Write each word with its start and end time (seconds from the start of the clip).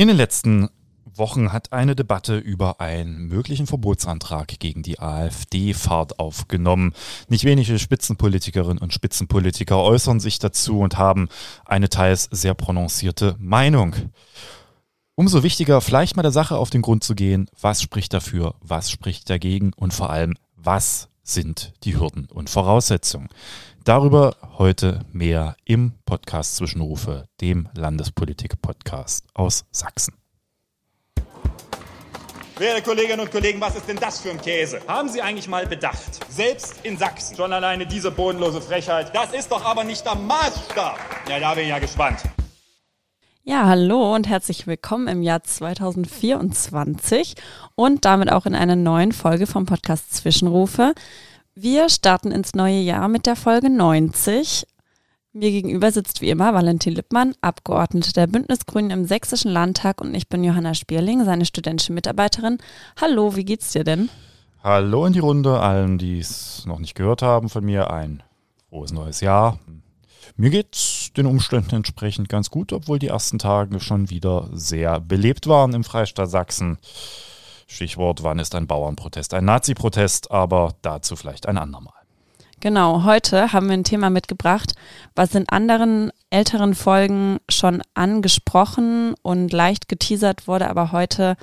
In 0.00 0.08
den 0.08 0.16
letzten 0.16 0.70
Wochen 1.04 1.52
hat 1.52 1.74
eine 1.74 1.94
Debatte 1.94 2.38
über 2.38 2.80
einen 2.80 3.26
möglichen 3.26 3.66
Verbotsantrag 3.66 4.58
gegen 4.58 4.82
die 4.82 4.98
AfD 4.98 5.74
Fahrt 5.74 6.18
aufgenommen. 6.18 6.94
Nicht 7.28 7.44
wenige 7.44 7.78
Spitzenpolitikerinnen 7.78 8.78
und 8.78 8.94
Spitzenpolitiker 8.94 9.76
äußern 9.76 10.18
sich 10.18 10.38
dazu 10.38 10.80
und 10.80 10.96
haben 10.96 11.28
eine 11.66 11.90
teils 11.90 12.30
sehr 12.30 12.54
prononcierte 12.54 13.36
Meinung. 13.38 13.94
Umso 15.16 15.42
wichtiger, 15.42 15.82
vielleicht 15.82 16.16
mal 16.16 16.22
der 16.22 16.30
Sache 16.30 16.56
auf 16.56 16.70
den 16.70 16.80
Grund 16.80 17.04
zu 17.04 17.14
gehen, 17.14 17.50
was 17.60 17.82
spricht 17.82 18.14
dafür, 18.14 18.54
was 18.62 18.90
spricht 18.90 19.28
dagegen 19.28 19.74
und 19.76 19.92
vor 19.92 20.08
allem, 20.08 20.32
was 20.56 21.10
sind 21.22 21.74
die 21.84 22.00
Hürden 22.00 22.24
und 22.24 22.48
Voraussetzungen. 22.48 23.28
Darüber 23.84 24.36
heute 24.58 25.00
mehr 25.10 25.56
im 25.64 25.94
Podcast 26.04 26.56
Zwischenrufe, 26.56 27.24
dem 27.40 27.66
Landespolitik-Podcast 27.74 29.24
aus 29.32 29.64
Sachsen. 29.70 30.12
Werte 32.58 32.82
Kolleginnen 32.82 33.20
und 33.20 33.30
Kollegen, 33.30 33.58
was 33.58 33.76
ist 33.76 33.88
denn 33.88 33.96
das 33.96 34.20
für 34.20 34.32
ein 34.32 34.40
Käse? 34.40 34.82
Haben 34.86 35.08
Sie 35.08 35.22
eigentlich 35.22 35.48
mal 35.48 35.66
bedacht? 35.66 36.20
Selbst 36.28 36.84
in 36.84 36.98
Sachsen. 36.98 37.34
Schon 37.34 37.54
alleine 37.54 37.86
diese 37.86 38.10
bodenlose 38.10 38.60
Frechheit. 38.60 39.14
Das 39.14 39.32
ist 39.32 39.50
doch 39.50 39.64
aber 39.64 39.82
nicht 39.82 40.04
der 40.04 40.14
Maßstab. 40.14 40.98
Ja, 41.30 41.40
da 41.40 41.54
bin 41.54 41.62
ich 41.64 41.70
ja 41.70 41.78
gespannt. 41.78 42.20
Ja, 43.44 43.66
hallo 43.66 44.14
und 44.14 44.28
herzlich 44.28 44.66
willkommen 44.66 45.08
im 45.08 45.22
Jahr 45.22 45.42
2024 45.42 47.34
und 47.76 48.04
damit 48.04 48.30
auch 48.30 48.44
in 48.44 48.54
einer 48.54 48.76
neuen 48.76 49.12
Folge 49.12 49.46
vom 49.46 49.64
Podcast 49.64 50.14
Zwischenrufe. 50.14 50.92
Wir 51.62 51.90
starten 51.90 52.32
ins 52.32 52.54
neue 52.54 52.80
Jahr 52.80 53.06
mit 53.08 53.26
der 53.26 53.36
Folge 53.36 53.68
90. 53.68 54.66
Mir 55.34 55.50
gegenüber 55.50 55.92
sitzt 55.92 56.22
wie 56.22 56.30
immer 56.30 56.54
Valentin 56.54 56.94
Lippmann, 56.94 57.34
Abgeordnete 57.42 58.14
der 58.14 58.28
Bündnisgrünen 58.28 58.90
im 58.90 59.04
Sächsischen 59.04 59.50
Landtag 59.50 60.00
und 60.00 60.14
ich 60.14 60.30
bin 60.30 60.42
Johanna 60.42 60.72
Spierling, 60.72 61.22
seine 61.26 61.44
studentische 61.44 61.92
Mitarbeiterin. 61.92 62.56
Hallo, 62.98 63.36
wie 63.36 63.44
geht's 63.44 63.72
dir 63.72 63.84
denn? 63.84 64.08
Hallo 64.64 65.04
in 65.04 65.12
die 65.12 65.18
Runde, 65.18 65.60
allen, 65.60 65.98
die 65.98 66.18
es 66.20 66.64
noch 66.64 66.78
nicht 66.78 66.94
gehört 66.94 67.20
haben 67.20 67.50
von 67.50 67.62
mir, 67.62 67.90
ein 67.90 68.22
frohes 68.70 68.90
neues 68.90 69.20
Jahr. 69.20 69.58
Mir 70.36 70.48
geht's 70.48 71.12
den 71.14 71.26
Umständen 71.26 71.74
entsprechend 71.74 72.30
ganz 72.30 72.48
gut, 72.48 72.72
obwohl 72.72 72.98
die 72.98 73.08
ersten 73.08 73.38
Tage 73.38 73.80
schon 73.80 74.08
wieder 74.08 74.48
sehr 74.54 74.98
belebt 74.98 75.46
waren 75.46 75.74
im 75.74 75.84
Freistaat 75.84 76.30
Sachsen. 76.30 76.78
Stichwort, 77.70 78.24
wann 78.24 78.40
ist 78.40 78.54
ein 78.54 78.66
Bauernprotest 78.66 79.32
ein 79.32 79.44
Nazi-Protest, 79.44 80.30
aber 80.30 80.74
dazu 80.82 81.14
vielleicht 81.14 81.46
ein 81.46 81.56
andermal. 81.56 81.94
Genau, 82.58 83.04
heute 83.04 83.52
haben 83.52 83.68
wir 83.68 83.74
ein 83.74 83.84
Thema 83.84 84.10
mitgebracht, 84.10 84.74
was 85.14 85.34
in 85.34 85.48
anderen 85.48 86.10
älteren 86.28 86.74
Folgen 86.74 87.38
schon 87.48 87.80
angesprochen 87.94 89.14
und 89.22 89.52
leicht 89.52 89.88
geteasert 89.88 90.46
wurde, 90.46 90.68
aber 90.68 90.92
heute 90.92 91.36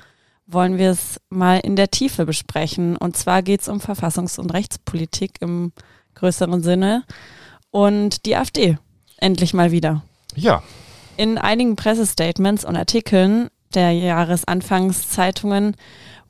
wollen 0.46 0.78
wir 0.78 0.90
es 0.90 1.20
mal 1.28 1.58
in 1.58 1.76
der 1.76 1.90
Tiefe 1.90 2.24
besprechen. 2.24 2.96
Und 2.96 3.16
zwar 3.16 3.42
geht 3.42 3.62
es 3.62 3.68
um 3.68 3.78
Verfassungs- 3.78 4.38
und 4.38 4.52
Rechtspolitik 4.52 5.40
im 5.40 5.72
größeren 6.14 6.62
Sinne 6.62 7.04
und 7.70 8.26
die 8.26 8.36
AfD 8.36 8.78
endlich 9.16 9.54
mal 9.54 9.72
wieder. 9.72 10.02
Ja. 10.36 10.62
In 11.16 11.38
einigen 11.38 11.74
Pressestatements 11.74 12.64
und 12.64 12.76
Artikeln 12.76 13.48
der 13.74 13.92
Jahresanfangszeitungen 13.92 15.74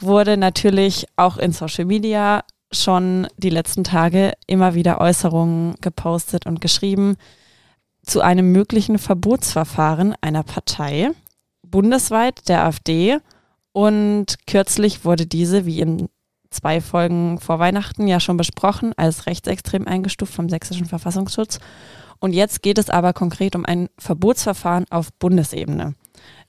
wurde 0.00 0.36
natürlich 0.36 1.06
auch 1.16 1.36
in 1.36 1.52
Social 1.52 1.84
Media 1.84 2.44
schon 2.72 3.26
die 3.36 3.50
letzten 3.50 3.84
Tage 3.84 4.32
immer 4.46 4.74
wieder 4.74 5.00
Äußerungen 5.00 5.76
gepostet 5.80 6.46
und 6.46 6.60
geschrieben 6.60 7.16
zu 8.02 8.20
einem 8.20 8.52
möglichen 8.52 8.98
Verbotsverfahren 8.98 10.14
einer 10.20 10.42
Partei, 10.42 11.10
bundesweit 11.62 12.48
der 12.48 12.64
AfD. 12.64 13.18
Und 13.72 14.36
kürzlich 14.46 15.04
wurde 15.04 15.26
diese, 15.26 15.66
wie 15.66 15.80
in 15.80 16.08
zwei 16.50 16.80
Folgen 16.80 17.38
vor 17.38 17.58
Weihnachten 17.58 18.06
ja 18.06 18.20
schon 18.20 18.36
besprochen, 18.36 18.92
als 18.96 19.26
rechtsextrem 19.26 19.86
eingestuft 19.86 20.32
vom 20.32 20.48
Sächsischen 20.48 20.86
Verfassungsschutz. 20.86 21.58
Und 22.20 22.32
jetzt 22.32 22.62
geht 22.62 22.78
es 22.78 22.90
aber 22.90 23.12
konkret 23.12 23.54
um 23.54 23.64
ein 23.64 23.88
Verbotsverfahren 23.98 24.86
auf 24.90 25.12
Bundesebene. 25.14 25.94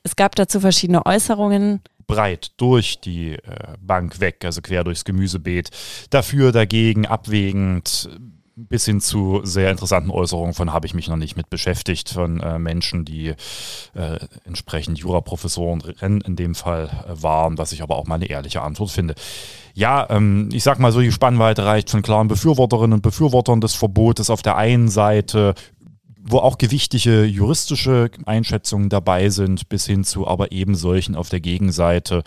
Es 0.04 0.16
gab 0.16 0.36
dazu 0.36 0.60
verschiedene 0.60 1.06
Äußerungen. 1.06 1.82
Breit 2.10 2.52
durch 2.58 3.00
die 3.00 3.34
äh, 3.34 3.40
Bank 3.80 4.20
weg, 4.20 4.44
also 4.44 4.62
quer 4.62 4.84
durchs 4.84 5.06
Gemüsebeet. 5.06 5.70
Dafür, 6.10 6.52
dagegen, 6.52 7.06
abwägend, 7.06 8.10
bis 8.56 8.86
hin 8.86 9.00
zu 9.00 9.42
sehr 9.44 9.72
interessanten 9.72 10.10
Äußerungen 10.10 10.54
von 10.54 10.74
habe 10.74 10.88
ich 10.88 10.94
mich 10.94 11.08
noch 11.08 11.16
nicht 11.16 11.38
mit 11.38 11.50
beschäftigt, 11.50 12.10
von 12.10 12.42
äh, 12.42 12.60
Menschen, 12.60 13.06
die 13.06 13.36
äh, 13.94 14.20
entsprechend 14.44 14.98
Juraprofessoren 14.98 15.82
in 16.02 16.36
dem 16.36 16.56
Fall 16.56 16.90
äh, 17.08 17.22
waren, 17.22 17.58
was 17.58 17.72
ich 17.72 17.84
aber 17.84 17.96
auch 17.96 18.08
mal 18.08 18.16
eine 18.16 18.30
ehrliche 18.30 18.62
Antwort 18.62 18.90
finde. 18.90 19.14
Ja, 19.76 20.08
ähm, 20.10 20.50
ich 20.52 20.64
sag 20.64 20.80
mal 20.80 20.92
so, 20.92 21.00
die 21.00 21.12
Spannweite 21.12 21.64
reicht 21.64 21.90
von 21.90 22.02
klaren 22.02 22.28
Befürworterinnen 22.28 22.94
und 22.94 23.02
Befürwortern 23.02 23.62
des 23.62 23.76
Verbotes 23.76 24.30
auf 24.30 24.42
der 24.42 24.58
einen 24.58 24.90
Seite 24.90 25.54
wo 26.30 26.38
auch 26.38 26.58
gewichtige 26.58 27.26
juristische 27.26 28.12
Einschätzungen 28.26 28.90
dabei 28.90 29.30
sind, 29.30 29.70
bis 29.70 29.86
hin 29.86 30.04
zu 30.04 30.28
aber 30.28 30.52
eben 30.52 30.76
solchen 30.76 31.16
auf 31.16 31.30
der 31.30 31.40
Gegenseite. 31.40 32.24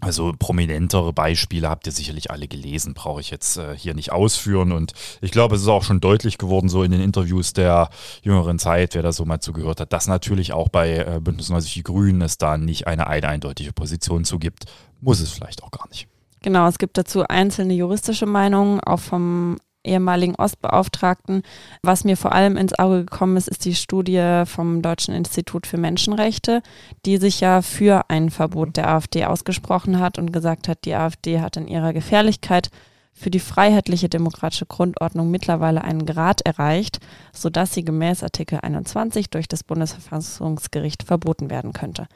Also 0.00 0.32
prominentere 0.38 1.12
Beispiele 1.12 1.68
habt 1.68 1.86
ihr 1.86 1.92
sicherlich 1.92 2.30
alle 2.30 2.46
gelesen, 2.46 2.94
brauche 2.94 3.20
ich 3.20 3.30
jetzt 3.30 3.56
äh, 3.56 3.76
hier 3.76 3.94
nicht 3.94 4.12
ausführen. 4.12 4.70
Und 4.70 4.92
ich 5.20 5.32
glaube, 5.32 5.56
es 5.56 5.62
ist 5.62 5.68
auch 5.68 5.82
schon 5.82 6.00
deutlich 6.00 6.38
geworden, 6.38 6.68
so 6.68 6.84
in 6.84 6.92
den 6.92 7.00
Interviews 7.00 7.52
der 7.52 7.90
jüngeren 8.22 8.60
Zeit, 8.60 8.94
wer 8.94 9.02
da 9.02 9.10
so 9.10 9.24
mal 9.24 9.40
zugehört 9.40 9.80
hat, 9.80 9.92
dass 9.92 10.06
natürlich 10.06 10.52
auch 10.52 10.68
bei 10.68 10.98
äh, 10.98 11.20
Bündnis 11.20 11.50
90 11.50 11.74
Die 11.74 11.82
Grünen 11.82 12.22
es 12.22 12.38
da 12.38 12.56
nicht 12.56 12.86
eine, 12.86 13.08
eindeutige 13.08 13.72
Position 13.72 14.24
zu 14.24 14.38
gibt. 14.38 14.66
Muss 15.00 15.18
es 15.18 15.32
vielleicht 15.32 15.64
auch 15.64 15.72
gar 15.72 15.88
nicht. 15.88 16.06
Genau, 16.42 16.68
es 16.68 16.78
gibt 16.78 16.96
dazu 16.96 17.24
einzelne 17.24 17.74
juristische 17.74 18.26
Meinungen, 18.26 18.78
auch 18.78 19.00
vom 19.00 19.58
ehemaligen 19.88 20.34
Ostbeauftragten. 20.36 21.42
Was 21.82 22.04
mir 22.04 22.16
vor 22.16 22.32
allem 22.32 22.56
ins 22.56 22.78
Auge 22.78 23.04
gekommen 23.04 23.36
ist, 23.36 23.48
ist 23.48 23.64
die 23.64 23.74
Studie 23.74 24.42
vom 24.46 24.82
Deutschen 24.82 25.14
Institut 25.14 25.66
für 25.66 25.78
Menschenrechte, 25.78 26.62
die 27.04 27.16
sich 27.16 27.40
ja 27.40 27.62
für 27.62 28.08
ein 28.08 28.30
Verbot 28.30 28.76
der 28.76 28.88
AfD 28.88 29.24
ausgesprochen 29.24 29.98
hat 29.98 30.18
und 30.18 30.32
gesagt 30.32 30.68
hat, 30.68 30.84
die 30.84 30.94
AfD 30.94 31.40
hat 31.40 31.56
in 31.56 31.66
ihrer 31.66 31.92
Gefährlichkeit 31.92 32.70
für 33.18 33.30
die 33.30 33.40
freiheitliche 33.40 34.08
demokratische 34.08 34.66
Grundordnung 34.66 35.30
mittlerweile 35.30 35.82
einen 35.82 36.06
Grad 36.06 36.42
erreicht, 36.42 37.00
sodass 37.32 37.74
sie 37.74 37.84
gemäß 37.84 38.22
Artikel 38.22 38.60
21 38.62 39.30
durch 39.30 39.48
das 39.48 39.64
Bundesverfassungsgericht 39.64 41.02
verboten 41.02 41.50
werden 41.50 41.72
könnte. 41.72 42.06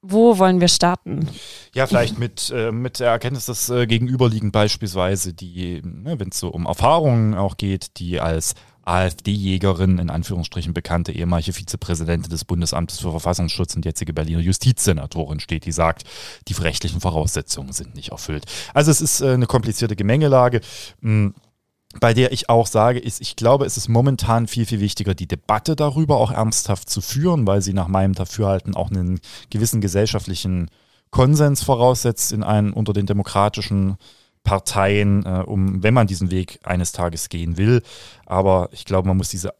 Wo 0.00 0.38
wollen 0.38 0.60
wir 0.60 0.68
starten? 0.68 1.28
Ja, 1.74 1.86
vielleicht 1.88 2.18
mit, 2.18 2.50
äh, 2.54 2.70
mit 2.70 3.00
der 3.00 3.10
Erkenntnis, 3.10 3.46
dass 3.46 3.68
äh, 3.68 3.86
gegenüberliegend 3.86 4.52
beispielsweise 4.52 5.34
die, 5.34 5.82
ne, 5.82 6.20
wenn 6.20 6.28
es 6.28 6.38
so 6.38 6.48
um 6.48 6.66
Erfahrungen 6.66 7.34
auch 7.34 7.56
geht, 7.56 7.98
die 7.98 8.20
als 8.20 8.54
AfD-Jägerin, 8.84 9.98
in 9.98 10.08
Anführungsstrichen 10.08 10.72
bekannte 10.72 11.12
ehemalige 11.12 11.52
Vizepräsidentin 11.52 12.30
des 12.30 12.44
Bundesamtes 12.44 13.00
für 13.00 13.10
Verfassungsschutz 13.10 13.76
und 13.76 13.84
jetzige 13.84 14.12
Berliner 14.12 14.40
Justizsenatorin 14.40 15.40
steht, 15.40 15.66
die 15.66 15.72
sagt, 15.72 16.04
die 16.46 16.54
rechtlichen 16.54 17.00
Voraussetzungen 17.00 17.72
sind 17.72 17.94
nicht 17.94 18.12
erfüllt. 18.12 18.46
Also 18.74 18.90
es 18.90 19.00
ist 19.00 19.20
äh, 19.20 19.32
eine 19.32 19.46
komplizierte 19.46 19.96
Gemengelage. 19.96 20.60
Hm 21.02 21.34
bei 22.00 22.14
der 22.14 22.32
ich 22.32 22.48
auch 22.48 22.66
sage, 22.66 22.98
ist, 22.98 23.20
ich 23.20 23.36
glaube, 23.36 23.64
es 23.64 23.76
ist 23.76 23.88
momentan 23.88 24.46
viel, 24.46 24.66
viel 24.66 24.80
wichtiger, 24.80 25.14
die 25.14 25.28
Debatte 25.28 25.76
darüber 25.76 26.18
auch 26.18 26.30
ernsthaft 26.30 26.90
zu 26.90 27.00
führen, 27.00 27.46
weil 27.46 27.62
sie 27.62 27.72
nach 27.72 27.88
meinem 27.88 28.14
Dafürhalten 28.14 28.74
auch 28.74 28.90
einen 28.90 29.20
gewissen 29.50 29.80
gesellschaftlichen 29.80 30.70
Konsens 31.10 31.62
voraussetzt 31.62 32.32
in 32.32 32.42
einen 32.42 32.72
unter 32.72 32.92
den 32.92 33.06
demokratischen 33.06 33.96
Parteien, 34.44 35.24
äh, 35.24 35.42
um, 35.46 35.82
wenn 35.82 35.94
man 35.94 36.06
diesen 36.06 36.30
Weg 36.30 36.60
eines 36.62 36.92
Tages 36.92 37.28
gehen 37.28 37.56
will. 37.56 37.82
Aber 38.26 38.68
ich 38.72 38.84
glaube, 38.84 39.08
man 39.08 39.16
muss 39.16 39.30
diese 39.30 39.54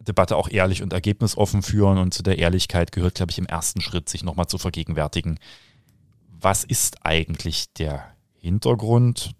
Debatte 0.00 0.36
auch 0.36 0.48
ehrlich 0.48 0.82
und 0.82 0.92
ergebnisoffen 0.92 1.62
führen 1.62 1.98
und 1.98 2.14
zu 2.14 2.22
der 2.22 2.38
Ehrlichkeit 2.38 2.92
gehört, 2.92 3.16
glaube 3.16 3.30
ich, 3.30 3.38
im 3.38 3.46
ersten 3.46 3.80
Schritt, 3.80 4.08
sich 4.08 4.24
nochmal 4.24 4.46
zu 4.46 4.58
vergegenwärtigen, 4.58 5.38
was 6.40 6.64
ist 6.64 7.04
eigentlich 7.04 7.72
der 7.74 8.04
Hintergrund 8.34 9.32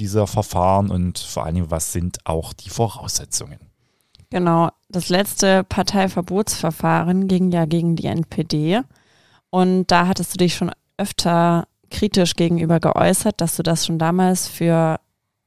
dieser 0.00 0.26
Verfahren 0.26 0.90
und 0.90 1.18
vor 1.18 1.44
allem, 1.44 1.70
was 1.70 1.92
sind 1.92 2.18
auch 2.24 2.52
die 2.52 2.70
Voraussetzungen? 2.70 3.58
Genau, 4.30 4.70
das 4.88 5.08
letzte 5.08 5.64
Parteiverbotsverfahren 5.64 7.28
ging 7.28 7.50
ja 7.50 7.66
gegen 7.66 7.96
die 7.96 8.06
NPD 8.06 8.80
und 9.50 9.86
da 9.88 10.06
hattest 10.06 10.34
du 10.34 10.38
dich 10.38 10.54
schon 10.54 10.72
öfter 10.96 11.66
kritisch 11.90 12.34
gegenüber 12.34 12.80
geäußert, 12.80 13.40
dass 13.40 13.56
du 13.56 13.62
das 13.62 13.84
schon 13.84 13.98
damals 13.98 14.48
für 14.48 15.00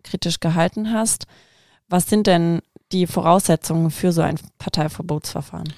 kritisch 0.03 0.39
gehalten 0.39 0.91
hast. 0.91 1.25
Was 1.87 2.07
sind 2.07 2.27
denn 2.27 2.61
die 2.91 3.07
Voraussetzungen 3.07 3.89
für 3.89 4.11
so 4.11 4.21
ein 4.21 4.37
Parteiverbotsverfahren? 4.59 5.73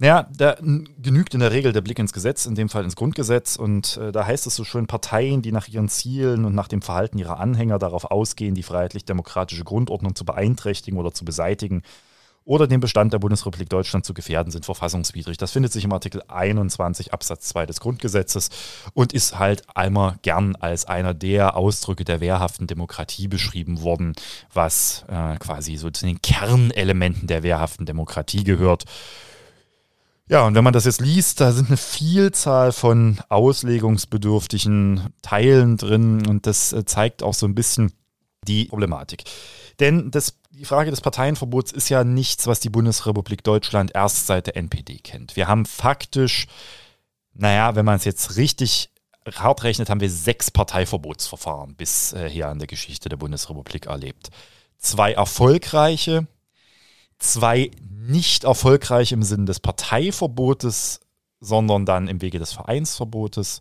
Naja, 0.00 0.28
da 0.32 0.56
genügt 0.60 1.34
in 1.34 1.40
der 1.40 1.50
Regel 1.50 1.72
der 1.72 1.80
Blick 1.80 1.98
ins 1.98 2.12
Gesetz, 2.12 2.46
in 2.46 2.54
dem 2.54 2.68
Fall 2.68 2.84
ins 2.84 2.94
Grundgesetz. 2.94 3.56
Und 3.56 3.96
äh, 3.96 4.12
da 4.12 4.26
heißt 4.26 4.46
es 4.46 4.54
so 4.54 4.62
schön, 4.62 4.86
Parteien, 4.86 5.42
die 5.42 5.50
nach 5.50 5.66
ihren 5.66 5.88
Zielen 5.88 6.44
und 6.44 6.54
nach 6.54 6.68
dem 6.68 6.82
Verhalten 6.82 7.18
ihrer 7.18 7.40
Anhänger 7.40 7.80
darauf 7.80 8.04
ausgehen, 8.04 8.54
die 8.54 8.62
freiheitlich-demokratische 8.62 9.64
Grundordnung 9.64 10.14
zu 10.14 10.24
beeinträchtigen 10.24 10.98
oder 11.00 11.12
zu 11.12 11.24
beseitigen 11.24 11.82
oder 12.48 12.66
den 12.66 12.80
Bestand 12.80 13.12
der 13.12 13.18
Bundesrepublik 13.18 13.68
Deutschland 13.68 14.06
zu 14.06 14.14
gefährden, 14.14 14.50
sind 14.50 14.64
verfassungswidrig. 14.64 15.36
Das 15.36 15.50
findet 15.50 15.70
sich 15.70 15.84
im 15.84 15.92
Artikel 15.92 16.22
21 16.28 17.12
Absatz 17.12 17.48
2 17.48 17.66
des 17.66 17.80
Grundgesetzes 17.80 18.48
und 18.94 19.12
ist 19.12 19.38
halt 19.38 19.64
einmal 19.76 20.14
gern 20.22 20.56
als 20.56 20.86
einer 20.86 21.12
der 21.12 21.56
Ausdrücke 21.56 22.04
der 22.04 22.20
wehrhaften 22.20 22.66
Demokratie 22.66 23.28
beschrieben 23.28 23.82
worden, 23.82 24.14
was 24.54 25.04
äh, 25.08 25.36
quasi 25.36 25.76
so 25.76 25.90
zu 25.90 26.06
den 26.06 26.22
Kernelementen 26.22 27.26
der 27.26 27.42
wehrhaften 27.42 27.84
Demokratie 27.84 28.44
gehört. 28.44 28.84
Ja, 30.28 30.46
und 30.46 30.54
wenn 30.54 30.64
man 30.64 30.74
das 30.74 30.84
jetzt 30.84 31.00
liest, 31.00 31.40
da 31.40 31.52
sind 31.52 31.68
eine 31.68 31.76
Vielzahl 31.78 32.72
von 32.72 33.18
auslegungsbedürftigen 33.28 35.08
Teilen 35.22 35.76
drin 35.78 36.26
und 36.26 36.46
das 36.46 36.72
äh, 36.72 36.84
zeigt 36.84 37.22
auch 37.22 37.34
so 37.34 37.46
ein 37.46 37.54
bisschen 37.54 37.92
die 38.46 38.66
Problematik. 38.66 39.24
Denn 39.80 40.10
das 40.10 40.34
die 40.58 40.64
Frage 40.64 40.90
des 40.90 41.00
Parteienverbots 41.00 41.70
ist 41.70 41.88
ja 41.88 42.02
nichts, 42.02 42.48
was 42.48 42.58
die 42.58 42.68
Bundesrepublik 42.68 43.44
Deutschland 43.44 43.94
erst 43.94 44.26
seit 44.26 44.48
der 44.48 44.56
NPD 44.56 44.98
kennt. 44.98 45.36
Wir 45.36 45.46
haben 45.46 45.64
faktisch, 45.64 46.48
naja, 47.32 47.76
wenn 47.76 47.84
man 47.84 47.94
es 47.94 48.04
jetzt 48.04 48.36
richtig 48.36 48.90
hart 49.36 49.62
rechnet, 49.62 49.88
haben 49.88 50.00
wir 50.00 50.10
sechs 50.10 50.50
Parteiverbotsverfahren 50.50 51.76
bisher 51.76 52.50
in 52.50 52.58
der 52.58 52.66
Geschichte 52.66 53.08
der 53.08 53.18
Bundesrepublik 53.18 53.86
erlebt. 53.86 54.30
Zwei 54.78 55.12
erfolgreiche, 55.12 56.26
zwei 57.18 57.70
nicht 58.08 58.44
erfolgreich 58.44 59.12
im 59.12 59.22
Sinne 59.22 59.44
des 59.44 59.60
Parteiverbotes, 59.60 61.00
sondern 61.40 61.86
dann 61.86 62.08
im 62.08 62.20
Wege 62.20 62.38
des 62.38 62.52
Vereinsverbotes, 62.52 63.60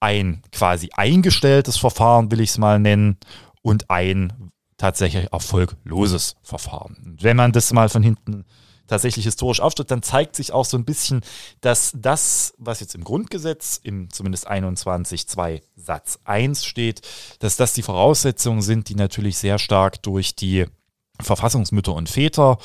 ein 0.00 0.42
quasi 0.52 0.90
eingestelltes 0.94 1.76
Verfahren, 1.76 2.30
will 2.30 2.40
ich 2.40 2.50
es 2.50 2.58
mal 2.58 2.78
nennen, 2.78 3.18
und 3.62 3.90
ein 3.90 4.50
tatsächlich 4.76 5.32
erfolgloses 5.32 6.36
Verfahren. 6.42 7.16
Wenn 7.20 7.36
man 7.36 7.52
das 7.52 7.72
mal 7.72 7.88
von 7.88 8.02
hinten 8.02 8.44
tatsächlich 8.86 9.24
historisch 9.24 9.60
aufstellt, 9.60 9.90
dann 9.90 10.02
zeigt 10.02 10.36
sich 10.36 10.52
auch 10.52 10.64
so 10.64 10.76
ein 10.76 10.84
bisschen, 10.84 11.22
dass 11.60 11.92
das, 11.96 12.54
was 12.58 12.80
jetzt 12.80 12.94
im 12.94 13.02
Grundgesetz, 13.02 13.80
im 13.82 14.10
zumindest 14.10 14.48
21.2 14.48 15.62
Satz 15.74 16.18
1 16.24 16.64
steht, 16.64 17.00
dass 17.40 17.56
das 17.56 17.72
die 17.72 17.82
Voraussetzungen 17.82 18.62
sind, 18.62 18.88
die 18.88 18.94
natürlich 18.94 19.38
sehr 19.38 19.58
stark 19.58 20.02
durch 20.02 20.36
die 20.36 20.66
Verfassungsmütter 21.20 21.94
und 21.94 22.08
Väter 22.08 22.58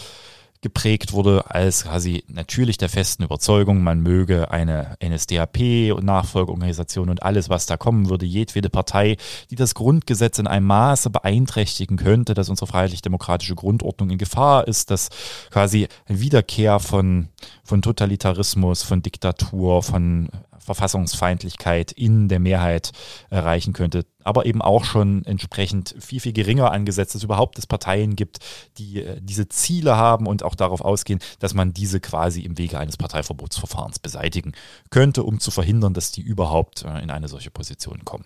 geprägt 0.62 1.12
wurde 1.12 1.50
als 1.50 1.86
quasi 1.86 2.24
natürlich 2.28 2.78
der 2.78 2.90
festen 2.90 3.24
Überzeugung, 3.24 3.82
man 3.82 4.00
möge 4.02 4.52
eine 4.52 4.96
NSDAP 5.04 5.92
und 5.92 6.04
Nachfolgeorganisation 6.04 7.10
und 7.10 7.24
alles, 7.24 7.50
was 7.50 7.66
da 7.66 7.78
kommen 7.78 8.10
würde, 8.10 8.28
jedwede 8.28 8.70
Partei, 8.70 9.18
die 9.50 9.56
das 9.56 9.74
Grundgesetz 9.74 10.38
in 10.38 10.48
einem 10.48 10.68
Maße 10.68 11.10
beeinträchtigen 11.10 11.98
könnte, 11.98 12.36
dass 12.36 12.50
unsere 12.50 12.68
freiheitlich-demokratische 12.68 13.56
Grundordnung 13.56 14.12
in 14.12 14.20
Gefahr 14.20 14.68
ist, 14.68 14.92
dass 14.92 15.10
quasi 15.50 15.88
eine 16.06 16.20
Wiederkehr 16.20 16.80
von, 16.80 17.30
von 17.64 17.82
Totalitarismus, 17.82 18.84
von 18.84 19.02
Diktatur, 19.02 19.82
von 19.82 20.30
Verfassungsfeindlichkeit 20.60 21.92
in 21.92 22.28
der 22.28 22.40
Mehrheit 22.40 22.92
erreichen 23.32 23.74
könnte, 23.74 24.06
aber 24.24 24.46
eben 24.46 24.62
auch 24.62 24.84
schon 24.84 25.26
entsprechend 25.26 25.96
viel, 26.00 26.20
viel 26.20 26.34
geringer 26.34 26.72
angesetzt, 26.72 27.16
dass 27.16 27.22
es 27.22 27.24
überhaupt 27.24 27.58
es 27.58 27.68
Parteien 27.68 28.16
gibt, 28.16 28.40
die 28.78 29.04
äh, 29.04 29.20
diese 29.22 29.48
Ziele 29.50 29.98
haben 29.98 30.28
und 30.28 30.44
auch 30.44 30.56
darauf 30.56 30.82
ausgehen, 30.82 31.20
dass 31.40 31.54
man 31.54 31.74
diese 31.74 32.00
quasi 32.00 32.42
im 32.42 32.58
Wege 32.58 32.80
eines 32.80 32.98
Parteiverbotsverfahrens 32.98 34.00
beseitigen 34.00 34.54
könnte, 34.90 35.24
um 35.24 35.40
zu 35.40 35.52
verhindern, 35.52 35.94
dass 35.94 36.12
die 36.12 36.22
überhaupt 36.22 36.84
äh, 36.84 37.02
in 37.02 37.12
eine 37.12 37.28
solche 37.28 37.52
Position 37.52 38.06
kommen. 38.06 38.26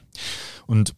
Und 0.67 0.95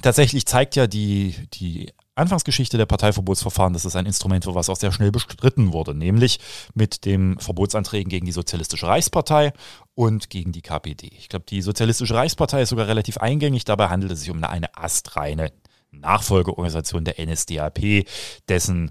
Tatsächlich 0.00 0.46
zeigt 0.46 0.74
ja 0.74 0.86
die, 0.86 1.34
die 1.52 1.92
Anfangsgeschichte 2.14 2.76
der 2.76 2.86
Parteiverbotsverfahren, 2.86 3.72
dass 3.72 3.86
es 3.86 3.96
ein 3.96 4.04
Instrument 4.04 4.44
war, 4.46 4.54
was 4.54 4.68
auch 4.68 4.76
sehr 4.76 4.92
schnell 4.92 5.10
bestritten 5.10 5.72
wurde, 5.72 5.94
nämlich 5.94 6.40
mit 6.74 7.06
den 7.06 7.38
Verbotsanträgen 7.38 8.10
gegen 8.10 8.26
die 8.26 8.32
Sozialistische 8.32 8.86
Reichspartei 8.86 9.52
und 9.94 10.28
gegen 10.28 10.52
die 10.52 10.60
KPD. 10.60 11.06
Ich 11.06 11.30
glaube, 11.30 11.46
die 11.48 11.62
Sozialistische 11.62 12.14
Reichspartei 12.14 12.62
ist 12.62 12.68
sogar 12.68 12.86
relativ 12.86 13.16
eingängig. 13.16 13.64
Dabei 13.64 13.88
handelt 13.88 14.12
es 14.12 14.20
sich 14.20 14.30
um 14.30 14.36
eine, 14.36 14.50
eine 14.50 14.76
astreine 14.76 15.52
Nachfolgeorganisation 15.90 17.04
der 17.04 17.14
NSDAP, 17.24 18.06
dessen 18.48 18.90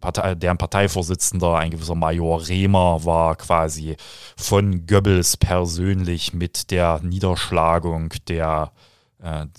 Partei, 0.00 0.34
deren 0.34 0.58
Parteivorsitzender, 0.58 1.56
ein 1.56 1.70
gewisser 1.70 1.94
Major 1.94 2.46
Rehmer, 2.48 3.04
war 3.04 3.36
quasi 3.36 3.96
von 4.36 4.86
Goebbels 4.86 5.38
persönlich 5.38 6.34
mit 6.34 6.70
der 6.70 7.00
Niederschlagung 7.02 8.12
der 8.28 8.72
äh, 8.74 8.91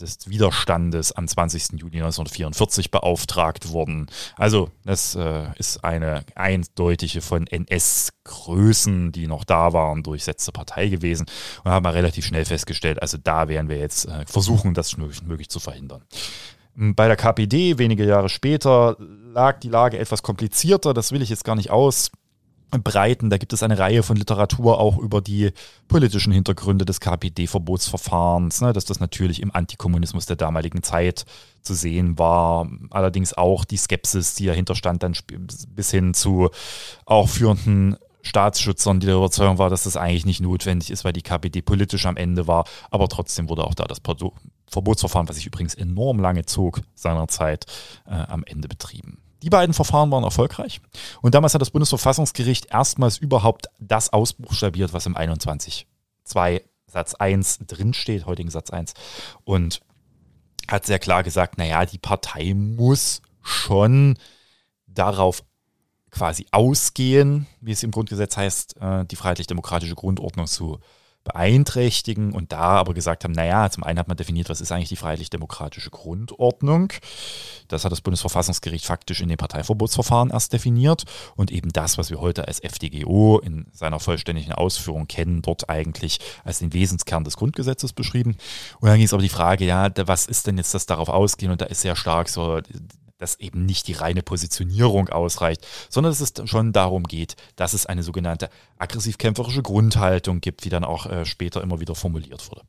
des 0.02 0.28
Widerstandes 0.28 1.12
am 1.14 1.28
20. 1.28 1.80
Juni 1.80 1.98
1944 1.98 2.92
beauftragt 2.92 3.72
worden. 3.72 4.08
Also 4.36 4.70
das 4.84 5.16
äh, 5.16 5.46
ist 5.58 5.84
eine 5.84 6.26
eindeutige 6.36 7.22
von 7.22 7.48
NS-Größen, 7.48 9.12
die 9.12 9.28
noch 9.28 9.44
da 9.44 9.74
waren, 9.74 10.04
durchsetzte 10.04 10.52
Partei 10.52 10.90
gewesen 10.90 11.26
und 11.64 11.72
haben 11.72 11.86
wir 11.86 11.94
relativ 11.94 12.26
schnell 12.26 12.46
festgestellt, 12.46 13.02
also 13.02 13.18
da 13.18 13.48
werden 13.48 13.70
wir 13.70 13.78
jetzt 13.78 14.06
äh, 14.06 14.26
versuchen, 14.26 14.74
das 14.74 14.98
möglich, 14.98 15.24
möglich 15.24 15.50
zu 15.50 15.60
verhindern. 15.60 16.04
Bei 16.76 17.08
der 17.08 17.16
KPD 17.16 17.78
wenige 17.78 18.04
Jahre 18.04 18.30
später 18.30 18.98
lag 19.00 19.60
die 19.60 19.70
Lage 19.70 20.00
etwas 20.00 20.24
komplizierter, 20.24 20.94
das 20.94 21.12
will 21.12 21.22
ich 21.22 21.30
jetzt 21.30 21.44
gar 21.44 21.56
nicht 21.56 21.70
aus 21.70 22.12
breiten. 22.82 23.30
Da 23.30 23.38
gibt 23.38 23.54
es 23.54 23.64
eine 23.64 23.78
Reihe 23.78 24.04
von 24.04 24.16
Literatur 24.16 24.80
auch 24.80 24.98
über 24.98 25.22
die 25.22 25.52
politischen 25.88 26.34
Hintergründe 26.34 26.86
des 26.86 27.00
KPD-Verbotsverfahrens, 27.00 28.62
ne, 28.62 28.74
dass 28.74 28.86
das 28.86 29.00
natürlich 29.00 29.42
im 29.42 29.54
Antikommunismus 29.54 30.26
der 30.26 30.36
damaligen 30.36 30.84
Zeit 30.84 31.26
zu 31.62 31.74
sehen 31.74 32.18
war. 32.18 32.68
Allerdings 32.90 33.34
auch 33.34 33.66
die 33.66 33.78
Skepsis, 33.78 34.36
die 34.36 34.46
dahinter 34.46 34.76
stand, 34.76 35.04
dann 35.04 35.16
bis 35.70 35.92
hin 35.92 36.14
zu 36.14 36.50
auch 37.06 37.30
führenden 37.30 37.98
Staatsschützern, 38.24 39.00
die 39.00 39.06
der 39.06 39.18
Überzeugung 39.18 39.58
war, 39.58 39.70
dass 39.70 39.84
das 39.84 39.98
eigentlich 39.98 40.26
nicht 40.26 40.42
notwendig 40.42 40.90
ist, 40.90 41.04
weil 41.04 41.14
die 41.14 41.22
KPD 41.22 41.62
politisch 41.62 42.06
am 42.06 42.18
Ende 42.18 42.48
war. 42.48 42.66
Aber 42.90 43.08
trotzdem 43.10 43.50
wurde 43.50 43.66
auch 43.66 43.74
da 43.74 43.84
das 43.84 44.02
Verbotsverfahren, 44.68 45.28
was 45.28 45.36
sich 45.36 45.46
übrigens 45.46 45.76
enorm 45.76 46.20
lange 46.20 46.46
zog, 46.46 46.82
seinerzeit 46.96 47.66
äh, 48.06 48.12
am 48.12 48.44
Ende 48.46 48.68
betrieben. 48.68 49.20
Die 49.44 49.50
beiden 49.50 49.74
Verfahren 49.74 50.10
waren 50.10 50.24
erfolgreich. 50.24 50.80
Und 51.22 51.36
damals 51.36 51.54
hat 51.54 51.62
das 51.62 51.72
Bundesverfassungsgericht 51.72 52.68
erstmals 52.72 53.18
überhaupt 53.18 53.68
das 53.78 54.14
ausbuchstabiert, 54.14 54.94
was 54.94 55.06
im 55.06 55.18
21.2 55.18 56.62
Satz 56.88 57.14
1 57.16 57.60
drinsteht, 57.68 58.26
heutigen 58.26 58.50
Satz 58.50 58.70
1. 58.70 58.94
Und 59.44 59.82
hat 60.70 60.86
sehr 60.86 61.00
klar 61.00 61.24
gesagt, 61.24 61.58
naja, 61.58 61.86
die 61.86 61.98
Partei 61.98 62.54
muss 62.54 63.22
schon 63.42 64.18
darauf 64.88 65.44
quasi 66.10 66.46
ausgehen, 66.52 67.46
wie 67.60 67.74
es 67.74 67.84
im 67.84 67.92
Grundgesetz 67.92 68.38
heißt, 68.38 68.78
äh, 68.80 69.06
die 69.06 69.18
freiheitlich-demokratische 69.18 69.96
Grundordnung 69.96 70.48
zu 70.48 70.80
beeinträchtigen 71.24 72.34
und 72.34 72.52
da 72.52 72.78
aber 72.78 72.94
gesagt 72.94 73.24
haben, 73.24 73.32
naja, 73.32 73.70
zum 73.70 73.84
einen 73.84 74.00
hat 74.00 74.08
man 74.08 74.18
definiert, 74.18 74.50
was 74.50 74.62
ist 74.62 74.72
eigentlich 74.72 74.90
die 74.90 74.96
freiheitlich-demokratische 74.96 75.90
Grundordnung. 75.90 76.92
Das 77.68 77.86
hat 77.86 77.92
das 77.92 78.02
Bundesverfassungsgericht 78.02 78.86
faktisch 78.86 79.22
in 79.22 79.30
dem 79.30 79.38
Parteiverbotsverfahren 79.38 80.32
erst 80.32 80.54
definiert 80.54 81.06
und 81.36 81.52
eben 81.52 81.72
das, 81.72 81.98
was 81.98 82.10
wir 82.10 82.20
heute 82.20 82.48
als 82.48 82.60
FDGO 82.60 83.40
in 83.40 83.68
seiner 83.72 84.00
vollständigen 84.00 84.52
Ausführung 84.52 85.08
kennen, 85.08 85.42
dort 85.42 85.70
eigentlich 85.70 86.20
als 86.44 86.60
den 86.60 86.74
Wesenskern 86.74 87.24
des 87.24 87.38
Grundgesetzes 87.38 87.94
beschrieben. 87.94 88.36
Und 88.80 88.90
dann 88.90 88.98
ging 88.98 89.06
es 89.06 89.14
aber 89.14 89.22
die 89.22 89.30
Frage, 89.30 89.66
ja, 89.66 89.90
was 90.06 90.26
ist 90.26 90.48
denn 90.48 90.58
jetzt 90.58 90.74
das 90.74 90.86
darauf 90.86 91.10
ausgehen? 91.10 91.52
Und 91.52 91.62
da 91.62 91.66
ist 91.66 91.82
sehr 91.82 91.96
stark 91.96 92.30
so 92.30 92.60
dass 93.24 93.40
eben 93.40 93.66
nicht 93.66 93.88
die 93.88 93.94
reine 93.94 94.22
Positionierung 94.22 95.10
ausreicht, 95.10 95.66
sondern 95.90 96.12
dass 96.12 96.20
es 96.20 96.34
schon 96.48 96.74
darum 96.74 97.04
geht, 97.04 97.36
dass 97.56 97.74
es 97.74 97.86
eine 97.86 98.04
sogenannte 98.04 98.50
aggressiv-kämpferische 98.78 99.64
Grundhaltung 99.64 100.42
gibt, 100.42 100.66
wie 100.66 100.70
dann 100.70 100.84
auch 100.84 101.06
äh, 101.06 101.26
später 101.26 101.62
immer 101.62 101.80
wieder 101.80 101.96
formuliert 101.96 102.52
wurde. 102.52 102.64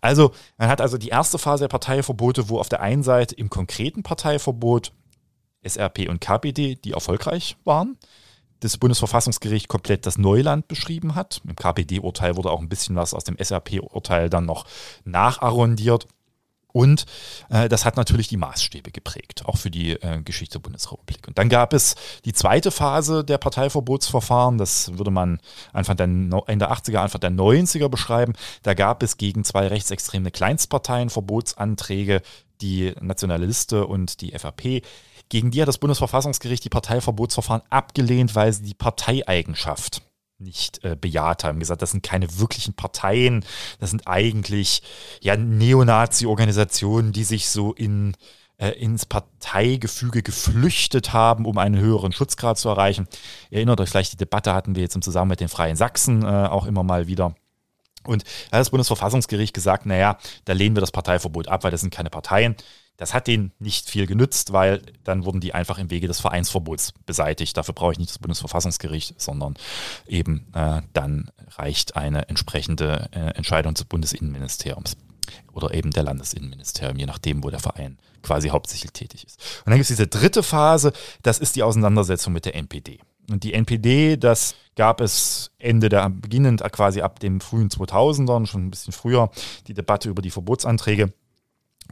Also 0.00 0.32
man 0.58 0.68
hat 0.68 0.80
also 0.80 0.98
die 0.98 1.08
erste 1.08 1.38
Phase 1.38 1.64
der 1.64 1.68
Parteiverbote, 1.68 2.48
wo 2.48 2.58
auf 2.58 2.68
der 2.68 2.80
einen 2.80 3.04
Seite 3.04 3.36
im 3.36 3.50
konkreten 3.50 4.02
Parteiverbot 4.02 4.92
SRP 5.62 6.08
und 6.08 6.20
KPD, 6.20 6.74
die 6.74 6.92
erfolgreich 6.92 7.56
waren, 7.64 7.96
das 8.60 8.76
Bundesverfassungsgericht 8.76 9.68
komplett 9.68 10.06
das 10.06 10.18
Neuland 10.18 10.68
beschrieben 10.68 11.14
hat. 11.14 11.40
Im 11.48 11.56
KPD-Urteil 11.56 12.36
wurde 12.36 12.50
auch 12.50 12.60
ein 12.60 12.68
bisschen 12.68 12.96
was 12.96 13.14
aus 13.14 13.24
dem 13.24 13.36
SRP-Urteil 13.38 14.28
dann 14.28 14.44
noch 14.44 14.66
nacharrondiert. 15.04 16.06
Und 16.72 17.06
äh, 17.48 17.68
das 17.68 17.84
hat 17.84 17.96
natürlich 17.96 18.28
die 18.28 18.36
Maßstäbe 18.36 18.90
geprägt, 18.90 19.46
auch 19.46 19.56
für 19.56 19.70
die 19.70 19.92
äh, 19.92 20.22
Geschichte 20.22 20.58
der 20.58 20.62
Bundesrepublik. 20.62 21.26
Und 21.28 21.38
dann 21.38 21.48
gab 21.48 21.72
es 21.72 21.94
die 22.24 22.32
zweite 22.32 22.70
Phase 22.70 23.24
der 23.24 23.38
Parteiverbotsverfahren, 23.38 24.58
das 24.58 24.96
würde 24.96 25.10
man 25.10 25.40
Anfang 25.72 25.96
der, 25.96 26.06
Ende 26.06 26.70
80er, 26.70 26.98
Anfang 26.98 27.20
der 27.20 27.30
90er 27.30 27.88
beschreiben. 27.88 28.34
Da 28.62 28.74
gab 28.74 29.02
es 29.02 29.16
gegen 29.16 29.44
zwei 29.44 29.66
rechtsextreme 29.66 30.30
Kleinstparteien 30.30 31.10
Verbotsanträge, 31.10 32.22
die 32.60 32.92
Nationale 33.00 33.46
Liste 33.46 33.86
und 33.86 34.20
die 34.20 34.36
FAP. 34.38 34.82
Gegen 35.28 35.50
die 35.50 35.62
hat 35.62 35.68
das 35.68 35.78
Bundesverfassungsgericht 35.78 36.64
die 36.64 36.70
Parteiverbotsverfahren 36.70 37.62
abgelehnt, 37.70 38.34
weil 38.34 38.52
sie 38.52 38.64
die 38.64 38.74
Parteieigenschaft 38.74 40.02
nicht 40.40 40.82
äh, 40.84 40.96
bejaht 40.96 41.44
haben, 41.44 41.60
gesagt, 41.60 41.82
das 41.82 41.90
sind 41.90 42.02
keine 42.02 42.38
wirklichen 42.38 42.74
Parteien, 42.74 43.44
das 43.78 43.90
sind 43.90 44.06
eigentlich 44.06 44.82
ja 45.20 45.36
Neonazi-Organisationen, 45.36 47.12
die 47.12 47.24
sich 47.24 47.48
so 47.48 47.72
in 47.72 48.16
äh, 48.60 48.70
ins 48.72 49.06
Parteigefüge 49.06 50.22
geflüchtet 50.22 51.12
haben, 51.12 51.46
um 51.46 51.56
einen 51.58 51.80
höheren 51.80 52.12
Schutzgrad 52.12 52.58
zu 52.58 52.68
erreichen. 52.68 53.08
Ihr 53.50 53.58
erinnert 53.58 53.80
euch 53.80 53.88
vielleicht, 53.88 54.12
die 54.12 54.18
Debatte 54.18 54.52
hatten 54.52 54.74
wir 54.74 54.82
jetzt 54.82 54.96
im 54.96 55.02
Zusammenhang 55.02 55.30
mit 55.30 55.40
den 55.40 55.48
Freien 55.48 55.76
Sachsen 55.76 56.22
äh, 56.22 56.26
auch 56.26 56.66
immer 56.66 56.82
mal 56.82 57.06
wieder. 57.06 57.34
Und 58.04 58.24
da 58.50 58.56
hat 58.56 58.60
das 58.60 58.70
Bundesverfassungsgericht 58.70 59.54
gesagt, 59.54 59.86
naja, 59.86 60.18
da 60.44 60.52
lehnen 60.52 60.76
wir 60.76 60.80
das 60.80 60.90
Parteiverbot 60.90 61.48
ab, 61.48 61.64
weil 61.64 61.70
das 61.70 61.80
sind 61.80 61.92
keine 61.92 62.10
Parteien. 62.10 62.54
Das 63.00 63.14
hat 63.14 63.28
denen 63.28 63.50
nicht 63.58 63.88
viel 63.88 64.06
genützt, 64.06 64.52
weil 64.52 64.82
dann 65.04 65.24
wurden 65.24 65.40
die 65.40 65.54
einfach 65.54 65.78
im 65.78 65.88
Wege 65.88 66.06
des 66.06 66.20
Vereinsverbots 66.20 66.92
beseitigt. 67.06 67.56
Dafür 67.56 67.72
brauche 67.72 67.92
ich 67.92 67.98
nicht 67.98 68.10
das 68.10 68.18
Bundesverfassungsgericht, 68.18 69.18
sondern 69.18 69.54
eben 70.06 70.46
äh, 70.52 70.82
dann 70.92 71.30
reicht 71.56 71.96
eine 71.96 72.28
entsprechende 72.28 73.08
äh, 73.12 73.34
Entscheidung 73.36 73.72
des 73.72 73.84
Bundesinnenministeriums 73.84 74.98
oder 75.54 75.72
eben 75.72 75.92
der 75.92 76.02
Landesinnenministerium, 76.02 76.98
je 76.98 77.06
nachdem, 77.06 77.42
wo 77.42 77.48
der 77.48 77.60
Verein 77.60 77.96
quasi 78.20 78.50
hauptsächlich 78.50 78.92
tätig 78.92 79.24
ist. 79.24 79.40
Und 79.64 79.70
dann 79.70 79.76
gibt 79.76 79.84
es 79.84 79.96
diese 79.96 80.06
dritte 80.06 80.42
Phase, 80.42 80.92
das 81.22 81.38
ist 81.38 81.56
die 81.56 81.62
Auseinandersetzung 81.62 82.34
mit 82.34 82.44
der 82.44 82.54
NPD. 82.54 82.98
Und 83.30 83.44
die 83.44 83.54
NPD, 83.54 84.18
das 84.18 84.54
gab 84.76 85.00
es 85.00 85.52
Ende 85.58 85.88
der, 85.88 86.10
beginnend 86.10 86.62
quasi 86.72 87.00
ab 87.00 87.18
dem 87.20 87.40
frühen 87.40 87.70
2000ern, 87.70 88.44
schon 88.44 88.66
ein 88.66 88.70
bisschen 88.70 88.92
früher, 88.92 89.30
die 89.68 89.74
Debatte 89.74 90.10
über 90.10 90.20
die 90.20 90.30
Verbotsanträge. 90.30 91.14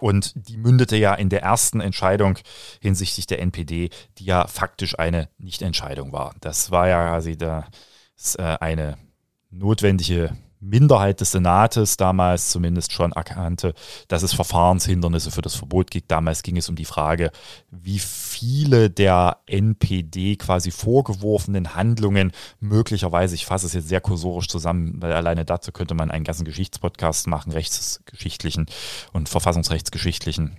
Und 0.01 0.33
die 0.49 0.57
mündete 0.57 0.97
ja 0.97 1.15
in 1.15 1.29
der 1.29 1.43
ersten 1.43 1.81
Entscheidung 1.81 2.39
hinsichtlich 2.81 3.27
der 3.27 3.41
NPD, 3.41 3.91
die 4.19 4.25
ja 4.25 4.47
faktisch 4.47 4.99
eine 4.99 5.29
Nichtentscheidung 5.39 6.13
war. 6.13 6.35
Das 6.41 6.71
war 6.71 6.89
ja 6.89 7.09
quasi 7.09 7.37
der, 7.37 7.67
äh, 8.37 8.43
eine 8.43 8.97
notwendige 9.51 10.37
Minderheit 10.61 11.21
des 11.21 11.33
Senates 11.33 11.97
damals 11.97 12.51
zumindest 12.51 12.93
schon 12.93 13.13
erkannte, 13.13 13.75
dass 14.09 14.23
es 14.23 14.33
Verfahrenshindernisse 14.33 15.31
für 15.31 15.43
das 15.43 15.55
Verbot 15.55 15.91
gibt. 15.91 16.11
Damals 16.11 16.43
ging 16.43 16.57
es 16.57 16.69
um 16.69 16.77
die 16.77 16.85
Frage, 16.85 17.31
wie 17.71 17.99
viele 17.99 18.91
der 18.91 19.39
NPD 19.47 20.37
quasi 20.37 20.71
vorgeworfenen 20.71 21.75
Handlungen 21.75 22.33
möglicherweise, 22.61 23.35
ich 23.35 23.47
fasse 23.47 23.67
es 23.67 23.73
jetzt 23.73 23.89
sehr 23.89 24.01
kursorisch 24.01 24.49
zusammen, 24.49 25.01
weil 25.01 25.13
alleine 25.13 25.45
dazu 25.45 25.73
könnte 25.73 25.95
man 25.95 26.11
einen 26.11 26.25
ganzen 26.25 26.45
Geschichtspodcast 26.45 27.27
machen, 27.27 27.53
rechtsgeschichtlichen 27.53 28.67
und 29.13 29.29
verfassungsrechtsgeschichtlichen, 29.29 30.57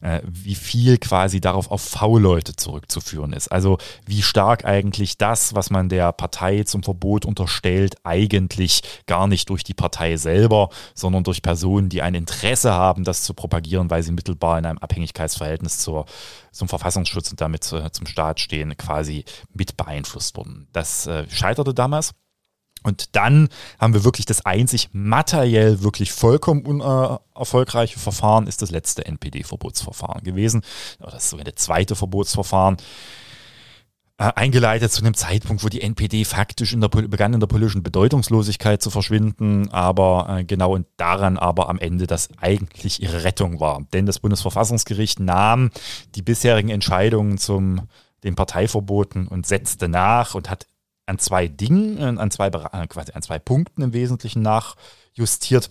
äh, 0.00 0.20
wie 0.24 0.54
viel 0.54 0.98
quasi 0.98 1.40
darauf 1.40 1.70
auf 1.70 1.82
V-Leute 1.82 2.56
zurückzuführen 2.56 3.32
ist. 3.32 3.48
Also 3.48 3.78
wie 4.06 4.22
stark 4.22 4.64
eigentlich 4.64 5.18
das, 5.18 5.54
was 5.54 5.70
man 5.70 5.88
der 5.88 6.12
Partei 6.12 6.64
zum 6.64 6.82
Verbot 6.82 7.24
unterstellt, 7.24 7.96
eigentlich 8.04 8.82
gar 9.06 9.26
nicht 9.26 9.41
durch 9.44 9.64
die 9.64 9.74
Partei 9.74 10.16
selber, 10.16 10.70
sondern 10.94 11.24
durch 11.24 11.42
Personen, 11.42 11.88
die 11.88 12.02
ein 12.02 12.14
Interesse 12.14 12.72
haben, 12.72 13.04
das 13.04 13.22
zu 13.22 13.34
propagieren, 13.34 13.90
weil 13.90 14.02
sie 14.02 14.12
mittelbar 14.12 14.58
in 14.58 14.66
einem 14.66 14.78
Abhängigkeitsverhältnis 14.78 15.78
zur, 15.78 16.06
zum 16.50 16.68
Verfassungsschutz 16.68 17.30
und 17.30 17.40
damit 17.40 17.64
zum 17.64 18.06
Staat 18.06 18.40
stehen, 18.40 18.76
quasi 18.76 19.24
mit 19.52 19.76
beeinflusst 19.76 20.36
wurden. 20.36 20.68
Das 20.72 21.06
äh, 21.06 21.24
scheiterte 21.28 21.74
damals. 21.74 22.12
Und 22.82 23.14
dann 23.14 23.48
haben 23.78 23.94
wir 23.94 24.04
wirklich 24.04 24.26
das 24.26 24.44
einzig 24.44 24.88
materiell 24.92 25.82
wirklich 25.82 26.12
vollkommen 26.12 26.66
unerfolgreiche 26.66 27.98
Verfahren, 27.98 28.46
ist 28.46 28.62
das 28.62 28.70
letzte 28.70 29.06
NPD-Verbotsverfahren 29.06 30.24
gewesen. 30.24 30.62
Das 30.98 31.30
das 31.30 31.54
zweite 31.54 31.94
Verbotsverfahren 31.94 32.76
eingeleitet 34.30 34.92
zu 34.92 35.02
einem 35.02 35.14
Zeitpunkt, 35.14 35.64
wo 35.64 35.68
die 35.68 35.82
NPD 35.82 36.24
faktisch 36.24 36.72
in 36.72 36.80
der, 36.80 36.88
begann 36.88 37.34
in 37.34 37.40
der 37.40 37.46
politischen 37.46 37.82
Bedeutungslosigkeit 37.82 38.82
zu 38.82 38.90
verschwinden, 38.90 39.68
aber 39.70 40.38
äh, 40.38 40.44
genau 40.44 40.74
und 40.74 40.86
daran 40.96 41.36
aber 41.36 41.68
am 41.68 41.78
Ende 41.78 42.06
das 42.06 42.28
eigentlich 42.40 43.02
ihre 43.02 43.24
Rettung 43.24 43.60
war. 43.60 43.82
Denn 43.92 44.06
das 44.06 44.20
Bundesverfassungsgericht 44.20 45.20
nahm 45.20 45.70
die 46.14 46.22
bisherigen 46.22 46.70
Entscheidungen 46.70 47.38
zum 47.38 47.82
den 48.24 48.34
Parteiverboten 48.34 49.26
und 49.26 49.46
setzte 49.46 49.88
nach 49.88 50.34
und 50.34 50.48
hat 50.48 50.66
an 51.06 51.18
zwei 51.18 51.48
Dingen, 51.48 51.98
äh, 51.98 52.20
an 52.20 52.30
zwei, 52.30 52.48
äh, 52.48 52.86
quasi 52.86 53.12
an 53.12 53.22
zwei 53.22 53.38
Punkten 53.38 53.82
im 53.82 53.92
Wesentlichen 53.92 54.42
nachjustiert. 54.42 55.70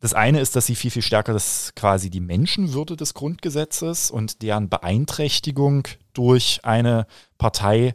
Das 0.00 0.12
eine 0.12 0.40
ist, 0.40 0.54
dass 0.54 0.66
sie 0.66 0.74
viel, 0.74 0.90
viel 0.90 1.02
stärker 1.02 1.32
das 1.32 1.72
quasi 1.74 2.10
die 2.10 2.20
Menschenwürde 2.20 2.94
des 2.94 3.14
Grundgesetzes 3.14 4.10
und 4.10 4.42
deren 4.42 4.68
Beeinträchtigung 4.68 5.88
durch 6.14 6.60
eine 6.62 7.06
Partei 7.38 7.94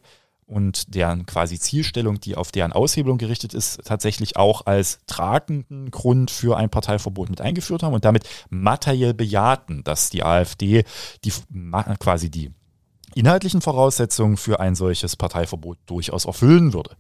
und 0.50 0.96
deren 0.96 1.26
quasi 1.26 1.60
Zielstellung, 1.60 2.20
die 2.20 2.36
auf 2.36 2.52
deren 2.52 2.74
Aushebelung 2.74 3.20
gerichtet 3.20 3.54
ist, 3.54 3.82
tatsächlich 3.86 4.36
auch 4.36 4.66
als 4.66 5.00
tragenden 5.06 5.92
Grund 5.92 6.32
für 6.32 6.58
ein 6.58 6.72
Parteiverbot 6.72 7.30
mit 7.30 7.40
eingeführt 7.40 7.84
haben 7.84 7.94
und 7.94 8.04
damit 8.04 8.28
materiell 8.50 9.14
bejahten, 9.14 9.84
dass 9.84 10.10
die 10.10 10.24
AfD 10.24 10.84
die 11.24 11.32
quasi 12.00 12.32
die 12.32 12.52
inhaltlichen 13.14 13.62
Voraussetzungen 13.62 14.38
für 14.38 14.60
ein 14.60 14.76
solches 14.76 15.16
Parteiverbot 15.16 15.78
durchaus 15.86 16.26
erfüllen 16.26 16.74
würde. 16.74 16.96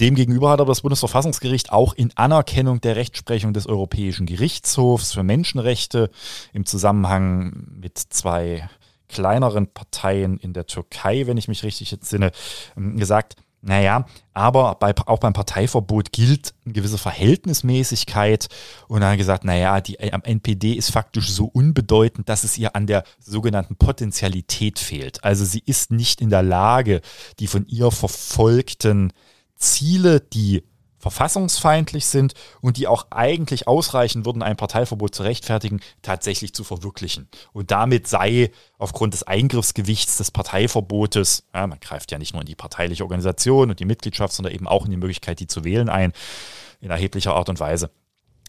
Demgegenüber 0.00 0.50
hat 0.50 0.60
aber 0.60 0.70
das 0.70 0.82
Bundesverfassungsgericht 0.82 1.72
auch 1.72 1.92
in 1.92 2.12
Anerkennung 2.16 2.80
der 2.80 2.94
Rechtsprechung 2.94 3.52
des 3.52 3.66
Europäischen 3.66 4.26
Gerichtshofs 4.26 5.12
für 5.12 5.24
Menschenrechte 5.24 6.10
im 6.52 6.64
Zusammenhang 6.64 7.66
mit 7.80 7.98
zwei 7.98 8.68
kleineren 9.08 9.68
Parteien 9.68 10.38
in 10.38 10.52
der 10.52 10.66
Türkei, 10.66 11.26
wenn 11.26 11.36
ich 11.36 11.48
mich 11.48 11.62
richtig 11.62 11.92
entsinne, 11.92 12.32
ähm, 12.76 12.96
gesagt, 12.96 13.36
naja, 13.60 14.06
aber 14.34 14.76
bei, 14.76 14.94
auch 15.06 15.18
beim 15.18 15.32
Parteiverbot 15.32 16.12
gilt 16.12 16.54
eine 16.64 16.74
gewisse 16.74 16.96
Verhältnismäßigkeit 16.96 18.46
und 18.86 19.00
dann 19.00 19.18
gesagt, 19.18 19.44
naja, 19.44 19.80
die 19.80 19.98
NPD 19.98 20.74
ist 20.74 20.92
faktisch 20.92 21.30
so 21.30 21.46
unbedeutend, 21.46 22.28
dass 22.28 22.44
es 22.44 22.56
ihr 22.56 22.76
an 22.76 22.86
der 22.86 23.02
sogenannten 23.18 23.74
Potentialität 23.74 24.78
fehlt. 24.78 25.24
Also 25.24 25.44
sie 25.44 25.62
ist 25.66 25.90
nicht 25.90 26.20
in 26.20 26.30
der 26.30 26.44
Lage, 26.44 27.00
die 27.40 27.48
von 27.48 27.66
ihr 27.66 27.90
verfolgten 27.90 29.12
Ziele, 29.56 30.20
die 30.20 30.62
verfassungsfeindlich 30.98 32.06
sind 32.06 32.34
und 32.60 32.76
die 32.76 32.86
auch 32.86 33.06
eigentlich 33.10 33.68
ausreichen 33.68 34.24
würden, 34.24 34.42
ein 34.42 34.56
Parteiverbot 34.56 35.14
zu 35.14 35.22
rechtfertigen, 35.22 35.80
tatsächlich 36.02 36.54
zu 36.54 36.64
verwirklichen. 36.64 37.28
Und 37.52 37.70
damit 37.70 38.08
sei 38.08 38.50
aufgrund 38.78 39.14
des 39.14 39.22
Eingriffsgewichts 39.22 40.16
des 40.18 40.30
Parteiverbotes, 40.30 41.44
ja, 41.54 41.66
man 41.66 41.80
greift 41.80 42.10
ja 42.10 42.18
nicht 42.18 42.32
nur 42.32 42.42
in 42.42 42.46
die 42.46 42.54
parteiliche 42.54 43.04
Organisation 43.04 43.70
und 43.70 43.80
die 43.80 43.84
Mitgliedschaft, 43.84 44.32
sondern 44.32 44.54
eben 44.54 44.66
auch 44.66 44.84
in 44.84 44.90
die 44.90 44.96
Möglichkeit, 44.96 45.40
die 45.40 45.46
zu 45.46 45.64
wählen 45.64 45.88
ein, 45.88 46.12
in 46.80 46.90
erheblicher 46.90 47.34
Art 47.34 47.48
und 47.48 47.60
Weise, 47.60 47.90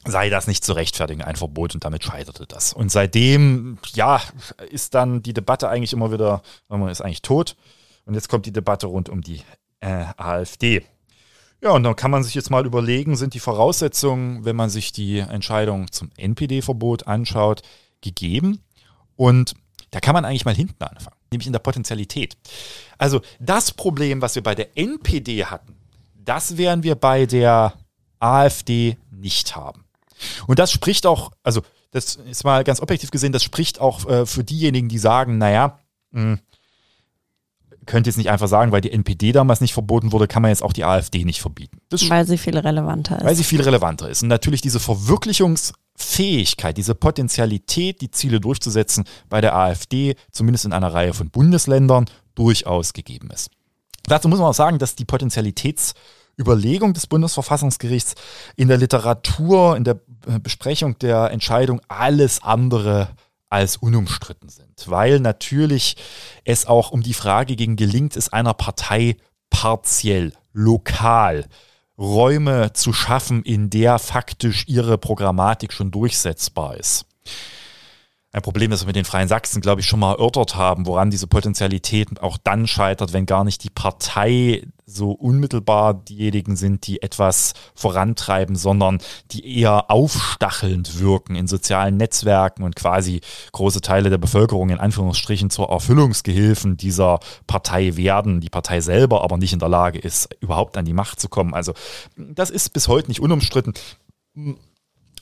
sei 0.06 0.29
das 0.29 0.48
nicht 0.48 0.63
zu 0.63 0.74
rechtfertigen, 0.74 1.22
ein 1.22 1.36
Verbot 1.36 1.74
und 1.74 1.84
damit 1.84 2.03
scheiterte 2.03 2.46
das. 2.46 2.74
Und 2.74 2.91
seitdem, 2.91 3.77
ja, 3.94 4.22
ist 4.70 4.96
dann 4.96 5.22
die 5.22 5.34
Debatte 5.34 5.70
eigentlich 5.70 5.94
immer 5.94 6.12
wieder, 6.12 6.41
man 6.68 6.88
ist 6.89 7.01
eigentlich 7.01 7.22
tot. 7.22 7.56
Und 8.06 8.13
jetzt 8.13 8.29
kommt 8.29 8.46
die 8.46 8.53
Debatte 8.53 8.88
rund 8.88 9.10
um 9.10 9.22
die 9.22 9.41
äh, 9.82 10.06
AfD. 10.18 10.84
Ja, 11.62 11.72
und 11.72 11.84
dann 11.84 11.96
kann 11.96 12.12
man 12.12 12.24
sich 12.24 12.36
jetzt 12.36 12.50
mal 12.50 12.66
überlegen, 12.66 13.18
sind 13.18 13.34
die 13.34 13.39
Voraussetzungen, 13.39 14.46
wenn 14.46 14.56
man 14.56 14.70
sich 14.70 14.94
die 14.94 15.20
Entscheidung 15.20 15.92
zum 15.92 16.10
NPD-Verbot 16.16 17.08
anschaut, 17.08 17.63
gegeben? 18.01 18.63
Und 19.18 19.56
da 19.92 20.00
kann 20.00 20.13
man 20.13 20.24
eigentlich 20.24 20.46
mal 20.46 20.56
hinten 20.56 20.82
anfangen, 20.82 21.18
nämlich 21.32 21.48
in 21.48 21.54
der 21.54 21.60
Potentialität. 21.60 22.38
Also 22.98 23.22
das 23.39 23.72
Problem, 23.72 24.22
was 24.22 24.36
wir 24.36 24.44
bei 24.44 24.56
der 24.56 24.78
NPD 24.78 25.46
hatten, 25.46 25.75
das 26.13 26.58
werden 26.58 26.84
wir 26.84 26.96
bei 26.96 27.25
der 27.25 27.74
AfD 28.20 28.98
nicht 29.12 29.56
haben. 29.56 29.84
Und 30.48 30.60
das 30.60 30.72
spricht 30.72 31.06
auch, 31.06 31.32
also 31.44 31.62
das 31.92 32.16
ist 32.16 32.44
mal 32.44 32.63
ganz 32.63 32.82
objektiv 32.82 33.12
gesehen, 33.12 33.32
das 33.32 33.44
spricht 33.44 33.80
auch 33.82 34.08
äh, 34.08 34.25
für 34.25 34.44
diejenigen, 34.44 34.89
die 34.89 35.00
sagen, 35.00 35.38
naja, 35.38 35.80
mh, 36.12 36.22
hm, 36.22 36.39
könnte 37.89 38.10
jetzt 38.10 38.17
nicht 38.17 38.29
einfach 38.29 38.48
sagen, 38.48 38.72
weil 38.72 38.81
die 38.81 38.91
NPD 38.91 39.31
damals 39.31 39.62
nicht 39.62 39.74
verboten 39.74 40.12
wurde, 40.12 40.27
kann 40.27 40.43
man 40.43 40.50
jetzt 40.50 40.63
auch 40.63 40.74
die 40.74 40.86
AfD 40.86 41.25
nicht 41.25 41.41
verbieten. 41.41 41.79
Weil 42.10 42.25
sie 42.25 42.38
viel 42.38 42.58
relevanter 42.58 43.17
ist. 43.17 43.25
Weil 43.25 43.36
sie 43.36 43.43
viel 43.43 43.62
relevanter 43.62 44.08
ist. 44.10 44.22
Und 44.22 44.29
natürlich 44.29 44.62
diese 44.62 44.79
Verwirklichungsfähigkeit, 44.79 46.77
diese 46.77 46.93
Potentialität, 46.96 48.00
die 48.01 48.12
Ziele 48.12 48.39
durchzusetzen, 48.39 49.05
bei 49.27 49.41
der 49.41 49.55
AfD, 49.55 50.15
zumindest 50.31 50.65
in 50.65 50.74
einer 50.74 50.93
Reihe 50.93 51.13
von 51.13 51.31
Bundesländern, 51.31 52.05
durchaus 52.36 52.93
gegeben 52.93 53.31
ist. 53.31 53.50
Dazu 54.03 54.29
muss 54.29 54.39
man 54.39 54.50
auch 54.50 54.53
sagen, 54.53 54.77
dass 54.77 54.96
die 54.96 55.05
Potentialitätsüberlegung 55.05 56.93
des 56.93 57.08
Bundesverfassungsgerichts 57.08 58.13
in 58.55 58.67
der 58.67 58.77
Literatur, 58.77 59.75
in 59.75 59.84
der 59.84 60.00
Besprechung 60.41 60.98
der 61.00 61.31
Entscheidung 61.31 61.81
alles 61.88 62.43
andere 62.43 63.10
als 63.50 63.77
unumstritten 63.77 64.50
sind, 64.50 64.86
weil 64.88 65.20
natürlich 65.20 65.98
es 66.44 66.65
auch 66.65 66.91
um 66.91 67.01
die 67.01 67.13
Frage 67.13 67.56
ging, 67.56 67.75
gelingt 67.75 68.15
es 68.15 68.32
einer 68.32 68.53
Partei 68.53 69.18
partiell, 69.50 70.34
lokal, 70.53 71.46
Räume 71.98 72.72
zu 72.74 72.94
schaffen, 72.94 73.44
in 73.44 73.70
der 73.70 74.00
faktisch 74.00 74.65
ihre 74.68 74.98
Programmatik 74.98 75.74
schon 75.74 75.91
durchsetzbar 75.91 76.77
ist. 76.77 77.06
Ein 78.32 78.44
Problem, 78.44 78.70
das 78.70 78.82
wir 78.82 78.88
mit 78.88 78.96
den 78.96 79.06
Freien 79.06 79.28
Sachsen, 79.28 79.60
glaube 79.60 79.82
ich, 79.82 79.88
schon 79.88 80.00
mal 80.00 80.12
erörtert 80.12 80.56
haben, 80.56 80.86
woran 80.86 81.10
diese 81.10 81.26
Potenzialität 81.26 82.22
auch 82.22 82.38
dann 82.38 82.68
scheitert, 82.68 83.12
wenn 83.12 83.26
gar 83.26 83.44
nicht 83.44 83.64
die 83.64 83.72
Partei 83.72 84.68
so 84.86 85.12
unmittelbar 85.12 85.96
diejenigen 85.96 86.56
sind, 86.56 86.86
die 86.86 87.02
etwas 87.02 87.54
vorantreiben, 87.74 88.56
sondern 88.56 89.00
die 89.32 89.60
eher 89.60 89.90
aufstachelnd 89.90 91.00
wirken 91.00 91.36
in 91.36 91.48
sozialen 91.48 91.98
Netzwerken 91.98 92.64
und 92.64 92.76
quasi 92.76 93.22
große 93.52 93.82
Teile 93.82 94.12
der 94.12 94.18
Bevölkerung 94.20 94.70
in 94.70 94.80
Anführungsstrichen 94.80 95.50
zur 95.50 95.70
Erfüllungsgehilfen 95.70 96.78
dieser 96.78 97.20
Partei 97.48 97.98
werden, 97.98 98.42
die 98.42 98.50
Partei 98.50 98.82
selber 98.82 99.24
aber 99.24 99.38
nicht 99.38 99.54
in 99.54 99.60
der 99.60 99.70
Lage 99.70 99.98
ist, 99.98 100.30
überhaupt 100.40 100.78
an 100.78 100.86
die 100.86 100.94
Macht 100.94 101.20
zu 101.20 101.30
kommen. 101.30 101.56
Also 101.56 101.74
das 102.16 102.52
ist 102.52 102.74
bis 102.74 102.88
heute 102.88 103.08
nicht 103.08 103.22
unumstritten. 103.22 103.74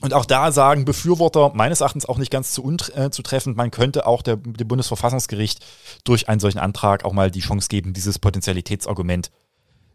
Und 0.00 0.14
auch 0.14 0.24
da 0.24 0.52
sagen 0.52 0.84
Befürworter 0.84 1.52
meines 1.54 1.80
Erachtens 1.80 2.06
auch 2.06 2.18
nicht 2.18 2.30
ganz 2.30 2.52
zu 2.52 2.62
äh, 2.94 3.10
man 3.54 3.70
könnte 3.70 4.06
auch 4.06 4.22
der, 4.22 4.36
dem 4.36 4.68
Bundesverfassungsgericht 4.68 5.64
durch 6.04 6.28
einen 6.28 6.40
solchen 6.40 6.58
Antrag 6.58 7.04
auch 7.04 7.12
mal 7.12 7.30
die 7.30 7.40
Chance 7.40 7.68
geben, 7.68 7.92
dieses 7.92 8.18
Potentialitätsargument 8.18 9.30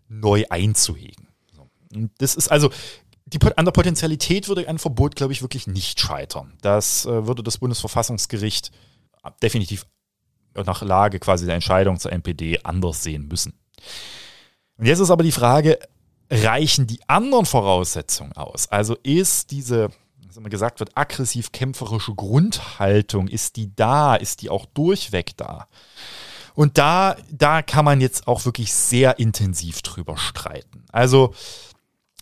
neu 0.09 0.43
einzuhegen. 0.49 1.27
Und 1.93 2.11
das 2.17 2.35
ist 2.35 2.49
also, 2.49 2.69
die, 3.25 3.39
an 3.55 3.65
der 3.65 3.71
Potenzialität 3.71 4.47
würde 4.47 4.67
ein 4.67 4.79
Verbot, 4.79 5.15
glaube 5.15 5.31
ich, 5.31 5.41
wirklich 5.41 5.67
nicht 5.67 5.99
scheitern. 5.99 6.53
Das 6.61 7.05
äh, 7.05 7.25
würde 7.25 7.43
das 7.43 7.59
Bundesverfassungsgericht 7.59 8.71
definitiv 9.41 9.85
nach 10.53 10.81
Lage 10.81 11.19
quasi 11.19 11.45
der 11.45 11.55
Entscheidung 11.55 11.99
zur 11.99 12.11
NPD 12.11 12.59
anders 12.63 13.03
sehen 13.03 13.27
müssen. 13.27 13.53
Und 14.77 14.85
jetzt 14.85 14.99
ist 14.99 15.11
aber 15.11 15.23
die 15.23 15.31
Frage, 15.31 15.79
reichen 16.33 16.87
die 16.87 16.99
anderen 17.07 17.45
Voraussetzungen 17.45 18.33
aus? 18.33 18.67
Also 18.67 18.95
ist 19.03 19.51
diese, 19.51 19.89
was 20.27 20.37
immer 20.37 20.49
gesagt 20.49 20.79
wird, 20.79 20.97
aggressiv-kämpferische 20.97 22.15
Grundhaltung, 22.15 23.27
ist 23.27 23.55
die 23.55 23.75
da? 23.75 24.15
Ist 24.15 24.41
die 24.41 24.49
auch 24.49 24.65
durchweg 24.65 25.37
da? 25.37 25.67
Und 26.55 26.77
da, 26.77 27.15
da 27.31 27.61
kann 27.61 27.85
man 27.85 28.01
jetzt 28.01 28.27
auch 28.27 28.45
wirklich 28.45 28.73
sehr 28.73 29.19
intensiv 29.19 29.81
drüber 29.81 30.17
streiten. 30.17 30.85
Also 30.91 31.33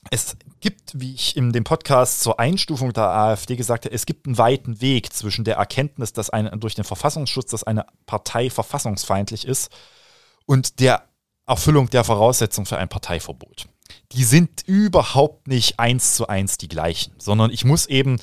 es 0.10 0.36
gibt, 0.62 1.00
wie 1.00 1.14
ich 1.14 1.38
in 1.38 1.52
dem 1.52 1.64
Podcast 1.64 2.22
zur 2.22 2.40
Einstufung 2.40 2.94
der 2.94 3.10
AfD 3.10 3.56
gesagt 3.56 3.86
habe, 3.86 3.94
es 3.94 4.06
gibt 4.06 4.26
einen 4.26 4.38
weiten 4.38 4.82
Weg 4.82 5.14
zwischen 5.14 5.44
der 5.44 5.58
Erkenntnis, 5.58 6.14
dass 6.14 6.30
eine, 6.30 6.52
durch 6.58 6.76
den 6.76 6.86
Verfassungsschutz, 6.86 7.52
dass 7.52 7.64
eine 7.64 7.86
Partei 8.06 8.50
verfassungsfeindlich 8.50 9.46
ist 9.46 9.72
und 10.46 10.80
der 10.80 11.04
Erfüllung 11.46 11.90
der 11.90 12.04
Voraussetzung 12.04 12.66
für 12.66 12.78
ein 12.78 12.90
Parteiverbot 12.90 13.68
die 14.12 14.24
sind 14.24 14.64
überhaupt 14.66 15.48
nicht 15.48 15.80
eins 15.80 16.16
zu 16.16 16.28
eins 16.28 16.58
die 16.58 16.68
gleichen, 16.68 17.14
sondern 17.18 17.52
ich 17.52 17.66
muss 17.66 17.86
eben, 17.86 18.18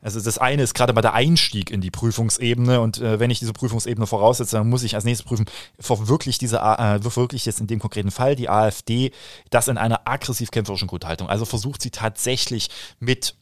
also 0.00 0.20
das 0.20 0.38
eine 0.38 0.62
ist 0.62 0.74
gerade 0.74 0.92
mal 0.92 1.02
der 1.02 1.14
Einstieg 1.14 1.70
in 1.70 1.80
die 1.80 1.90
Prüfungsebene 1.90 2.80
und 2.80 2.98
äh, 2.98 3.18
wenn 3.20 3.30
ich 3.30 3.38
diese 3.38 3.52
Prüfungsebene 3.52 4.06
voraussetze, 4.06 4.56
dann 4.56 4.68
muss 4.68 4.82
ich 4.82 4.94
als 4.94 5.04
nächstes 5.04 5.26
prüfen, 5.26 5.46
verwirklicht 5.78 6.40
diese, 6.40 6.58
äh, 6.58 7.00
verwirklicht 7.00 7.46
jetzt 7.46 7.60
in 7.60 7.66
dem 7.66 7.78
konkreten 7.78 8.10
Fall 8.10 8.36
die 8.36 8.48
AfD 8.48 9.12
das 9.50 9.68
in 9.68 9.78
einer 9.78 10.06
aggressiv-kämpferischen 10.06 10.88
Grundhaltung. 10.88 11.28
Also 11.28 11.44
versucht 11.44 11.82
sie 11.82 11.90
tatsächlich 11.90 12.68
mit 13.00 13.34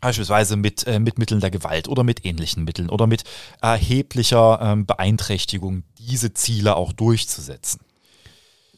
beispielsweise 0.00 0.56
mit, 0.56 0.86
äh, 0.86 0.98
mit 0.98 1.18
Mitteln 1.18 1.40
der 1.40 1.50
Gewalt 1.50 1.88
oder 1.88 2.04
mit 2.04 2.24
ähnlichen 2.24 2.64
Mitteln 2.64 2.88
oder 2.88 3.06
mit 3.06 3.24
erheblicher 3.60 4.58
ähm, 4.62 4.86
Beeinträchtigung 4.86 5.84
diese 5.98 6.32
Ziele 6.32 6.76
auch 6.76 6.92
durchzusetzen. 6.92 7.80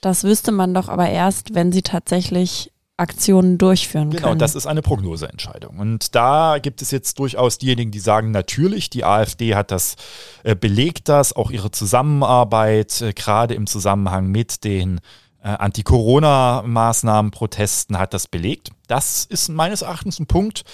Das 0.03 0.25
wüsste 0.25 0.53
man 0.53 0.75
doch 0.75 0.89
aber 0.89 1.09
erst, 1.09 1.55
wenn 1.55 1.73
sie 1.73 1.83
tatsächlich 1.83 2.73
Aktionen 2.97 3.57
durchführen 3.57 4.11
genau, 4.11 4.23
können. 4.23 4.33
Genau, 4.35 4.45
das 4.45 4.55
ist 4.57 4.67
eine 4.67 4.83
Prognoseentscheidung. 4.83 5.79
Und 5.79 6.15
da 6.15 6.59
gibt 6.61 6.83
es 6.83 6.91
jetzt 6.91 7.19
durchaus 7.21 7.57
diejenigen, 7.57 7.93
die 7.93 8.01
sagen, 8.01 8.33
natürlich, 8.33 8.91
die 8.91 9.05
AfD 9.05 9.55
hat 9.55 9.71
das 9.71 9.95
äh, 10.43 10.55
belegt, 10.55 11.09
das, 11.09 11.35
auch 11.35 11.51
ihre 11.51 11.71
Zusammenarbeit, 11.71 13.01
äh, 13.01 13.13
gerade 13.13 13.55
im 13.55 13.67
Zusammenhang 13.67 14.27
mit 14.27 14.65
den 14.65 14.99
äh, 15.43 15.49
Anti-Corona-Maßnahmen, 15.49 17.31
Protesten 17.31 17.97
hat 17.97 18.13
das 18.13 18.27
belegt. 18.27 18.71
Das 18.89 19.25
ist 19.25 19.49
meines 19.49 19.83
Erachtens 19.83 20.19
ein 20.19 20.27
Punkt, 20.27 20.65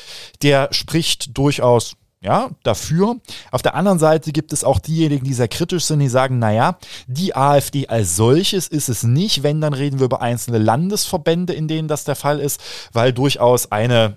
der 0.42 0.68
spricht 0.72 1.36
durchaus 1.36 1.96
ja, 2.20 2.50
dafür. 2.62 3.16
Auf 3.52 3.62
der 3.62 3.74
anderen 3.74 3.98
Seite 3.98 4.32
gibt 4.32 4.52
es 4.52 4.64
auch 4.64 4.78
diejenigen, 4.80 5.24
die 5.24 5.34
sehr 5.34 5.48
kritisch 5.48 5.84
sind, 5.84 6.00
die 6.00 6.08
sagen, 6.08 6.38
naja, 6.38 6.78
die 7.06 7.36
AfD 7.36 7.86
als 7.86 8.16
solches 8.16 8.66
ist 8.66 8.88
es 8.88 9.04
nicht. 9.04 9.42
Wenn, 9.42 9.60
dann 9.60 9.72
reden 9.72 10.00
wir 10.00 10.06
über 10.06 10.20
einzelne 10.20 10.58
Landesverbände, 10.58 11.52
in 11.52 11.68
denen 11.68 11.88
das 11.88 12.04
der 12.04 12.16
Fall 12.16 12.40
ist, 12.40 12.60
weil 12.92 13.12
durchaus 13.12 13.70
eine 13.70 14.16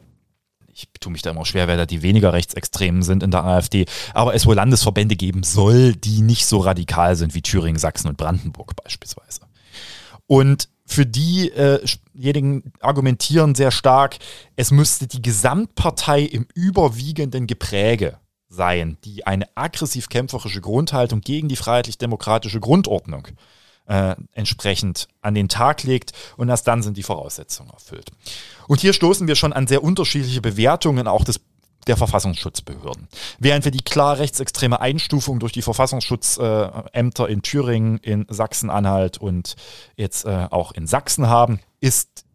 ich 0.73 0.87
tue 1.01 1.11
mich 1.11 1.21
da 1.21 1.31
immer 1.31 1.45
schwer, 1.45 1.67
wer 1.67 1.75
da 1.75 1.85
die 1.85 2.01
weniger 2.01 2.31
rechtsextremen 2.31 3.03
sind 3.03 3.23
in 3.23 3.31
der 3.31 3.43
AfD, 3.43 3.85
aber 4.13 4.33
es 4.33 4.45
wohl 4.45 4.55
Landesverbände 4.55 5.17
geben 5.17 5.43
soll, 5.43 5.93
die 5.93 6.21
nicht 6.21 6.45
so 6.45 6.59
radikal 6.59 7.17
sind 7.17 7.35
wie 7.35 7.41
Thüringen, 7.41 7.77
Sachsen 7.77 8.07
und 8.07 8.17
Brandenburg 8.17 8.73
beispielsweise. 8.81 9.41
Und 10.27 10.69
für 10.91 11.05
diejenigen 11.05 12.63
äh 12.63 12.71
argumentieren 12.81 13.55
sehr 13.55 13.71
stark, 13.71 14.17
es 14.55 14.71
müsste 14.71 15.07
die 15.07 15.21
Gesamtpartei 15.21 16.23
im 16.23 16.47
überwiegenden 16.53 17.47
Gepräge 17.47 18.17
sein, 18.49 18.97
die 19.05 19.25
eine 19.25 19.47
aggressiv-kämpferische 19.55 20.59
Grundhaltung 20.59 21.21
gegen 21.21 21.47
die 21.47 21.55
freiheitlich-demokratische 21.55 22.59
Grundordnung 22.59 23.29
äh, 23.87 24.15
entsprechend 24.33 25.07
an 25.21 25.33
den 25.33 25.47
Tag 25.47 25.83
legt 25.83 26.11
und 26.35 26.49
erst 26.49 26.67
dann 26.67 26.83
sind 26.83 26.97
die 26.97 27.03
Voraussetzungen 27.03 27.71
erfüllt. 27.71 28.11
Und 28.67 28.81
hier 28.81 28.93
stoßen 28.93 29.27
wir 29.27 29.35
schon 29.35 29.53
an 29.53 29.67
sehr 29.67 29.83
unterschiedliche 29.83 30.41
Bewertungen 30.41 31.07
auch 31.07 31.23
des 31.23 31.39
der 31.87 31.97
Verfassungsschutzbehörden. 31.97 33.07
Während 33.39 33.65
wir 33.65 33.71
die 33.71 33.83
klar 33.83 34.19
rechtsextreme 34.19 34.79
Einstufung 34.79 35.39
durch 35.39 35.51
die 35.51 35.61
Verfassungsschutzämter 35.61 37.27
in 37.27 37.41
Thüringen, 37.41 37.97
in 37.97 38.25
Sachsen-Anhalt 38.29 39.17
und 39.17 39.55
jetzt 39.95 40.25
äh, 40.25 40.47
auch 40.49 40.71
in 40.71 40.87
Sachsen 40.87 41.27
haben, 41.27 41.59
ist 41.79 42.25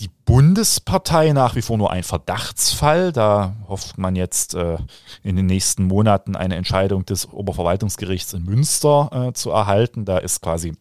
die 0.00 0.10
Bundespartei 0.26 1.32
nach 1.32 1.54
wie 1.54 1.62
vor 1.62 1.78
nur 1.78 1.90
ein 1.90 2.02
Verdachtsfall. 2.02 3.12
Da 3.12 3.56
hofft 3.68 3.98
man 3.98 4.14
jetzt 4.14 4.54
äh, 4.54 4.76
in 5.22 5.36
den 5.36 5.46
nächsten 5.46 5.84
Monaten 5.84 6.36
eine 6.36 6.56
Entscheidung 6.56 7.06
des 7.06 7.32
Oberverwaltungsgerichts 7.32 8.34
in 8.34 8.44
Münster 8.44 9.28
äh, 9.28 9.32
zu 9.32 9.50
erhalten. 9.50 10.04
Da 10.04 10.18
ist 10.18 10.42
quasi 10.42 10.74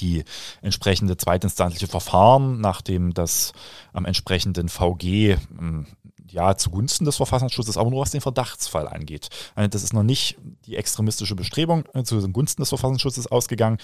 die 0.00 0.24
entsprechende 0.62 1.16
zweitinstanzliche 1.16 1.88
Verfahren, 1.88 2.60
nachdem 2.60 3.14
das 3.14 3.52
am 3.92 4.04
entsprechenden 4.04 4.68
VG 4.68 5.36
ähm, 5.58 5.86
ja 6.32 6.56
zugunsten 6.56 7.04
des 7.04 7.16
Verfassungsschutzes, 7.16 7.76
aber 7.76 7.90
nur 7.90 8.00
was 8.00 8.10
den 8.10 8.20
Verdachtsfall 8.20 8.88
angeht. 8.88 9.28
Also 9.54 9.68
das 9.68 9.82
ist 9.82 9.92
noch 9.92 10.02
nicht 10.02 10.38
die 10.66 10.76
extremistische 10.76 11.34
Bestrebung 11.34 11.84
äh, 11.94 12.02
zugunsten 12.02 12.62
des 12.62 12.68
Verfassungsschutzes 12.68 13.26
ausgegangen. 13.26 13.78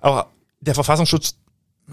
Aber 0.00 0.30
der 0.60 0.74
Verfassungsschutz 0.74 1.36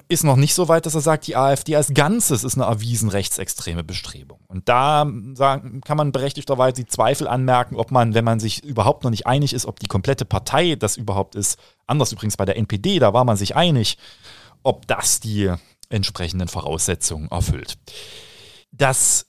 ist 0.07 0.23
noch 0.23 0.38
nicht 0.38 0.55
so 0.55 0.67
weit, 0.67 0.86
dass 0.86 0.95
er 0.95 1.01
sagt, 1.01 1.27
die 1.27 1.36
AfD 1.36 1.75
als 1.75 1.93
Ganzes 1.93 2.43
ist 2.43 2.55
eine 2.55 2.65
erwiesen 2.65 3.09
rechtsextreme 3.09 3.83
Bestrebung. 3.83 4.39
Und 4.47 4.67
da 4.67 5.07
sagen, 5.36 5.81
kann 5.81 5.97
man 5.97 6.12
berechtigterweise 6.12 6.73
die 6.73 6.88
Zweifel 6.88 7.27
anmerken, 7.27 7.75
ob 7.75 7.91
man, 7.91 8.15
wenn 8.15 8.25
man 8.25 8.39
sich 8.39 8.63
überhaupt 8.63 9.03
noch 9.03 9.12
nicht 9.12 9.27
einig 9.27 9.53
ist, 9.53 9.65
ob 9.65 9.79
die 9.79 9.88
komplette 9.88 10.25
Partei 10.25 10.75
das 10.75 10.97
überhaupt 10.97 11.36
ist, 11.36 11.59
anders 11.86 12.12
übrigens 12.12 12.38
bei 12.38 12.45
der 12.45 12.57
NPD, 12.57 12.99
da 12.99 13.13
war 13.13 13.23
man 13.23 13.38
sich 13.38 13.55
einig, 13.55 13.97
ob 14.63 14.88
das 14.88 15.19
die 15.19 15.53
entsprechenden 15.89 16.47
Voraussetzungen 16.47 17.29
erfüllt. 17.29 17.77
Das 18.71 19.27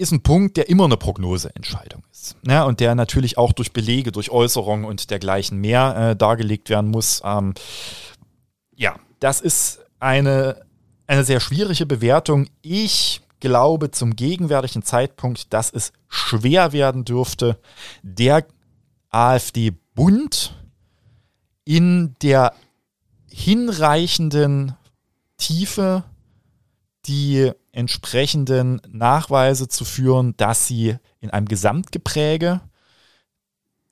ist 0.00 0.12
ein 0.12 0.22
Punkt, 0.22 0.56
der 0.56 0.68
immer 0.70 0.86
eine 0.86 0.96
Prognoseentscheidung 0.96 2.02
ist. 2.10 2.34
Ja, 2.46 2.64
und 2.64 2.80
der 2.80 2.94
natürlich 2.94 3.36
auch 3.36 3.52
durch 3.52 3.72
Belege, 3.72 4.12
durch 4.12 4.30
Äußerungen 4.30 4.86
und 4.86 5.10
dergleichen 5.10 5.58
mehr 5.58 5.96
äh, 5.96 6.16
dargelegt 6.16 6.70
werden 6.70 6.90
muss. 6.90 7.20
Ähm, 7.22 7.52
ja, 8.74 8.96
das 9.18 9.42
ist 9.42 9.80
eine, 9.98 10.62
eine 11.06 11.24
sehr 11.24 11.38
schwierige 11.38 11.84
Bewertung. 11.84 12.48
Ich 12.62 13.20
glaube 13.40 13.90
zum 13.90 14.16
gegenwärtigen 14.16 14.82
Zeitpunkt, 14.82 15.52
dass 15.52 15.70
es 15.70 15.92
schwer 16.08 16.72
werden 16.72 17.04
dürfte, 17.04 17.58
der 18.02 18.46
AfD-Bund 19.10 20.54
in 21.64 22.14
der 22.22 22.54
hinreichenden 23.30 24.76
Tiefe 25.36 26.04
die 27.06 27.52
entsprechenden 27.72 28.80
Nachweise 28.88 29.68
zu 29.68 29.84
führen, 29.84 30.36
dass 30.36 30.66
sie 30.66 30.96
in 31.20 31.30
einem 31.30 31.46
Gesamtgepräge 31.46 32.60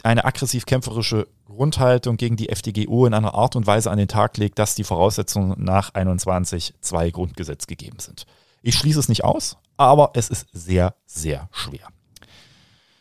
eine 0.03 0.25
aggressiv-kämpferische 0.25 1.27
Grundhaltung 1.47 2.17
gegen 2.17 2.37
die 2.37 2.51
FDGO 2.51 3.07
in 3.07 3.15
einer 3.15 3.35
Art 3.35 3.57
und 3.57 3.67
Weise 3.67 3.91
an 3.91 3.99
den 3.99 4.09
Tag 4.09 4.37
legt, 4.37 4.59
dass 4.59 4.75
die 4.75 4.85
Voraussetzungen 4.85 5.55
nach 5.63 5.93
21.2 5.95 7.11
Grundgesetz 7.11 7.67
gegeben 7.67 7.99
sind. 7.99 8.27
Ich 8.63 8.77
schließe 8.77 9.01
es 9.01 9.09
nicht 9.09 9.25
aus, 9.25 9.57
aber 9.77 10.11
es 10.15 10.29
ist 10.29 10.47
sehr, 10.53 10.95
sehr 11.07 11.49
schwer. 11.53 11.89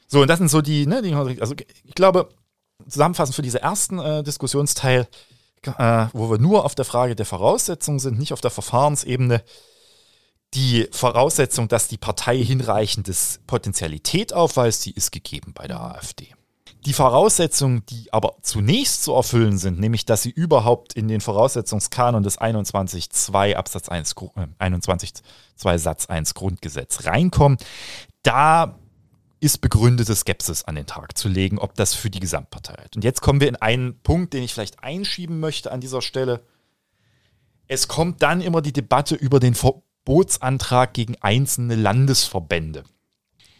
So, 0.07 0.21
und 0.21 0.27
das 0.27 0.39
sind 0.39 0.49
so 0.49 0.61
die, 0.61 0.87
ne, 0.87 1.01
die 1.01 1.13
also 1.13 1.55
ich 1.83 1.95
glaube, 1.95 2.29
zusammenfassend 2.87 3.35
für 3.35 3.41
diesen 3.41 3.59
ersten 3.59 3.99
äh, 3.99 4.23
Diskussionsteil, 4.23 5.07
äh, 5.63 6.05
wo 6.13 6.29
wir 6.29 6.37
nur 6.37 6.63
auf 6.63 6.75
der 6.75 6.85
Frage 6.85 7.15
der 7.15 7.25
Voraussetzungen 7.25 7.99
sind, 7.99 8.17
nicht 8.17 8.33
auf 8.33 8.41
der 8.41 8.51
Verfahrensebene, 8.51 9.43
die 10.53 10.87
Voraussetzung, 10.91 11.67
dass 11.67 11.87
die 11.87 11.97
Partei 11.97 12.37
hinreichendes 12.37 13.41
Potenzialität 13.47 14.33
aufweist, 14.33 14.85
die 14.85 14.91
ist 14.91 15.11
gegeben 15.11 15.53
bei 15.53 15.67
der 15.67 15.81
AfD. 15.81 16.33
Die 16.85 16.93
Voraussetzungen, 16.93 17.85
die 17.87 18.13
aber 18.13 18.37
zunächst 18.41 19.03
zu 19.03 19.13
erfüllen 19.13 19.57
sind, 19.57 19.79
nämlich 19.79 20.05
dass 20.05 20.21
sie 20.21 20.29
überhaupt 20.29 20.93
in 20.93 21.09
den 21.09 21.19
Voraussetzungskanon 21.19 22.23
des 22.23 22.39
21.2 22.39 23.55
Absatz 23.55 23.89
1, 23.89 24.13
äh, 24.13 24.47
21.2 24.63 25.77
Satz 25.77 26.05
1 26.05 26.33
Grundgesetz 26.33 27.05
reinkommen, 27.05 27.57
da 28.23 28.77
ist 29.39 29.59
begründete 29.59 30.15
Skepsis 30.15 30.63
an 30.63 30.75
den 30.75 30.85
Tag 30.85 31.17
zu 31.17 31.27
legen, 31.27 31.59
ob 31.59 31.75
das 31.75 31.93
für 31.93 32.09
die 32.09 32.19
Gesamtpartei 32.19 32.81
hat. 32.81 32.95
Und 32.95 33.03
jetzt 33.03 33.21
kommen 33.21 33.39
wir 33.41 33.49
in 33.49 33.55
einen 33.55 33.99
Punkt, 33.99 34.33
den 34.33 34.43
ich 34.43 34.53
vielleicht 34.53 34.83
einschieben 34.83 35.39
möchte 35.39 35.71
an 35.71 35.81
dieser 35.81 36.01
Stelle. 36.01 36.41
Es 37.67 37.87
kommt 37.87 38.23
dann 38.23 38.41
immer 38.41 38.61
die 38.61 38.73
Debatte 38.73 39.15
über 39.15 39.39
den 39.39 39.53
Verbotsantrag 40.07 40.93
gegen 40.93 41.15
einzelne 41.19 41.75
Landesverbände. 41.75 42.83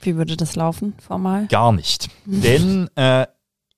Wie 0.01 0.15
würde 0.15 0.37
das 0.37 0.55
laufen, 0.55 0.93
formal? 1.05 1.47
Gar 1.47 1.73
nicht. 1.73 2.07
Denn 2.25 2.89
äh, 2.95 3.27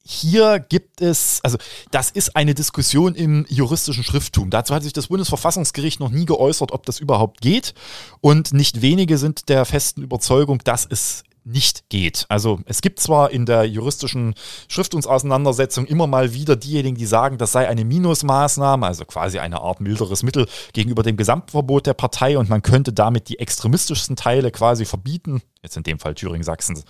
hier 0.06 0.60
gibt 0.60 1.02
es, 1.02 1.40
also 1.44 1.58
das 1.90 2.12
ist 2.12 2.36
eine 2.36 2.54
Diskussion 2.54 3.16
im 3.16 3.48
juristischen 3.50 4.04
Schrifttum. 4.04 4.52
Dazu 4.52 4.76
hat 4.76 4.84
sich 4.84 4.94
das 4.94 5.08
Bundesverfassungsgericht 5.08 6.00
noch 6.00 6.12
nie 6.12 6.26
geäußert, 6.26 6.72
ob 6.72 6.86
das 6.86 7.00
überhaupt 7.00 7.42
geht. 7.42 7.74
Und 8.22 8.54
nicht 8.54 8.84
wenige 8.84 9.18
sind 9.18 9.50
der 9.50 9.66
festen 9.66 10.04
Überzeugung, 10.04 10.60
dass 10.64 10.86
es 10.88 11.24
nicht 11.44 11.90
geht. 11.90 12.26
Also 12.30 12.60
es 12.66 12.82
gibt 12.82 13.00
zwar 13.00 13.32
in 13.32 13.46
der 13.46 13.66
juristischen 13.66 14.36
Schriftungsauseinandersetzung 14.68 15.86
immer 15.86 16.08
mal 16.08 16.34
wieder 16.34 16.56
diejenigen, 16.56 16.98
die 16.98 17.06
sagen, 17.06 17.38
das 17.38 17.52
sei 17.52 17.68
eine 17.68 17.86
Minusmaßnahme, 17.86 18.86
also 18.86 19.06
quasi 19.06 19.40
eine 19.40 19.62
Art 19.62 19.82
milderes 19.82 20.24
Mittel 20.24 20.48
gegenüber 20.74 21.04
dem 21.04 21.18
Gesamtverbot 21.18 21.88
der 21.88 21.94
Partei 21.94 22.38
und 22.38 22.50
man 22.50 22.62
könnte 22.62 22.94
damit 22.94 23.30
die 23.30 23.40
extremistischsten 23.40 24.16
Teile 24.16 24.52
quasi 24.52 24.86
verbieten. 24.86 25.42
Jetzt 25.64 25.78
in 25.78 25.84
dem 25.84 26.00
Fall 26.00 26.16
Thüringen, 26.16 26.44
Sachsen, 26.44 26.82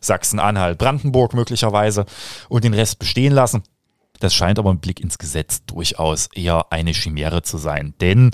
Sachsen-Anhalt, 0.00 0.78
Brandenburg 0.78 1.34
möglicherweise 1.34 2.06
und 2.48 2.64
den 2.64 2.74
Rest 2.74 2.98
bestehen 2.98 3.32
lassen. 3.32 3.62
Das 4.20 4.34
scheint 4.34 4.58
aber 4.58 4.70
im 4.70 4.80
Blick 4.80 5.00
ins 5.00 5.18
Gesetz 5.18 5.64
durchaus 5.66 6.28
eher 6.34 6.72
eine 6.72 6.92
Chimäre 6.92 7.42
zu 7.42 7.58
sein, 7.58 7.94
denn 8.00 8.30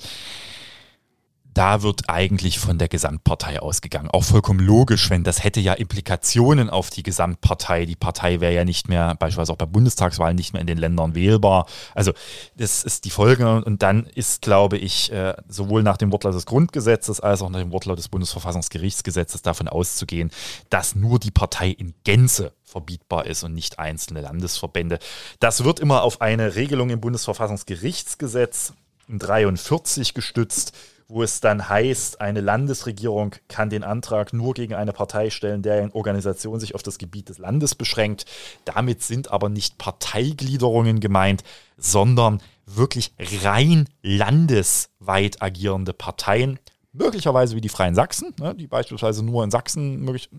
da 1.55 1.83
wird 1.83 2.09
eigentlich 2.09 2.59
von 2.59 2.79
der 2.79 2.89
Gesamtpartei 2.89 3.61
ausgegangen. 3.61 4.09
Auch 4.11 4.25
vollkommen 4.25 4.61
logisch, 4.61 5.11
wenn 5.11 5.25
das 5.25 5.45
hätte 5.45 5.61
ja 5.61 5.75
Implikationen 5.75 6.71
auf 6.71 6.91
die 6.91 7.03
Gesamtpartei. 7.03 7.85
Die 7.85 7.97
Partei 7.97 8.41
wäre 8.41 8.55
ja 8.55 8.65
nicht 8.65 8.89
mehr, 8.89 9.15
beispielsweise 9.17 9.53
auch 9.53 9.57
bei 9.57 9.67
Bundestagswahlen, 9.67 10.37
nicht 10.37 10.53
mehr 10.53 10.61
in 10.61 10.67
den 10.67 10.79
Ländern 10.79 11.15
wählbar. 11.15 11.67
Also 11.95 12.13
das 12.57 12.85
ist 12.85 13.05
die 13.05 13.11
Folge. 13.11 13.63
Und 13.65 13.83
dann 13.83 14.07
ist, 14.07 14.43
glaube 14.43 14.79
ich, 14.79 15.13
äh, 15.13 15.35
sowohl 15.49 15.83
nach 15.83 15.97
dem 15.97 16.13
Wortlaut 16.13 16.35
des 16.35 16.47
Grundgesetzes 16.47 17.21
als 17.21 17.43
auch 17.43 17.51
nach 17.51 17.61
dem 17.61 17.73
Wortlaut 17.73 17.99
des 17.99 18.09
Bundesverfassungsgerichtsgesetzes 18.09 19.43
davon 19.43 19.69
auszugehen, 19.69 20.31
dass 20.71 20.95
nur 20.95 21.19
die 21.19 21.31
Partei 21.31 21.69
in 21.69 21.95
Gänze 22.05 22.53
verbietbar 22.65 23.27
ist 23.27 23.45
und 23.45 23.55
nicht 23.55 23.79
einzelne 23.79 24.23
Landesverbände. 24.23 24.99
Das 25.41 25.65
wird 25.65 25.81
immer 25.81 26.03
auf 26.03 26.21
eine 26.21 26.55
Regelung 26.55 26.91
im 26.91 27.01
Bundesverfassungsgerichtsgesetz 27.01 28.73
43 29.09 30.15
gestützt 30.15 30.73
wo 31.13 31.23
es 31.23 31.41
dann 31.41 31.69
heißt, 31.69 32.23
eine 32.23 32.41
Landesregierung 32.41 33.35
kann 33.47 33.69
den 33.69 33.85
Antrag 33.85 34.33
nur 34.33 34.55
gegen 34.55 34.73
eine 34.73 34.95
Partei 34.95 35.29
stellen, 35.29 35.61
deren 35.61 35.93
Organisation 35.93 36.59
sich 36.59 36.75
auf 36.75 36.83
das 36.83 36.97
Gebiet 36.97 37.29
des 37.29 37.37
Landes 37.37 37.75
beschränkt. 37.75 38.25
Damit 38.65 39.03
sind 39.03 39.31
aber 39.31 39.51
nicht 39.51 39.77
Parteigliederungen 39.77 41.01
gemeint, 41.01 41.45
sondern 41.77 42.41
wirklich 42.65 43.13
rein 43.43 43.89
landesweit 44.01 45.43
agierende 45.43 45.93
Parteien, 45.93 46.59
möglicherweise 46.93 47.57
wie 47.57 47.61
die 47.61 47.69
Freien 47.69 47.95
Sachsen, 47.95 48.33
ne, 48.39 48.55
die 48.55 48.67
beispielsweise 48.67 49.23
nur 49.23 49.45
in 49.45 49.51
Sachsen 49.51 50.01
möglich, 50.01 50.31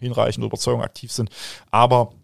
hinreichende 0.00 0.46
Überzeugung 0.46 0.82
aktiv 0.82 1.12
sind, 1.12 1.28
aber 1.70 2.14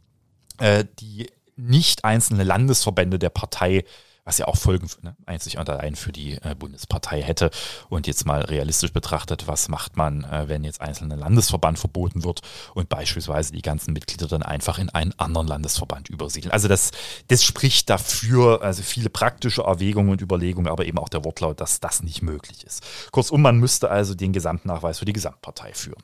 äh, 0.57 0.87
die 1.01 1.29
nicht 1.57 2.07
einzelne 2.07 2.45
Landesverbände 2.45 3.19
der 3.19 3.29
Partei 3.29 3.85
was 4.24 4.38
ja 4.38 4.46
auch 4.46 4.56
Folgen 4.56 4.88
ne, 5.02 5.16
einzig 5.26 5.59
und 5.59 5.68
allein 5.68 5.96
für 5.96 6.12
die 6.12 6.35
äh, 6.42 6.54
Bundespartei 6.59 7.22
hätte. 7.22 7.50
Und 7.88 8.06
jetzt 8.06 8.26
mal 8.26 8.42
realistisch 8.42 8.92
betrachtet, 8.92 9.48
was 9.48 9.68
macht 9.68 9.96
man, 9.96 10.24
äh, 10.24 10.48
wenn 10.48 10.64
jetzt 10.64 10.80
einzelne 10.80 11.16
Landesverband 11.16 11.78
verboten 11.78 12.24
wird 12.24 12.42
und 12.74 12.88
beispielsweise 12.88 13.52
die 13.52 13.62
ganzen 13.62 13.92
Mitglieder 13.92 14.26
dann 14.28 14.42
einfach 14.42 14.78
in 14.78 14.90
einen 14.90 15.12
anderen 15.18 15.46
Landesverband 15.46 16.09
übersiedeln. 16.09 16.52
Also 16.52 16.68
das, 16.68 16.90
das 17.28 17.44
spricht 17.44 17.90
dafür, 17.90 18.62
also 18.62 18.83
viele 18.83 19.11
praktische 19.11 19.62
Erwägungen 19.62 20.11
und 20.11 20.20
Überlegungen, 20.20 20.70
aber 20.70 20.85
eben 20.87 20.98
auch 20.98 21.09
der 21.09 21.24
Wortlaut, 21.24 21.61
dass 21.61 21.80
das 21.80 22.02
nicht 22.02 22.22
möglich 22.22 22.64
ist. 22.64 22.83
Kurzum, 23.12 23.42
man 23.42 23.59
müsste 23.59 23.90
also 23.90 24.14
den 24.14 24.33
Gesamtnachweis 24.33 24.98
für 24.98 25.04
die 25.04 25.12
Gesamtpartei 25.12 25.72
führen. 25.74 26.02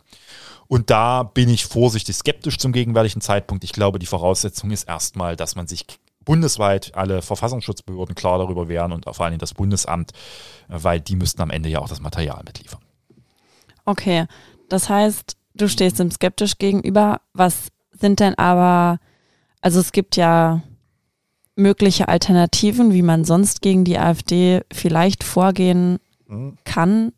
Und 0.69 0.91
da 0.91 1.23
bin 1.23 1.49
ich 1.49 1.67
vorsichtig 1.67 2.17
skeptisch 2.17 2.59
zum 2.59 2.73
gegenwärtigen 2.73 3.21
Zeitpunkt. 3.21 3.63
Ich 3.65 3.73
glaube, 3.73 3.99
die 3.99 4.07
Voraussetzung 4.07 4.71
ist 4.71 4.85
erstmal, 4.85 5.37
dass 5.37 5.55
man 5.55 5.67
sich 5.69 5.87
bundesweit 6.27 6.95
alle 6.95 7.23
Verfassungsschutzbehörden 7.23 8.15
klar 8.15 8.37
darüber 8.37 8.69
wären 8.69 8.93
und 8.93 9.07
vor 9.11 9.25
allem 9.25 9.39
das 9.39 9.55
Bundesamt, 9.55 10.13
weil 10.69 11.01
die 11.01 11.17
müssten 11.17 11.41
am 11.41 11.51
Ende 11.51 11.71
ja 11.71 11.79
auch 11.79 11.89
das 11.89 12.01
Material 12.01 12.43
mitliefern. 12.45 12.81
Okay, 13.87 14.27
das 14.69 14.91
heißt, 14.91 15.39
du 15.55 15.69
stehst 15.69 15.99
dem 15.99 16.11
skeptisch 16.11 16.59
gegenüber. 16.59 17.23
Was 17.33 17.69
sind 17.93 18.21
denn 18.21 18.37
aber, 18.37 18.99
also 19.63 19.81
es 19.81 19.93
gibt 19.93 20.17
ja 20.17 20.63
mögliche 21.55 22.09
Alternativen, 22.09 22.93
wie 22.93 23.03
man 23.03 23.25
sonst 23.25 23.63
gegen 23.63 23.85
die 23.85 23.99
AfD 23.99 24.61
vielleicht 24.73 25.25
vorgehen 25.25 25.99
mhm. 26.27 26.59
kann. 26.65 27.13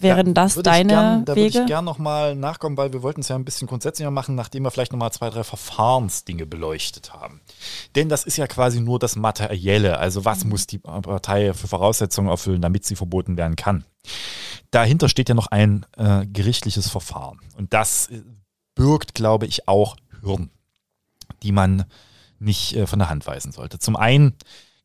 Wären 0.00 0.34
das 0.34 0.54
deine 0.54 0.88
gern, 0.88 1.24
da 1.24 1.36
Wege? 1.36 1.50
Da 1.50 1.54
würde 1.54 1.64
ich 1.64 1.66
gerne 1.66 1.84
nochmal 1.84 2.34
nachkommen, 2.34 2.76
weil 2.76 2.92
wir 2.92 3.02
wollten 3.02 3.20
es 3.20 3.28
ja 3.28 3.36
ein 3.36 3.44
bisschen 3.44 3.68
grundsätzlicher 3.68 4.10
machen, 4.10 4.34
nachdem 4.34 4.64
wir 4.64 4.70
vielleicht 4.70 4.92
nochmal 4.92 5.12
zwei, 5.12 5.30
drei 5.30 5.44
Verfahrensdinge 5.44 6.46
beleuchtet 6.46 7.12
haben. 7.12 7.40
Denn 7.94 8.08
das 8.08 8.24
ist 8.24 8.36
ja 8.36 8.46
quasi 8.46 8.80
nur 8.80 8.98
das 8.98 9.16
Materielle. 9.16 9.98
Also 9.98 10.24
was 10.24 10.44
mhm. 10.44 10.50
muss 10.50 10.66
die 10.66 10.78
Partei 10.78 11.54
für 11.54 11.68
Voraussetzungen 11.68 12.28
erfüllen, 12.28 12.62
damit 12.62 12.84
sie 12.84 12.96
verboten 12.96 13.36
werden 13.36 13.56
kann. 13.56 13.84
Dahinter 14.70 15.08
steht 15.08 15.28
ja 15.28 15.34
noch 15.34 15.48
ein 15.48 15.86
äh, 15.96 16.26
gerichtliches 16.26 16.88
Verfahren. 16.88 17.40
Und 17.56 17.72
das 17.72 18.08
äh, 18.08 18.22
birgt, 18.74 19.14
glaube 19.14 19.46
ich, 19.46 19.68
auch 19.68 19.96
Hürden, 20.22 20.50
die 21.42 21.52
man 21.52 21.84
nicht 22.38 22.74
äh, 22.74 22.86
von 22.86 22.98
der 22.98 23.08
Hand 23.08 23.26
weisen 23.26 23.52
sollte. 23.52 23.78
Zum 23.78 23.96
einen 23.96 24.34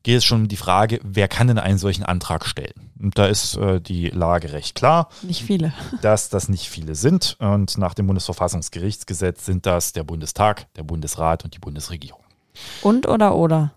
geht 0.03 0.17
es 0.17 0.25
schon 0.25 0.41
um 0.41 0.47
die 0.47 0.57
Frage, 0.57 0.99
wer 1.03 1.27
kann 1.27 1.47
denn 1.47 1.59
einen 1.59 1.77
solchen 1.77 2.03
Antrag 2.03 2.45
stellen? 2.45 2.91
Und 2.99 3.17
da 3.17 3.27
ist 3.27 3.57
äh, 3.57 3.79
die 3.81 4.09
Lage 4.09 4.53
recht 4.53 4.75
klar. 4.75 5.09
Nicht 5.21 5.43
viele. 5.43 5.73
Dass 6.01 6.29
das 6.29 6.49
nicht 6.49 6.69
viele 6.69 6.95
sind. 6.95 7.35
Und 7.39 7.77
nach 7.77 7.93
dem 7.93 8.07
Bundesverfassungsgerichtsgesetz 8.07 9.45
sind 9.45 9.65
das 9.65 9.93
der 9.93 10.03
Bundestag, 10.03 10.73
der 10.75 10.83
Bundesrat 10.83 11.43
und 11.43 11.53
die 11.53 11.59
Bundesregierung. 11.59 12.21
Und 12.81 13.07
oder 13.07 13.35
oder? 13.35 13.73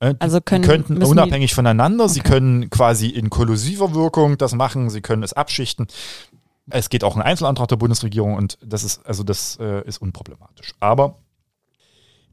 Äh, 0.00 0.14
also 0.18 0.40
können, 0.40 0.64
könnten 0.64 1.02
unabhängig 1.02 1.54
voneinander, 1.54 2.04
okay. 2.04 2.14
sie 2.14 2.20
können 2.20 2.70
quasi 2.70 3.08
in 3.08 3.30
kollusiver 3.30 3.94
Wirkung 3.94 4.38
das 4.38 4.54
machen, 4.54 4.90
sie 4.90 5.02
können 5.02 5.22
es 5.22 5.32
abschichten. 5.32 5.86
Es 6.70 6.88
geht 6.88 7.04
auch 7.04 7.16
ein 7.16 7.22
Einzelantrag 7.22 7.68
der 7.68 7.76
Bundesregierung 7.76 8.34
und 8.34 8.58
das 8.64 8.84
ist, 8.84 9.04
also 9.04 9.24
das 9.24 9.58
äh, 9.60 9.86
ist 9.86 9.98
unproblematisch. 9.98 10.74
Aber 10.80 11.16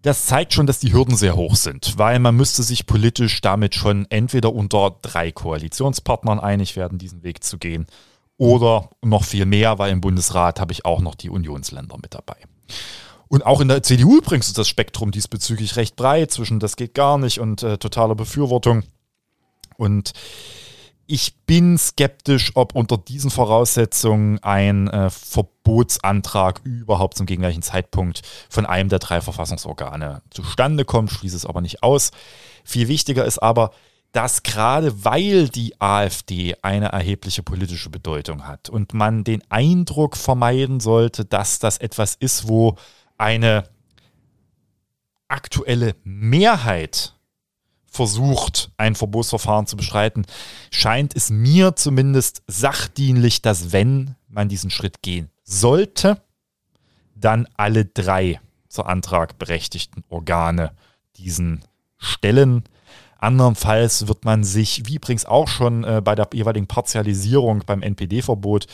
das 0.02 0.26
zeigt 0.26 0.54
schon, 0.54 0.68
dass 0.68 0.80
die 0.80 0.94
Hürden 0.94 1.16
sehr 1.16 1.36
hoch 1.36 1.56
sind, 1.56 1.98
weil 1.98 2.20
man 2.20 2.36
müsste 2.36 2.64
sich 2.64 2.86
politisch 2.86 3.42
damit 3.42 3.76
schon 3.76 4.06
entweder 4.10 4.54
unter 4.54 4.98
drei 5.02 5.32
Koalitionspartnern 5.32 6.40
einig 6.40 6.76
werden, 6.76 6.98
diesen 6.98 7.24
Weg 7.24 7.44
zu 7.44 7.58
gehen, 7.58 7.88
oder 8.38 8.92
noch 9.04 9.24
viel 9.24 9.46
mehr, 9.46 9.80
weil 9.80 9.92
im 9.92 10.02
Bundesrat 10.02 10.60
habe 10.60 10.72
ich 10.72 10.86
auch 10.86 11.02
noch 11.02 11.16
die 11.16 11.30
Unionsländer 11.30 11.98
mit 11.98 12.14
dabei. 12.14 12.38
Und 13.28 13.46
auch 13.46 13.60
in 13.60 13.68
der 13.68 13.84
CDU 13.84 14.18
übrigens 14.18 14.48
ist 14.48 14.58
das 14.58 14.70
Spektrum 14.70 15.12
diesbezüglich 15.12 15.76
recht 15.76 15.96
breit 15.96 16.32
zwischen 16.32 16.60
das 16.60 16.76
geht 16.76 16.94
gar 16.94 17.18
nicht 17.18 17.40
und 17.40 17.64
äh, 17.64 17.78
totaler 17.78 18.16
Befürwortung. 18.16 18.84
Und 19.76 20.14
ich 21.08 21.36
bin 21.46 21.78
skeptisch, 21.78 22.52
ob 22.56 22.76
unter 22.76 22.98
diesen 22.98 23.32
Voraussetzungen 23.32 24.44
ein 24.44 24.88
äh, 24.90 25.10
Verbotsantrag 25.10 26.62
überhaupt 26.64 27.18
zum 27.18 27.26
gegenwärtigen 27.26 27.64
Zeitpunkt 27.64 28.22
von 28.50 28.66
einem 28.66 28.90
der 28.90 29.00
drei 29.00 29.22
Verfassungsorgane 29.22 30.22
zustande 30.30 30.86
kommt, 30.86 31.12
schließe 31.12 31.36
es 31.36 31.46
aber 31.46 31.62
nicht 31.62 31.82
aus. 31.82 32.12
Viel 32.66 32.90
wichtiger 32.90 33.26
ist 33.26 33.40
aber, 33.40 33.72
dass 34.12 34.44
gerade 34.44 35.06
weil 35.06 35.48
die 35.48 35.80
AfD 35.80 36.56
eine 36.62 36.88
erhebliche 36.88 37.44
politische 37.44 37.90
Bedeutung 37.90 38.48
hat 38.48 38.70
und 38.70 38.94
man 38.94 39.24
den 39.24 39.42
Eindruck 39.50 40.18
vermeiden 40.18 40.80
sollte, 40.80 41.24
dass 41.24 41.60
das 41.60 41.78
etwas 41.78 42.16
ist, 42.16 42.48
wo 42.48 42.76
eine 43.18 43.64
aktuelle 45.28 45.96
Mehrheit 46.04 47.17
versucht, 47.90 48.72
ein 48.78 48.96
Verbotsverfahren 48.96 49.66
zu 49.66 49.78
bestreiten, 49.78 50.26
scheint 50.72 51.16
es 51.16 51.30
mir 51.30 51.76
zumindest 51.76 52.44
sachdienlich, 52.48 53.42
dass 53.42 53.72
wenn 53.72 54.16
man 54.28 54.50
diesen 54.50 54.70
Schritt 54.70 55.02
gehen 55.02 55.30
sollte, 55.44 56.22
dann 57.16 57.48
alle 57.56 57.86
drei 57.86 58.40
zur 58.68 58.88
Antrag 58.88 59.40
berechtigten 59.40 60.04
Organe 60.10 60.72
diesen 61.16 61.64
stellen. 61.98 62.64
Andernfalls 63.20 64.08
wird 64.08 64.26
man 64.26 64.44
sich, 64.44 64.86
wie 64.86 64.98
übrigens 64.98 65.26
auch 65.26 65.48
schon 65.48 65.84
äh, 65.84 66.02
bei 66.04 66.14
der 66.14 66.28
jeweiligen 66.34 66.68
Partialisierung 66.68 67.64
beim 67.66 67.82
NPD-Verbot, 67.82 68.68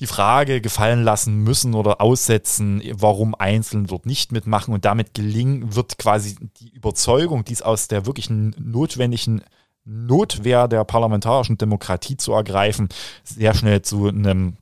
die 0.00 0.06
Frage 0.06 0.60
gefallen 0.60 1.02
lassen 1.02 1.42
müssen 1.42 1.74
oder 1.74 2.00
aussetzen, 2.00 2.82
warum 2.92 3.34
Einzelne 3.34 3.86
dort 3.86 4.06
nicht 4.06 4.32
mitmachen. 4.32 4.72
Und 4.72 4.84
damit 4.84 5.14
gelingen, 5.14 5.74
wird 5.74 5.98
quasi 5.98 6.36
die 6.60 6.70
Überzeugung, 6.70 7.44
dies 7.44 7.62
aus 7.62 7.88
der 7.88 8.06
wirklichen 8.06 8.54
notwendigen 8.58 9.42
Notwehr 9.84 10.68
der 10.68 10.84
parlamentarischen 10.84 11.56
Demokratie 11.56 12.16
zu 12.16 12.32
ergreifen, 12.32 12.88
sehr 13.24 13.54
schnell 13.54 13.82
zu 13.82 14.08
einem 14.08 14.58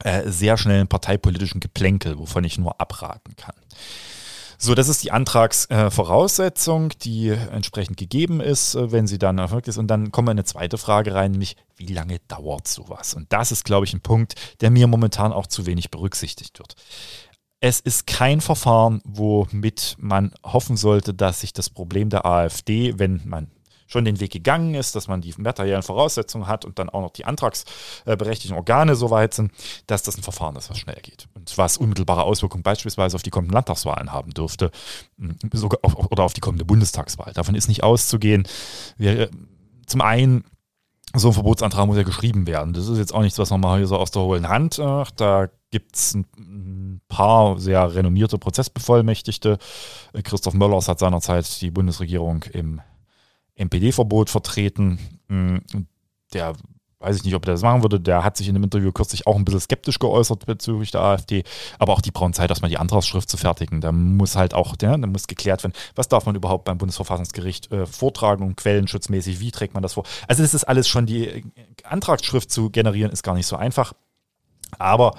äh, 0.00 0.28
sehr 0.28 0.58
schnellen 0.58 0.86
parteipolitischen 0.86 1.60
Geplänkel, 1.60 2.18
wovon 2.18 2.44
ich 2.44 2.58
nur 2.58 2.78
abraten 2.80 3.34
kann. 3.36 3.54
So, 4.58 4.74
das 4.74 4.88
ist 4.88 5.02
die 5.04 5.12
Antragsvoraussetzung, 5.12 6.90
die 7.02 7.28
entsprechend 7.28 7.96
gegeben 7.96 8.40
ist, 8.40 8.74
äh, 8.74 8.92
wenn 8.92 9.06
sie 9.06 9.18
dann 9.18 9.38
erfolgt 9.38 9.68
ist. 9.68 9.78
Und 9.78 9.88
dann 9.88 10.12
kommt 10.12 10.28
eine 10.28 10.44
zweite 10.44 10.78
Frage 10.78 11.14
rein, 11.14 11.32
nämlich, 11.32 11.56
wie 11.76 11.92
lange 11.92 12.18
dauert 12.28 12.66
sowas? 12.68 13.14
Und 13.14 13.32
das 13.32 13.52
ist, 13.52 13.64
glaube 13.64 13.84
ich, 13.86 13.92
ein 13.92 14.00
Punkt, 14.00 14.34
der 14.60 14.70
mir 14.70 14.86
momentan 14.86 15.32
auch 15.32 15.46
zu 15.46 15.66
wenig 15.66 15.90
berücksichtigt 15.90 16.58
wird. 16.58 16.74
Es 17.60 17.80
ist 17.80 18.06
kein 18.06 18.40
Verfahren, 18.40 19.00
womit 19.04 19.96
man 19.98 20.32
hoffen 20.44 20.76
sollte, 20.76 21.14
dass 21.14 21.40
sich 21.40 21.52
das 21.52 21.70
Problem 21.70 22.10
der 22.10 22.26
AfD, 22.26 22.98
wenn 22.98 23.22
man 23.24 23.50
schon 23.86 24.04
den 24.04 24.20
Weg 24.20 24.32
gegangen 24.32 24.74
ist, 24.74 24.94
dass 24.94 25.08
man 25.08 25.20
die 25.20 25.34
materiellen 25.36 25.82
Voraussetzungen 25.82 26.46
hat 26.46 26.64
und 26.64 26.78
dann 26.78 26.88
auch 26.88 27.00
noch 27.00 27.10
die 27.10 27.24
antragsberechtigten 27.24 28.56
Organe 28.56 28.96
so 28.96 29.10
weit 29.10 29.34
sind, 29.34 29.52
dass 29.86 30.02
das 30.02 30.16
ein 30.16 30.22
Verfahren 30.22 30.56
ist, 30.56 30.70
was 30.70 30.78
schnell 30.78 31.00
geht. 31.02 31.28
Und 31.34 31.56
was 31.56 31.76
unmittelbare 31.76 32.24
Auswirkungen 32.24 32.62
beispielsweise 32.62 33.16
auf 33.16 33.22
die 33.22 33.30
kommenden 33.30 33.54
Landtagswahlen 33.54 34.12
haben 34.12 34.32
dürfte 34.32 34.70
sogar 35.52 35.80
auf, 35.82 35.94
oder 36.10 36.24
auf 36.24 36.32
die 36.32 36.40
kommende 36.40 36.64
Bundestagswahl. 36.64 37.32
Davon 37.32 37.54
ist 37.54 37.68
nicht 37.68 37.82
auszugehen. 37.82 38.46
Wir, 38.96 39.30
zum 39.86 40.00
einen 40.00 40.44
so 41.14 41.28
ein 41.28 41.34
Verbotsantrag 41.34 41.86
muss 41.86 41.96
ja 41.96 42.02
geschrieben 42.02 42.46
werden. 42.46 42.72
Das 42.74 42.88
ist 42.88 42.98
jetzt 42.98 43.14
auch 43.14 43.22
nichts, 43.22 43.38
was 43.38 43.50
man 43.50 43.60
mal 43.60 43.78
hier 43.78 43.86
so 43.86 43.96
aus 43.96 44.10
der 44.10 44.22
hohlen 44.22 44.48
Hand. 44.48 44.78
Ach, 44.80 45.10
da 45.10 45.48
gibt 45.70 45.96
es 45.96 46.14
ein 46.14 47.00
paar 47.08 47.58
sehr 47.58 47.94
renommierte 47.94 48.38
Prozessbevollmächtigte. 48.38 49.58
Christoph 50.24 50.54
Möllers 50.54 50.88
hat 50.88 50.98
seinerzeit 50.98 51.60
die 51.60 51.70
Bundesregierung 51.70 52.42
im 52.52 52.80
NPD-Verbot 53.56 54.30
vertreten. 54.30 54.98
Mm, 55.28 55.58
der 56.32 56.54
weiß 56.98 57.16
ich 57.16 57.24
nicht, 57.24 57.34
ob 57.34 57.44
der 57.44 57.54
das 57.54 57.62
machen 57.62 57.82
würde. 57.82 58.00
Der 58.00 58.24
hat 58.24 58.36
sich 58.36 58.48
in 58.48 58.56
einem 58.56 58.64
Interview 58.64 58.90
kürzlich 58.90 59.26
auch 59.26 59.36
ein 59.36 59.44
bisschen 59.44 59.60
skeptisch 59.60 59.98
geäußert 59.98 60.46
bezüglich 60.46 60.90
der 60.90 61.02
AfD. 61.02 61.44
Aber 61.78 61.92
auch 61.92 62.00
die 62.00 62.10
brauchen 62.10 62.32
Zeit, 62.32 62.50
erstmal 62.50 62.70
die 62.70 62.78
Antragsschrift 62.78 63.28
zu 63.28 63.36
fertigen. 63.36 63.80
Da 63.80 63.92
muss 63.92 64.34
halt 64.34 64.54
auch, 64.54 64.74
ja, 64.80 64.96
da 64.96 65.06
muss 65.06 65.26
geklärt 65.26 65.62
werden, 65.62 65.74
was 65.94 66.08
darf 66.08 66.26
man 66.26 66.34
überhaupt 66.34 66.64
beim 66.64 66.78
Bundesverfassungsgericht 66.78 67.70
äh, 67.70 67.86
vortragen 67.86 68.44
und 68.44 68.56
quellenschutzmäßig, 68.56 69.40
wie 69.40 69.50
trägt 69.50 69.74
man 69.74 69.82
das 69.82 69.94
vor. 69.94 70.04
Also 70.26 70.42
das 70.42 70.54
ist 70.54 70.64
alles 70.64 70.88
schon, 70.88 71.06
die 71.06 71.26
äh, 71.26 71.42
Antragsschrift 71.84 72.50
zu 72.50 72.70
generieren, 72.70 73.12
ist 73.12 73.22
gar 73.22 73.34
nicht 73.34 73.46
so 73.46 73.56
einfach. 73.56 73.92
Aber 74.78 75.14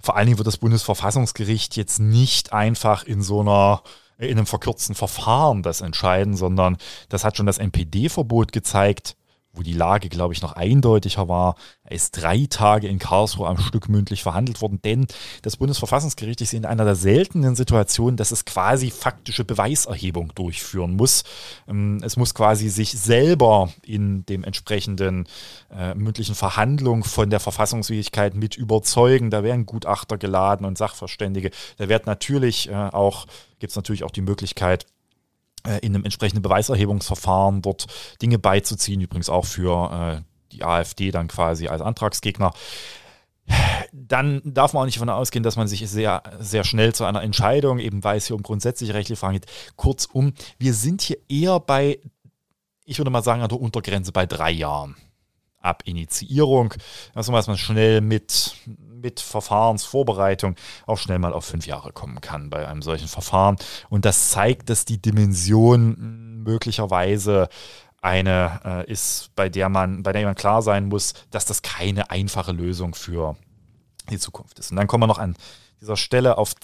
vor 0.00 0.16
allen 0.16 0.26
Dingen 0.26 0.38
wird 0.38 0.46
das 0.46 0.58
Bundesverfassungsgericht 0.58 1.76
jetzt 1.76 1.98
nicht 1.98 2.52
einfach 2.52 3.04
in 3.04 3.22
so 3.22 3.40
einer 3.40 3.82
in 4.26 4.38
einem 4.38 4.46
verkürzten 4.46 4.94
Verfahren 4.94 5.62
das 5.62 5.80
entscheiden, 5.80 6.36
sondern 6.36 6.76
das 7.08 7.24
hat 7.24 7.36
schon 7.36 7.46
das 7.46 7.58
NPD-Verbot 7.58 8.52
gezeigt, 8.52 9.16
wo 9.54 9.62
die 9.62 9.72
Lage, 9.72 10.08
glaube 10.08 10.34
ich, 10.34 10.42
noch 10.42 10.52
eindeutiger 10.52 11.28
war. 11.28 11.56
Ist 11.88 12.20
drei 12.20 12.46
Tage 12.48 12.88
in 12.88 12.98
Karlsruhe 12.98 13.46
am 13.46 13.58
Stück 13.58 13.88
mündlich 13.88 14.22
verhandelt 14.22 14.60
worden, 14.60 14.80
denn 14.84 15.06
das 15.42 15.56
Bundesverfassungsgericht 15.56 16.40
ist 16.40 16.54
in 16.54 16.64
einer 16.64 16.84
der 16.84 16.96
seltenen 16.96 17.54
Situationen, 17.54 18.16
dass 18.16 18.32
es 18.32 18.44
quasi 18.44 18.90
faktische 18.90 19.44
Beweiserhebung 19.44 20.32
durchführen 20.34 20.96
muss. 20.96 21.24
Ähm, 21.68 22.00
es 22.02 22.16
muss 22.16 22.34
quasi 22.34 22.68
sich 22.68 22.92
selber 22.92 23.70
in 23.82 24.26
dem 24.26 24.44
entsprechenden 24.44 25.26
äh, 25.70 25.94
mündlichen 25.94 26.34
Verhandlung 26.34 27.04
von 27.04 27.30
der 27.30 27.40
Verfassungsfähigkeit 27.40 28.34
mit 28.34 28.56
überzeugen. 28.56 29.30
Da 29.30 29.42
werden 29.42 29.66
Gutachter 29.66 30.18
geladen 30.18 30.66
und 30.66 30.78
Sachverständige. 30.78 31.50
Da 31.76 31.88
wird 31.88 32.06
natürlich 32.06 32.68
äh, 32.68 32.74
auch, 32.74 33.26
gibt 33.58 33.70
es 33.70 33.76
natürlich 33.76 34.04
auch 34.04 34.10
die 34.10 34.22
Möglichkeit, 34.22 34.86
in 35.78 35.94
einem 35.94 36.04
entsprechenden 36.04 36.42
Beweiserhebungsverfahren 36.42 37.62
dort 37.62 37.86
Dinge 38.20 38.38
beizuziehen, 38.38 39.00
übrigens 39.00 39.28
auch 39.28 39.44
für 39.44 40.20
äh, 40.20 40.22
die 40.52 40.64
AfD 40.64 41.10
dann 41.10 41.28
quasi 41.28 41.68
als 41.68 41.82
Antragsgegner. 41.82 42.52
Dann 43.92 44.40
darf 44.44 44.72
man 44.72 44.82
auch 44.82 44.86
nicht 44.86 44.96
davon 44.96 45.10
ausgehen, 45.10 45.42
dass 45.42 45.56
man 45.56 45.68
sich 45.68 45.88
sehr, 45.88 46.22
sehr 46.38 46.64
schnell 46.64 46.94
zu 46.94 47.04
einer 47.04 47.22
Entscheidung, 47.22 47.78
eben 47.78 48.02
weil 48.02 48.16
es 48.16 48.26
hier 48.26 48.36
um 48.36 48.42
grundsätzliche 48.42 48.94
rechtliche 48.94 49.18
Fragen 49.18 49.34
geht. 49.34 49.46
Kurzum, 49.76 50.32
wir 50.58 50.72
sind 50.74 51.02
hier 51.02 51.18
eher 51.28 51.60
bei, 51.60 51.98
ich 52.84 52.98
würde 52.98 53.10
mal 53.10 53.22
sagen, 53.22 53.42
an 53.42 53.48
der 53.48 53.60
Untergrenze 53.60 54.12
bei 54.12 54.26
drei 54.26 54.50
Jahren 54.50 54.96
ab 55.64 55.82
Initiierung. 55.86 56.74
Also 57.14 57.32
was 57.32 57.46
man 57.46 57.58
schnell 57.58 58.00
mit, 58.00 58.54
mit 58.66 59.20
Verfahrensvorbereitung 59.20 60.56
auch 60.86 60.98
schnell 60.98 61.18
mal 61.18 61.32
auf 61.32 61.44
fünf 61.44 61.66
Jahre 61.66 61.92
kommen 61.92 62.20
kann 62.20 62.50
bei 62.50 62.68
einem 62.68 62.82
solchen 62.82 63.08
Verfahren. 63.08 63.56
Und 63.88 64.04
das 64.04 64.30
zeigt, 64.30 64.70
dass 64.70 64.84
die 64.84 65.00
Dimension 65.00 66.42
möglicherweise 66.42 67.48
eine 68.02 68.60
äh, 68.64 68.92
ist, 68.92 69.30
bei 69.34 69.48
der 69.48 69.70
man, 69.70 70.02
bei 70.02 70.12
der 70.12 70.26
man 70.26 70.34
klar 70.34 70.60
sein 70.60 70.88
muss, 70.88 71.14
dass 71.30 71.46
das 71.46 71.62
keine 71.62 72.10
einfache 72.10 72.52
Lösung 72.52 72.94
für 72.94 73.36
die 74.10 74.18
Zukunft 74.18 74.58
ist. 74.58 74.70
Und 74.70 74.76
dann 74.76 74.86
kommen 74.86 75.04
wir 75.04 75.06
noch 75.06 75.18
an 75.18 75.36
dieser 75.80 75.96
Stelle 75.96 76.38
auf 76.38 76.54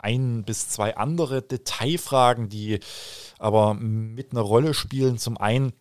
ein 0.00 0.44
bis 0.44 0.68
zwei 0.68 0.96
andere 0.96 1.42
Detailfragen, 1.42 2.48
die 2.48 2.80
aber 3.38 3.74
mit 3.74 4.32
einer 4.32 4.40
Rolle 4.40 4.74
spielen. 4.74 5.18
Zum 5.18 5.36
einen 5.38 5.72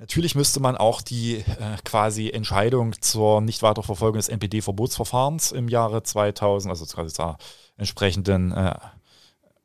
Natürlich 0.00 0.34
müsste 0.34 0.60
man 0.60 0.78
auch 0.78 1.02
die 1.02 1.36
äh, 1.36 1.76
quasi 1.84 2.30
Entscheidung 2.30 2.94
zur 3.02 3.42
nicht 3.42 3.62
weiter 3.62 3.82
des 4.12 4.30
NPD-Verbotsverfahrens 4.30 5.52
im 5.52 5.68
Jahre 5.68 6.02
2000, 6.02 6.70
also 6.70 6.86
quasi 6.86 7.14
zur 7.14 7.36
entsprechenden 7.76 8.50
äh, 8.50 8.76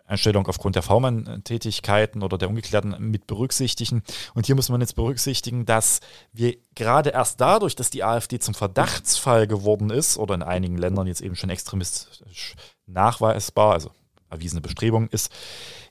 Einstellung 0.06 0.46
aufgrund 0.48 0.76
der 0.76 0.84
V-Mann-Tätigkeiten 0.84 2.22
oder 2.22 2.38
der 2.38 2.50
Ungeklärten 2.50 2.98
mit 3.00 3.28
berücksichtigen. 3.28 4.04
Und 4.34 4.46
hier 4.46 4.56
muss 4.56 4.68
man 4.68 4.82
jetzt 4.82 4.98
berücksichtigen, 4.98 5.66
dass 5.66 6.02
wir 6.34 6.58
gerade 6.76 7.12
erst 7.12 7.40
dadurch, 7.40 7.78
dass 7.78 7.90
die 7.90 8.04
AfD 8.04 8.38
zum 8.38 8.56
Verdachtsfall 8.56 9.48
geworden 9.48 9.90
ist 9.90 10.18
oder 10.18 10.36
in 10.36 10.44
einigen 10.44 10.78
Ländern 10.78 11.08
jetzt 11.08 11.22
eben 11.22 11.38
schon 11.38 11.50
extremistisch 11.50 12.56
nachweisbar, 12.88 13.72
also 13.72 13.90
erwiesene 14.30 14.60
Bestrebung 14.60 15.08
ist, 15.08 15.32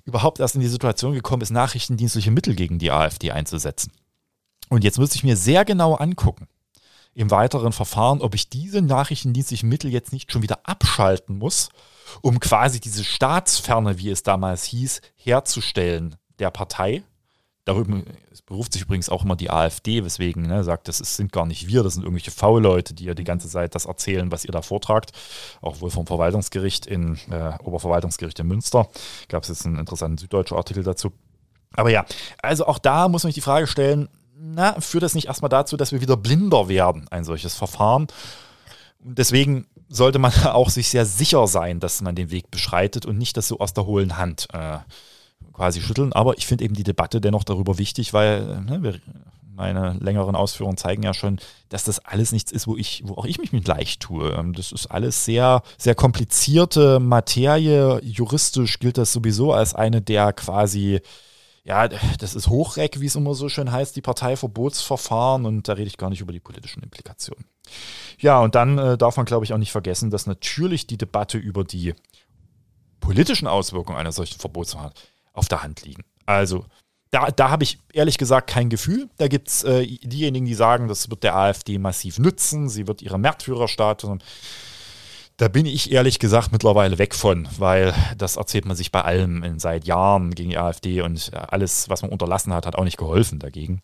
überhaupt 0.04 0.38
erst 0.38 0.54
in 0.54 0.60
die 0.60 0.68
Situation 0.68 1.14
gekommen 1.14 1.40
ist, 1.40 1.50
nachrichtendienstliche 1.50 2.30
Mittel 2.30 2.54
gegen 2.54 2.78
die 2.78 2.90
AfD 2.90 3.30
einzusetzen. 3.30 3.90
Und 4.68 4.84
jetzt 4.84 4.98
müsste 4.98 5.16
ich 5.16 5.24
mir 5.24 5.36
sehr 5.36 5.64
genau 5.64 5.94
angucken, 5.94 6.48
im 7.14 7.30
weiteren 7.30 7.72
Verfahren, 7.72 8.20
ob 8.20 8.34
ich 8.34 8.48
diese 8.48 8.82
nachrichtendienstlichen 8.82 9.68
Mittel 9.68 9.90
jetzt 9.92 10.12
nicht 10.12 10.32
schon 10.32 10.42
wieder 10.42 10.60
abschalten 10.64 11.38
muss, 11.38 11.68
um 12.22 12.40
quasi 12.40 12.80
diese 12.80 13.04
Staatsferne, 13.04 13.98
wie 13.98 14.10
es 14.10 14.22
damals 14.22 14.64
hieß, 14.64 15.00
herzustellen 15.16 16.16
der 16.38 16.50
Partei. 16.50 17.02
Darüber 17.64 18.02
beruft 18.46 18.74
sich 18.74 18.82
übrigens 18.82 19.08
auch 19.08 19.24
immer 19.24 19.36
die 19.36 19.50
AfD, 19.50 20.04
weswegen 20.04 20.42
ne, 20.42 20.64
sagt, 20.64 20.88
das 20.88 20.98
sind 20.98 21.32
gar 21.32 21.46
nicht 21.46 21.66
wir, 21.66 21.82
das 21.82 21.94
sind 21.94 22.02
irgendwelche 22.02 22.30
V-Leute, 22.30 22.92
die 22.92 23.04
ja 23.04 23.14
die 23.14 23.24
ganze 23.24 23.48
Zeit 23.48 23.74
das 23.74 23.86
erzählen, 23.86 24.30
was 24.30 24.44
ihr 24.44 24.52
da 24.52 24.60
vortragt. 24.60 25.12
Auch 25.62 25.80
wohl 25.80 25.90
vom 25.90 26.06
Verwaltungsgericht 26.06 26.84
in 26.86 27.16
äh, 27.30 27.52
Oberverwaltungsgericht 27.62 28.38
in 28.40 28.48
Münster 28.48 28.88
gab 29.28 29.44
es 29.44 29.48
jetzt 29.48 29.64
einen 29.64 29.78
interessanten 29.78 30.18
süddeutschen 30.18 30.58
Artikel 30.58 30.82
dazu. 30.82 31.12
Aber 31.72 31.90
ja, 31.90 32.04
also 32.42 32.66
auch 32.66 32.78
da 32.78 33.08
muss 33.08 33.24
man 33.24 33.28
sich 33.28 33.36
die 33.36 33.40
Frage 33.40 33.66
stellen, 33.66 34.08
na, 34.36 34.80
führt 34.80 35.02
das 35.02 35.14
nicht 35.14 35.26
erstmal 35.26 35.48
dazu, 35.48 35.76
dass 35.76 35.92
wir 35.92 36.00
wieder 36.00 36.16
blinder 36.16 36.68
werden, 36.68 37.06
ein 37.10 37.24
solches 37.24 37.54
Verfahren? 37.54 38.06
Deswegen 39.00 39.66
sollte 39.88 40.18
man 40.18 40.32
auch 40.44 40.70
sich 40.70 40.88
sehr 40.88 41.06
sicher 41.06 41.46
sein, 41.46 41.80
dass 41.80 42.02
man 42.02 42.14
den 42.14 42.30
Weg 42.30 42.50
beschreitet 42.50 43.06
und 43.06 43.18
nicht 43.18 43.36
das 43.36 43.48
so 43.48 43.58
aus 43.58 43.74
der 43.74 43.86
hohlen 43.86 44.16
Hand 44.16 44.48
äh, 44.52 44.78
quasi 45.52 45.80
schütteln. 45.80 46.12
Aber 46.12 46.36
ich 46.38 46.46
finde 46.46 46.64
eben 46.64 46.74
die 46.74 46.84
Debatte 46.84 47.20
dennoch 47.20 47.44
darüber 47.44 47.78
wichtig, 47.78 48.12
weil 48.12 48.62
ne, 48.62 48.82
wir, 48.82 49.00
meine 49.54 49.96
längeren 50.00 50.34
Ausführungen 50.34 50.76
zeigen 50.76 51.02
ja 51.02 51.14
schon, 51.14 51.38
dass 51.68 51.84
das 51.84 52.00
alles 52.00 52.32
nichts 52.32 52.50
ist, 52.50 52.66
wo 52.66 52.76
ich, 52.76 53.02
wo 53.04 53.14
auch 53.14 53.24
ich 53.24 53.38
mich 53.38 53.52
mit 53.52 53.68
leicht 53.68 54.02
tue. 54.02 54.32
Ähm, 54.32 54.52
das 54.52 54.72
ist 54.72 54.86
alles 54.86 55.24
sehr, 55.24 55.62
sehr 55.78 55.94
komplizierte 55.94 56.98
Materie. 56.98 58.00
Juristisch 58.02 58.78
gilt 58.78 58.98
das 58.98 59.12
sowieso 59.12 59.52
als 59.52 59.74
eine 59.74 60.02
der 60.02 60.32
quasi 60.32 61.00
ja, 61.64 61.88
das 61.88 62.34
ist 62.34 62.48
Hochreck, 62.48 63.00
wie 63.00 63.06
es 63.06 63.16
immer 63.16 63.34
so 63.34 63.48
schön 63.48 63.72
heißt, 63.72 63.96
die 63.96 64.02
Parteiverbotsverfahren 64.02 65.46
und 65.46 65.66
da 65.66 65.72
rede 65.72 65.86
ich 65.86 65.96
gar 65.96 66.10
nicht 66.10 66.20
über 66.20 66.32
die 66.32 66.40
politischen 66.40 66.82
Implikationen. 66.82 67.46
Ja, 68.18 68.40
und 68.40 68.54
dann 68.54 68.76
äh, 68.76 68.98
darf 68.98 69.16
man, 69.16 69.24
glaube 69.24 69.46
ich, 69.46 69.54
auch 69.54 69.58
nicht 69.58 69.72
vergessen, 69.72 70.10
dass 70.10 70.26
natürlich 70.26 70.86
die 70.86 70.98
Debatte 70.98 71.38
über 71.38 71.64
die 71.64 71.94
politischen 73.00 73.48
Auswirkungen 73.48 73.98
einer 73.98 74.12
solchen 74.12 74.38
Verbotsverfahren 74.38 74.92
auf 75.32 75.48
der 75.48 75.62
Hand 75.62 75.82
liegen. 75.84 76.04
Also 76.26 76.66
da, 77.10 77.30
da 77.30 77.48
habe 77.48 77.64
ich 77.64 77.78
ehrlich 77.92 78.18
gesagt 78.18 78.50
kein 78.50 78.68
Gefühl. 78.68 79.08
Da 79.16 79.28
gibt 79.28 79.48
es 79.48 79.64
äh, 79.64 79.86
diejenigen, 80.02 80.46
die 80.46 80.54
sagen, 80.54 80.88
das 80.88 81.08
wird 81.08 81.22
der 81.22 81.34
AfD 81.34 81.78
massiv 81.78 82.18
nützen, 82.18 82.68
sie 82.68 82.86
wird 82.86 83.00
ihre 83.00 83.18
Märtyrerstatus 83.18 84.10
da 85.36 85.48
bin 85.48 85.66
ich 85.66 85.90
ehrlich 85.90 86.18
gesagt 86.18 86.52
mittlerweile 86.52 86.98
weg 86.98 87.14
von, 87.14 87.48
weil 87.58 87.92
das 88.16 88.36
erzählt 88.36 88.66
man 88.66 88.76
sich 88.76 88.92
bei 88.92 89.02
allem 89.02 89.58
seit 89.58 89.84
Jahren 89.84 90.34
gegen 90.34 90.50
die 90.50 90.58
AfD 90.58 91.00
und 91.02 91.32
alles, 91.34 91.88
was 91.88 92.02
man 92.02 92.12
unterlassen 92.12 92.52
hat, 92.52 92.66
hat 92.66 92.76
auch 92.76 92.84
nicht 92.84 92.98
geholfen 92.98 93.40
dagegen. 93.40 93.82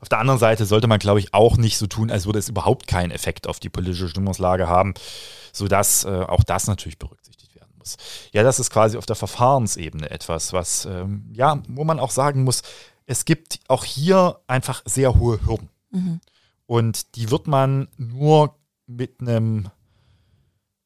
Auf 0.00 0.08
der 0.08 0.18
anderen 0.18 0.38
Seite 0.38 0.66
sollte 0.66 0.86
man, 0.86 0.98
glaube 0.98 1.20
ich, 1.20 1.32
auch 1.32 1.56
nicht 1.56 1.78
so 1.78 1.86
tun, 1.86 2.10
als 2.10 2.26
würde 2.26 2.38
es 2.38 2.48
überhaupt 2.48 2.86
keinen 2.86 3.10
Effekt 3.10 3.46
auf 3.46 3.60
die 3.60 3.70
politische 3.70 4.08
Stimmungslage 4.08 4.68
haben, 4.68 4.94
sodass 5.52 6.04
äh, 6.04 6.08
auch 6.08 6.44
das 6.44 6.66
natürlich 6.66 6.98
berücksichtigt 6.98 7.54
werden 7.54 7.72
muss. 7.78 7.96
Ja, 8.32 8.42
das 8.42 8.58
ist 8.58 8.70
quasi 8.70 8.96
auf 8.98 9.06
der 9.06 9.16
Verfahrensebene 9.16 10.10
etwas, 10.10 10.52
was, 10.52 10.84
ähm, 10.86 11.30
ja, 11.32 11.62
wo 11.68 11.84
man 11.84 12.00
auch 12.00 12.10
sagen 12.10 12.44
muss, 12.44 12.62
es 13.06 13.24
gibt 13.24 13.60
auch 13.68 13.84
hier 13.84 14.40
einfach 14.46 14.82
sehr 14.84 15.18
hohe 15.18 15.44
Hürden. 15.46 15.68
Mhm. 15.90 16.20
Und 16.66 17.16
die 17.16 17.30
wird 17.30 17.46
man 17.46 17.88
nur 17.96 18.54
mit 18.86 19.20
einem 19.20 19.70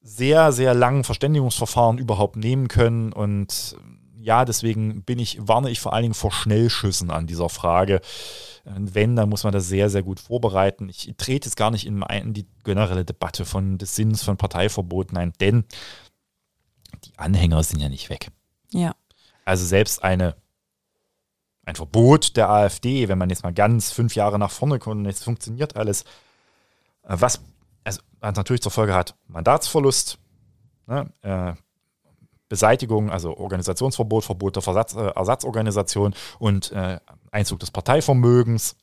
sehr, 0.08 0.52
sehr 0.52 0.74
langen 0.74 1.04
Verständigungsverfahren 1.04 1.98
überhaupt 1.98 2.36
nehmen 2.36 2.68
können. 2.68 3.12
Und 3.12 3.76
ja, 4.18 4.44
deswegen 4.44 5.02
bin 5.02 5.18
ich, 5.18 5.38
warne 5.40 5.70
ich 5.70 5.80
vor 5.80 5.92
allen 5.92 6.02
Dingen 6.02 6.14
vor 6.14 6.32
Schnellschüssen 6.32 7.10
an 7.10 7.26
dieser 7.26 7.48
Frage. 7.48 8.00
Wenn, 8.64 9.16
dann 9.16 9.28
muss 9.28 9.44
man 9.44 9.52
das 9.52 9.68
sehr, 9.68 9.90
sehr 9.90 10.02
gut 10.02 10.20
vorbereiten. 10.20 10.88
Ich 10.88 11.14
trete 11.16 11.48
jetzt 11.48 11.56
gar 11.56 11.70
nicht 11.70 11.86
in, 11.86 12.02
in 12.02 12.34
die 12.34 12.46
generelle 12.64 13.04
Debatte 13.04 13.44
von 13.44 13.78
des 13.78 13.94
Sinns 13.94 14.22
von 14.22 14.36
Parteiverboten 14.36 15.16
ein, 15.16 15.32
denn 15.40 15.64
die 17.04 17.18
Anhänger 17.18 17.62
sind 17.62 17.80
ja 17.80 17.88
nicht 17.88 18.10
weg. 18.10 18.30
Ja. 18.72 18.94
Also 19.44 19.64
selbst 19.64 20.02
eine 20.02 20.36
ein 21.64 21.76
Verbot 21.76 22.36
der 22.38 22.48
AfD, 22.48 23.08
wenn 23.08 23.18
man 23.18 23.28
jetzt 23.28 23.42
mal 23.42 23.52
ganz 23.52 23.92
fünf 23.92 24.14
Jahre 24.14 24.38
nach 24.38 24.50
vorne 24.50 24.78
kommt 24.78 25.00
und 25.00 25.06
es 25.06 25.22
funktioniert 25.22 25.76
alles, 25.76 26.04
äh, 27.02 27.14
was 27.18 27.42
also, 27.88 28.00
natürlich 28.36 28.62
zur 28.62 28.72
Folge 28.72 28.94
hat 28.94 29.14
Mandatsverlust, 29.26 30.18
ne, 30.86 31.10
äh, 31.22 31.54
Beseitigung, 32.48 33.10
also 33.10 33.36
Organisationsverbot, 33.36 34.24
Verbot 34.24 34.56
der 34.56 34.62
Versatz, 34.62 34.94
äh, 34.94 35.08
Ersatzorganisation 35.08 36.14
und 36.38 36.72
äh, 36.72 36.98
Einzug 37.30 37.60
des 37.60 37.70
Parteivermögens. 37.70 38.76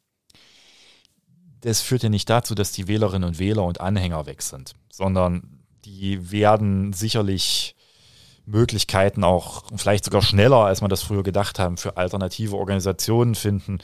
Das 1.62 1.82
führt 1.82 2.04
ja 2.04 2.10
nicht 2.10 2.30
dazu, 2.30 2.54
dass 2.54 2.72
die 2.72 2.88
Wählerinnen 2.88 3.28
und 3.28 3.40
Wähler 3.40 3.64
und 3.64 3.82
Anhänger 3.82 4.28
weg 4.28 4.42
sind, 4.44 4.76
sondern 4.92 5.64
die 5.84 6.32
werden 6.32 6.94
sicherlich 6.94 7.76
Möglichkeiten 8.46 9.24
auch 9.24 9.64
vielleicht 9.76 10.06
sogar 10.06 10.22
schneller, 10.22 10.66
als 10.66 10.82
man 10.82 10.90
das 10.90 11.02
früher 11.02 11.24
gedacht 11.24 11.58
haben, 11.58 11.78
für 11.78 11.98
alternative 11.98 12.56
Organisationen 12.56 13.34
finden. 13.34 13.80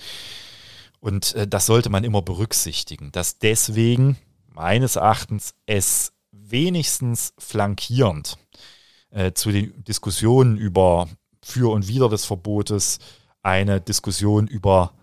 Und 0.99 1.33
äh, 1.33 1.47
das 1.47 1.65
sollte 1.65 1.89
man 1.89 2.03
immer 2.03 2.21
berücksichtigen, 2.21 3.11
dass 3.11 3.39
deswegen 3.39 4.17
meines 4.53 4.95
Erachtens 4.95 5.53
es 5.65 6.13
wenigstens 6.31 7.33
flankierend 7.37 8.37
äh, 9.09 9.33
zu 9.33 9.51
den 9.51 9.83
Diskussionen 9.83 10.57
über 10.57 11.07
für 11.43 11.71
und 11.71 11.87
wider 11.87 12.09
des 12.09 12.25
Verbotes 12.25 12.99
eine 13.41 13.81
Diskussion 13.81 14.47
über 14.47 14.93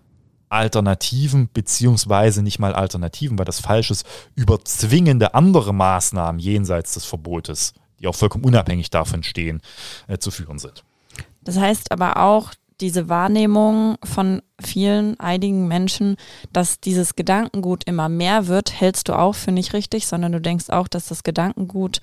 Alternativen, 0.47 1.49
beziehungsweise 1.53 2.41
nicht 2.41 2.57
mal 2.57 2.73
Alternativen, 2.73 3.37
weil 3.37 3.45
das 3.45 3.59
falsch 3.59 3.91
ist, 3.91 4.05
über 4.35 4.63
zwingende 4.63 5.35
andere 5.35 5.73
Maßnahmen 5.73 6.39
jenseits 6.39 6.93
des 6.93 7.05
Verbotes 7.05 7.73
die 7.99 8.07
auch 8.07 8.15
vollkommen 8.15 8.43
unabhängig 8.43 8.89
davon 8.89 9.23
stehen, 9.23 9.61
äh, 10.07 10.17
zu 10.17 10.31
führen 10.31 10.59
sind. 10.59 10.83
Das 11.41 11.57
heißt 11.57 11.91
aber 11.91 12.17
auch, 12.17 12.53
diese 12.81 13.09
Wahrnehmung 13.09 13.97
von 14.03 14.41
vielen, 14.61 15.19
einigen 15.19 15.67
Menschen, 15.67 16.17
dass 16.53 16.79
dieses 16.79 17.15
Gedankengut 17.15 17.83
immer 17.85 18.09
mehr 18.09 18.47
wird, 18.47 18.79
hältst 18.79 19.09
du 19.09 19.13
auch 19.13 19.35
für 19.35 19.51
nicht 19.51 19.73
richtig, 19.73 20.07
sondern 20.07 20.31
du 20.31 20.41
denkst 20.41 20.69
auch, 20.69 20.87
dass 20.87 21.07
das 21.07 21.23
Gedankengut 21.23 22.01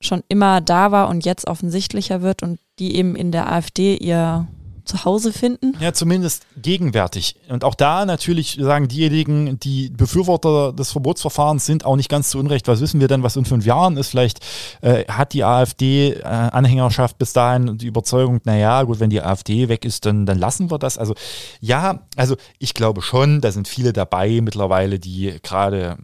schon 0.00 0.22
immer 0.28 0.60
da 0.60 0.92
war 0.92 1.08
und 1.08 1.24
jetzt 1.24 1.46
offensichtlicher 1.46 2.22
wird 2.22 2.42
und 2.42 2.60
die 2.78 2.96
eben 2.96 3.16
in 3.16 3.32
der 3.32 3.52
AfD 3.52 3.96
ihr 3.96 4.46
zu 4.88 5.04
Hause 5.04 5.32
finden? 5.32 5.74
Ja, 5.80 5.92
zumindest 5.92 6.46
gegenwärtig. 6.60 7.36
Und 7.48 7.64
auch 7.64 7.74
da 7.74 8.04
natürlich 8.04 8.58
sagen 8.60 8.88
diejenigen, 8.88 9.60
die 9.60 9.90
Befürworter 9.90 10.72
des 10.72 10.92
Verbotsverfahrens 10.92 11.66
sind 11.66 11.84
auch 11.84 11.96
nicht 11.96 12.08
ganz 12.08 12.30
zu 12.30 12.38
Unrecht. 12.38 12.66
Was 12.66 12.80
wissen 12.80 13.00
wir 13.00 13.08
denn, 13.08 13.22
was 13.22 13.36
in 13.36 13.44
fünf 13.44 13.64
Jahren 13.64 13.96
ist? 13.96 14.08
Vielleicht 14.08 14.40
äh, 14.80 15.04
hat 15.04 15.32
die 15.32 15.44
AfD-Anhängerschaft 15.44 17.14
äh, 17.14 17.18
bis 17.18 17.32
dahin 17.32 17.78
die 17.78 17.86
Überzeugung, 17.86 18.40
naja, 18.44 18.82
gut, 18.82 18.98
wenn 18.98 19.10
die 19.10 19.22
AfD 19.22 19.68
weg 19.68 19.84
ist, 19.84 20.06
dann, 20.06 20.26
dann 20.26 20.38
lassen 20.38 20.70
wir 20.70 20.78
das. 20.78 20.98
Also 20.98 21.14
ja, 21.60 22.00
also 22.16 22.36
ich 22.58 22.74
glaube 22.74 23.02
schon, 23.02 23.40
da 23.40 23.52
sind 23.52 23.68
viele 23.68 23.92
dabei 23.92 24.40
mittlerweile, 24.42 24.98
die 24.98 25.36
gerade 25.42 25.98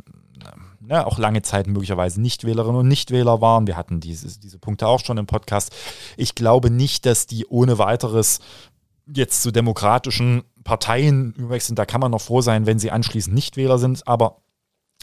ne, 0.86 1.06
auch 1.06 1.18
lange 1.18 1.42
Zeit 1.42 1.66
möglicherweise 1.66 2.20
Nichtwählerinnen 2.20 2.80
und 2.80 2.88
Nichtwähler 2.88 3.40
waren. 3.40 3.66
Wir 3.66 3.76
hatten 3.76 4.00
diese, 4.00 4.38
diese 4.38 4.58
Punkte 4.58 4.86
auch 4.86 5.00
schon 5.00 5.18
im 5.18 5.26
Podcast. 5.26 5.74
Ich 6.16 6.34
glaube 6.34 6.70
nicht, 6.70 7.06
dass 7.06 7.26
die 7.26 7.46
ohne 7.46 7.78
weiteres 7.78 8.40
jetzt 9.06 9.42
zu 9.42 9.50
demokratischen 9.50 10.44
Parteien 10.64 11.32
überwechseln, 11.34 11.76
da 11.76 11.84
kann 11.84 12.00
man 12.00 12.10
noch 12.10 12.20
froh 12.20 12.40
sein, 12.40 12.66
wenn 12.66 12.78
sie 12.78 12.90
anschließend 12.90 13.34
Nichtwähler 13.34 13.78
sind, 13.78 14.06
aber 14.08 14.38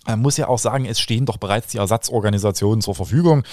man 0.06 0.20
muss 0.20 0.38
ja 0.38 0.48
auch 0.48 0.58
sagen, 0.58 0.86
es 0.86 1.00
stehen 1.00 1.28
doch 1.28 1.38
bereits 1.38 1.68
die 1.68 1.78
Ersatzorganisationen 1.78 2.82
zur 2.82 2.96
Verfügung. 2.96 3.44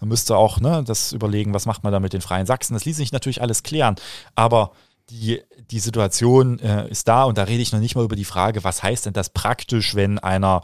Man 0.00 0.08
müsste 0.08 0.38
auch 0.38 0.58
ne, 0.58 0.82
das 0.82 1.12
überlegen, 1.12 1.52
was 1.52 1.66
macht 1.66 1.84
man 1.84 1.92
da 1.92 2.00
mit 2.00 2.14
den 2.14 2.22
Freien 2.22 2.46
Sachsen. 2.46 2.72
Das 2.72 2.86
ließ 2.86 2.96
sich 2.96 3.12
natürlich 3.12 3.42
alles 3.42 3.62
klären, 3.62 3.96
aber 4.34 4.72
die, 5.10 5.42
die 5.70 5.80
Situation 5.80 6.58
äh, 6.60 6.88
ist 6.88 7.08
da 7.08 7.24
und 7.24 7.36
da 7.36 7.44
rede 7.44 7.62
ich 7.62 7.72
noch 7.72 7.80
nicht 7.80 7.94
mal 7.94 8.04
über 8.04 8.16
die 8.16 8.24
Frage, 8.24 8.64
was 8.64 8.82
heißt 8.82 9.06
denn 9.06 9.12
das 9.12 9.30
praktisch, 9.30 9.94
wenn 9.94 10.18
einer 10.18 10.62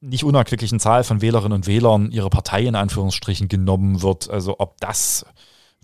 nicht 0.00 0.24
unerquicklichen 0.24 0.80
Zahl 0.80 1.04
von 1.04 1.20
Wählerinnen 1.20 1.54
und 1.54 1.66
Wählern 1.66 2.10
ihre 2.10 2.30
Partei 2.30 2.64
in 2.64 2.74
Anführungsstrichen 2.74 3.48
genommen 3.48 4.02
wird. 4.02 4.30
Also 4.30 4.56
ob 4.58 4.78
das 4.80 5.24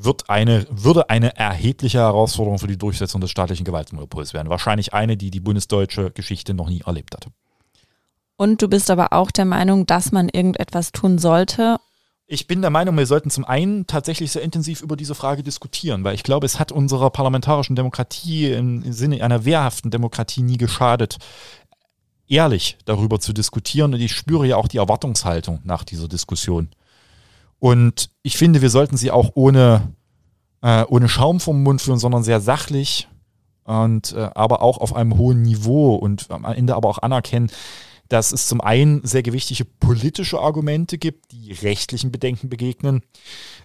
wird 0.04 0.30
eine, 0.30 0.66
würde 0.70 1.10
eine 1.10 1.36
erhebliche 1.36 1.98
Herausforderung 1.98 2.58
für 2.58 2.66
die 2.66 2.78
Durchsetzung 2.78 3.20
des 3.20 3.30
staatlichen 3.30 3.64
Gewaltmonopols 3.64 4.34
werden. 4.34 4.48
Wahrscheinlich 4.48 4.94
eine, 4.94 5.16
die 5.16 5.30
die 5.30 5.40
bundesdeutsche 5.40 6.10
Geschichte 6.10 6.54
noch 6.54 6.68
nie 6.68 6.82
erlebt 6.86 7.14
hat. 7.14 7.26
Und 8.36 8.62
du 8.62 8.68
bist 8.68 8.90
aber 8.90 9.12
auch 9.12 9.30
der 9.30 9.44
Meinung, 9.44 9.86
dass 9.86 10.10
man 10.12 10.28
irgendetwas 10.28 10.92
tun 10.92 11.18
sollte. 11.18 11.78
Ich 12.26 12.46
bin 12.46 12.62
der 12.62 12.70
Meinung, 12.70 12.96
wir 12.96 13.06
sollten 13.06 13.30
zum 13.30 13.44
einen 13.44 13.86
tatsächlich 13.86 14.32
sehr 14.32 14.42
intensiv 14.42 14.80
über 14.80 14.96
diese 14.96 15.14
Frage 15.14 15.42
diskutieren, 15.42 16.02
weil 16.02 16.14
ich 16.14 16.22
glaube, 16.22 16.46
es 16.46 16.58
hat 16.58 16.72
unserer 16.72 17.10
parlamentarischen 17.10 17.76
Demokratie 17.76 18.50
im 18.52 18.90
Sinne 18.90 19.22
einer 19.22 19.44
wehrhaften 19.44 19.90
Demokratie 19.90 20.42
nie 20.42 20.56
geschadet, 20.56 21.18
ehrlich 22.26 22.78
darüber 22.86 23.20
zu 23.20 23.32
diskutieren. 23.32 23.92
Und 23.92 24.00
ich 24.00 24.12
spüre 24.12 24.46
ja 24.46 24.56
auch 24.56 24.68
die 24.68 24.78
Erwartungshaltung 24.78 25.60
nach 25.64 25.84
dieser 25.84 26.08
Diskussion. 26.08 26.70
Und 27.62 28.10
ich 28.24 28.38
finde, 28.38 28.60
wir 28.60 28.70
sollten 28.70 28.96
sie 28.96 29.12
auch 29.12 29.30
ohne, 29.34 29.92
äh, 30.62 30.84
ohne 30.88 31.08
Schaum 31.08 31.38
vom 31.38 31.62
Mund 31.62 31.80
führen, 31.80 32.00
sondern 32.00 32.24
sehr 32.24 32.40
sachlich 32.40 33.06
und 33.62 34.14
äh, 34.14 34.30
aber 34.34 34.62
auch 34.62 34.78
auf 34.78 34.96
einem 34.96 35.16
hohen 35.16 35.42
Niveau 35.42 35.94
und 35.94 36.28
am 36.32 36.44
Ende 36.44 36.74
aber 36.74 36.88
auch 36.88 36.98
anerkennen, 36.98 37.52
dass 38.08 38.32
es 38.32 38.48
zum 38.48 38.60
einen 38.60 39.06
sehr 39.06 39.22
gewichtige 39.22 39.64
politische 39.64 40.40
Argumente 40.40 40.98
gibt, 40.98 41.30
die 41.30 41.52
rechtlichen 41.52 42.10
Bedenken 42.10 42.48
begegnen, 42.48 43.02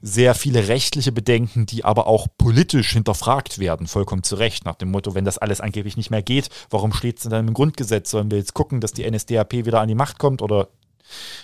sehr 0.03 0.35
viele 0.35 0.67
rechtliche 0.67 1.11
Bedenken, 1.11 1.65
die 1.65 1.83
aber 1.83 2.05
auch 2.05 2.27
politisch 2.37 2.91
hinterfragt 2.93 3.57
werden, 3.57 3.87
vollkommen 3.87 4.21
zu 4.21 4.35
Recht, 4.35 4.63
nach 4.63 4.75
dem 4.75 4.91
Motto, 4.91 5.15
wenn 5.15 5.25
das 5.25 5.39
alles 5.39 5.59
angeblich 5.59 5.97
nicht 5.97 6.11
mehr 6.11 6.21
geht, 6.21 6.49
warum 6.69 6.93
steht 6.93 7.17
es 7.17 7.23
denn 7.23 7.31
dann 7.31 7.47
im 7.47 7.55
Grundgesetz? 7.55 8.11
Sollen 8.11 8.29
wir 8.29 8.37
jetzt 8.37 8.53
gucken, 8.53 8.79
dass 8.79 8.93
die 8.93 9.09
NSDAP 9.09 9.53
wieder 9.53 9.81
an 9.81 9.87
die 9.87 9.95
Macht 9.95 10.19
kommt 10.19 10.43
oder 10.43 10.67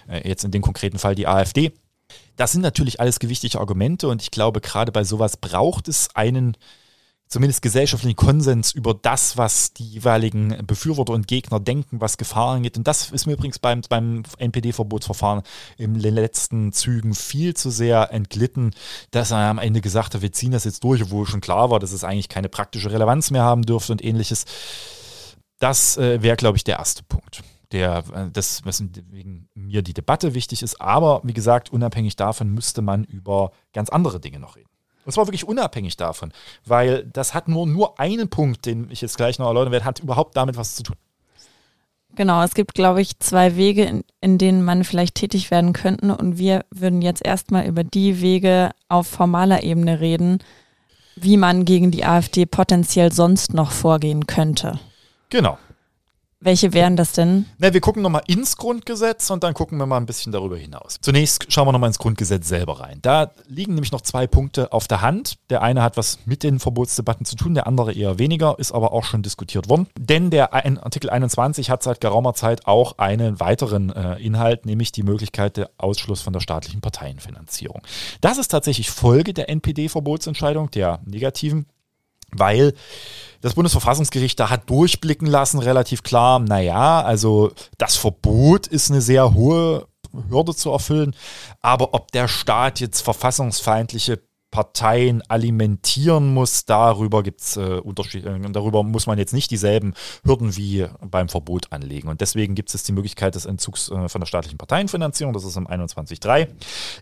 äh, 0.08 0.30
jetzt 0.30 0.44
in 0.44 0.52
dem 0.52 0.62
konkreten 0.62 1.00
Fall 1.00 1.16
die 1.16 1.26
AfD? 1.26 1.74
Das 2.36 2.52
sind 2.52 2.62
natürlich 2.62 3.00
alles 3.00 3.20
gewichtige 3.20 3.60
Argumente 3.60 4.08
und 4.08 4.22
ich 4.22 4.32
glaube, 4.32 4.62
gerade 4.62 4.92
bei 4.92 5.04
sowas 5.04 5.38
braucht 5.38 5.88
es 5.88 6.10
einen 6.16 6.58
zumindest 7.28 7.64
gesellschaftlichen 7.64 8.16
Konsens 8.16 8.74
über 8.74 8.94
das, 8.94 9.38
was 9.38 9.74
die 9.74 9.88
jeweiligen 9.88 10.66
Befürworter 10.68 11.14
und 11.14 11.28
Gegner 11.28 11.60
denken, 11.60 12.00
was 12.00 12.18
Gefahren 12.18 12.62
geht. 12.62 12.78
Und 12.78 12.88
das 12.88 13.10
ist 13.10 13.26
mir 13.26 13.34
übrigens 13.34 13.58
beim, 13.58 13.82
beim 13.90 14.22
NPD-Verbotsverfahren 14.38 15.42
in 15.78 16.00
den 16.00 16.14
letzten 16.14 16.72
Zügen 16.74 17.16
viel 17.16 17.56
zu 17.56 17.72
sehr 17.72 18.14
entglitten, 18.14 18.72
dass 19.10 19.32
er 19.32 19.50
am 19.50 19.58
Ende 19.58 19.82
gesagt 19.82 20.14
hat, 20.14 20.22
wir 20.22 20.32
ziehen 20.32 20.52
das 20.52 20.64
jetzt 20.64 20.84
durch, 20.84 21.02
obwohl 21.02 21.26
schon 21.26 21.42
klar 21.42 21.72
war, 21.72 21.80
dass 21.80 21.92
es 21.92 22.04
eigentlich 22.04 22.30
keine 22.30 22.50
praktische 22.50 22.92
Relevanz 22.92 23.32
mehr 23.32 23.44
haben 23.44 23.64
dürfte 23.64 23.94
und 23.94 24.04
ähnliches. 24.04 24.46
Das 25.60 25.98
äh, 25.98 26.22
wäre, 26.22 26.36
glaube 26.36 26.58
ich, 26.58 26.64
der 26.64 26.78
erste 26.78 27.02
Punkt 27.04 27.42
der, 27.74 28.04
äh, 28.14 28.30
das, 28.32 28.64
weswegen 28.64 29.50
mir 29.56 29.82
die 29.82 29.94
Debatte 29.94 30.34
wichtig 30.34 30.64
ist. 30.64 30.80
Aber 30.80 31.22
wie 31.24 31.34
gesagt, 31.34 31.72
unabhängig 31.72 32.16
davon 32.16 32.50
müsste 32.50 32.82
man 32.82 33.04
über 33.04 33.52
ganz 33.74 33.90
andere 33.90 34.20
Dinge 34.20 34.40
noch 34.40 34.56
reden. 34.56 34.70
Und 35.06 35.12
zwar 35.12 35.28
wirklich 35.28 35.46
unabhängig 35.46 35.98
davon, 35.98 36.32
weil 36.66 37.04
das 37.04 37.34
hat 37.34 37.50
nur, 37.50 37.68
nur 37.68 38.00
einen 38.00 38.30
Punkt, 38.30 38.66
den 38.66 38.90
ich 38.90 39.02
jetzt 39.02 39.18
gleich 39.18 39.38
noch 39.38 39.48
erläutern 39.48 39.74
werde, 39.74 39.86
hat 39.86 40.00
überhaupt 40.00 40.38
damit 40.38 40.56
was 40.56 40.76
zu 40.76 40.84
tun. 40.84 40.96
Genau, 42.16 42.44
es 42.44 42.54
gibt, 42.54 42.76
glaube 42.76 43.02
ich, 43.02 43.20
zwei 43.20 43.58
Wege, 43.58 43.84
in, 43.84 44.04
in 44.22 44.38
denen 44.38 44.64
man 44.64 44.84
vielleicht 44.84 45.16
tätig 45.16 45.50
werden 45.50 45.74
könnte. 45.74 46.16
Und 46.16 46.38
wir 46.38 46.64
würden 46.70 47.02
jetzt 47.02 47.26
erstmal 47.26 47.66
über 47.66 47.84
die 47.84 48.22
Wege 48.22 48.70
auf 48.88 49.08
formaler 49.08 49.64
Ebene 49.64 50.00
reden, 50.00 50.38
wie 51.16 51.38
man 51.38 51.66
gegen 51.66 51.92
die 51.92 52.06
AfD 52.06 52.46
potenziell 52.46 53.12
sonst 53.12 53.54
noch 53.54 53.72
vorgehen 53.72 54.28
könnte. 54.28 54.80
Genau 55.30 55.58
Welche 56.44 56.74
wären 56.74 56.98
das 56.98 57.14
denn? 57.14 57.46
Na, 57.58 57.74
wir 57.74 57.80
gucken 57.80 58.02
nochmal 58.02 58.24
ins 58.28 58.58
Grundgesetz 58.58 59.30
und 59.30 59.44
dann 59.44 59.54
gucken 59.54 59.78
wir 59.78 59.86
mal 59.86 59.96
ein 59.96 60.06
bisschen 60.06 60.34
darüber 60.34 60.58
hinaus. 60.58 60.98
Zunächst 61.00 61.46
schauen 61.48 61.66
wir 61.68 61.72
nochmal 61.72 61.88
ins 61.88 62.00
Grundgesetz 62.00 62.50
selber 62.50 62.82
rein. 62.82 63.00
Da 63.02 63.32
liegen 63.48 63.76
nämlich 63.76 63.94
noch 63.94 64.02
zwei 64.02 64.28
Punkte 64.28 64.74
auf 64.74 64.90
der 64.90 65.02
Hand. 65.02 65.38
Der 65.50 65.62
eine 65.62 65.82
hat 65.82 65.96
was 65.96 66.20
mit 66.26 66.44
den 66.44 66.60
Verbotsdebatten 66.60 67.26
zu 67.26 67.38
tun, 67.38 67.54
der 67.54 67.66
andere 67.66 67.94
eher 67.94 68.20
weniger, 68.20 68.60
ist 68.60 68.74
aber 68.74 68.92
auch 68.92 69.06
schon 69.06 69.24
diskutiert 69.24 69.70
worden. 69.70 69.88
Denn 69.98 70.32
der 70.32 70.54
Artikel 70.54 71.10
21 71.10 71.70
hat 71.70 71.82
seit 71.82 72.02
geraumer 72.02 72.34
Zeit 72.34 72.68
auch 72.68 72.98
einen 72.98 73.40
weiteren 73.40 73.90
äh, 73.92 74.16
Inhalt, 74.16 74.66
nämlich 74.66 74.92
die 74.92 75.04
Möglichkeit 75.04 75.56
der 75.56 75.70
Ausschluss 75.78 76.22
von 76.22 76.34
der 76.34 76.42
staatlichen 76.42 76.82
Parteienfinanzierung. 76.82 77.82
Das 78.20 78.38
ist 78.38 78.50
tatsächlich 78.50 78.92
Folge 78.92 79.34
der 79.34 79.50
NPD-Verbotsentscheidung, 79.50 80.72
der 80.72 81.00
negativen, 81.06 81.68
weil 82.38 82.74
das 83.42 83.56
Bundesverfassungsgericht 83.56 84.40
da 84.40 84.50
hat 84.50 84.70
durchblicken 84.70 85.28
lassen, 85.28 85.60
relativ 85.60 86.02
klar, 86.04 86.40
naja, 86.40 87.02
also 87.02 87.52
das 87.78 87.98
Verbot 87.98 88.68
ist 88.68 88.90
eine 88.90 89.02
sehr 89.02 89.34
hohe 89.34 89.88
Hürde 90.30 90.56
zu 90.56 90.72
erfüllen, 90.72 91.16
aber 91.62 91.94
ob 91.94 92.12
der 92.12 92.28
Staat 92.28 92.80
jetzt 92.80 93.02
verfassungsfeindliche 93.02 94.22
Parteien 94.54 95.24
alimentieren 95.30 96.32
muss, 96.32 96.66
darüber 96.66 97.24
gibt's 97.24 97.58
äh, 97.58 97.80
Unterschiede, 97.80 98.30
äh, 98.30 98.52
darüber 98.52 98.84
muss 98.84 99.08
man 99.08 99.18
jetzt 99.18 99.34
nicht 99.34 99.50
dieselben 99.50 99.96
Hürden 100.24 100.56
wie 100.56 100.86
beim 101.02 101.28
Verbot 101.28 101.72
anlegen. 101.72 102.08
Und 102.08 102.22
deswegen 102.22 102.54
gibt 102.54 102.72
es 102.76 102.84
die 102.84 102.92
Möglichkeit 102.92 103.34
des 103.34 103.48
Entzugs 103.48 103.90
äh, 103.90 104.08
von 104.08 104.22
der 104.22 104.28
staatlichen 104.28 104.60
Parteienfinanzierung, 104.60 105.34
das 105.34 105.44
ist 105.44 105.58
im 105.58 105.68
21.3. 105.68 106.50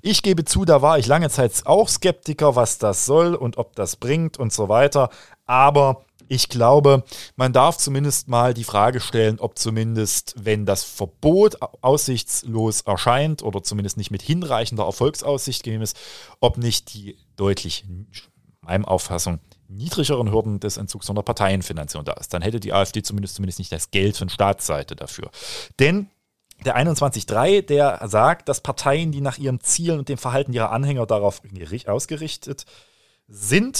Ich 0.01 0.23
gebe 0.23 0.45
zu, 0.45 0.63
da 0.63 0.81
war 0.81 0.97
ich 0.97 1.07
lange 1.07 1.29
Zeit 1.29 1.63
auch 1.65 1.89
Skeptiker, 1.89 2.55
was 2.55 2.77
das 2.77 3.05
soll 3.05 3.35
und 3.35 3.57
ob 3.57 3.75
das 3.75 3.97
bringt 3.97 4.39
und 4.39 4.53
so 4.53 4.69
weiter. 4.69 5.09
Aber 5.45 6.05
ich 6.31 6.47
glaube, 6.47 7.03
man 7.35 7.51
darf 7.51 7.75
zumindest 7.75 8.29
mal 8.29 8.53
die 8.53 8.63
Frage 8.63 9.01
stellen, 9.01 9.37
ob 9.41 9.59
zumindest, 9.59 10.33
wenn 10.37 10.65
das 10.65 10.81
Verbot 10.81 11.57
aussichtslos 11.81 12.81
erscheint 12.81 13.43
oder 13.43 13.61
zumindest 13.63 13.97
nicht 13.97 14.11
mit 14.11 14.21
hinreichender 14.21 14.85
Erfolgsaussicht 14.85 15.61
gegeben 15.61 15.83
ist, 15.83 15.99
ob 16.39 16.57
nicht 16.57 16.93
die 16.93 17.17
deutlich, 17.35 17.83
meiner 18.61 18.87
Auffassung, 18.87 19.39
niedrigeren 19.67 20.31
Hürden 20.31 20.61
des 20.61 20.77
Entzugs 20.77 21.07
von 21.07 21.17
der 21.17 21.23
Parteienfinanzierung 21.23 22.05
da 22.05 22.13
ist. 22.13 22.33
Dann 22.33 22.41
hätte 22.41 22.61
die 22.61 22.71
AfD 22.71 23.03
zumindest, 23.03 23.35
zumindest 23.35 23.59
nicht 23.59 23.73
das 23.73 23.91
Geld 23.91 24.15
von 24.15 24.29
Staatsseite 24.29 24.95
dafür. 24.95 25.31
Denn 25.81 26.09
der 26.63 26.77
21.3, 26.77 27.61
der 27.63 28.07
sagt, 28.07 28.47
dass 28.47 28.61
Parteien, 28.61 29.11
die 29.11 29.19
nach 29.19 29.37
ihren 29.37 29.59
Zielen 29.59 29.99
und 29.99 30.07
dem 30.07 30.17
Verhalten 30.17 30.53
ihrer 30.53 30.71
Anhänger 30.71 31.05
darauf 31.05 31.41
ausgerichtet 31.87 32.61
sind, 32.61 32.65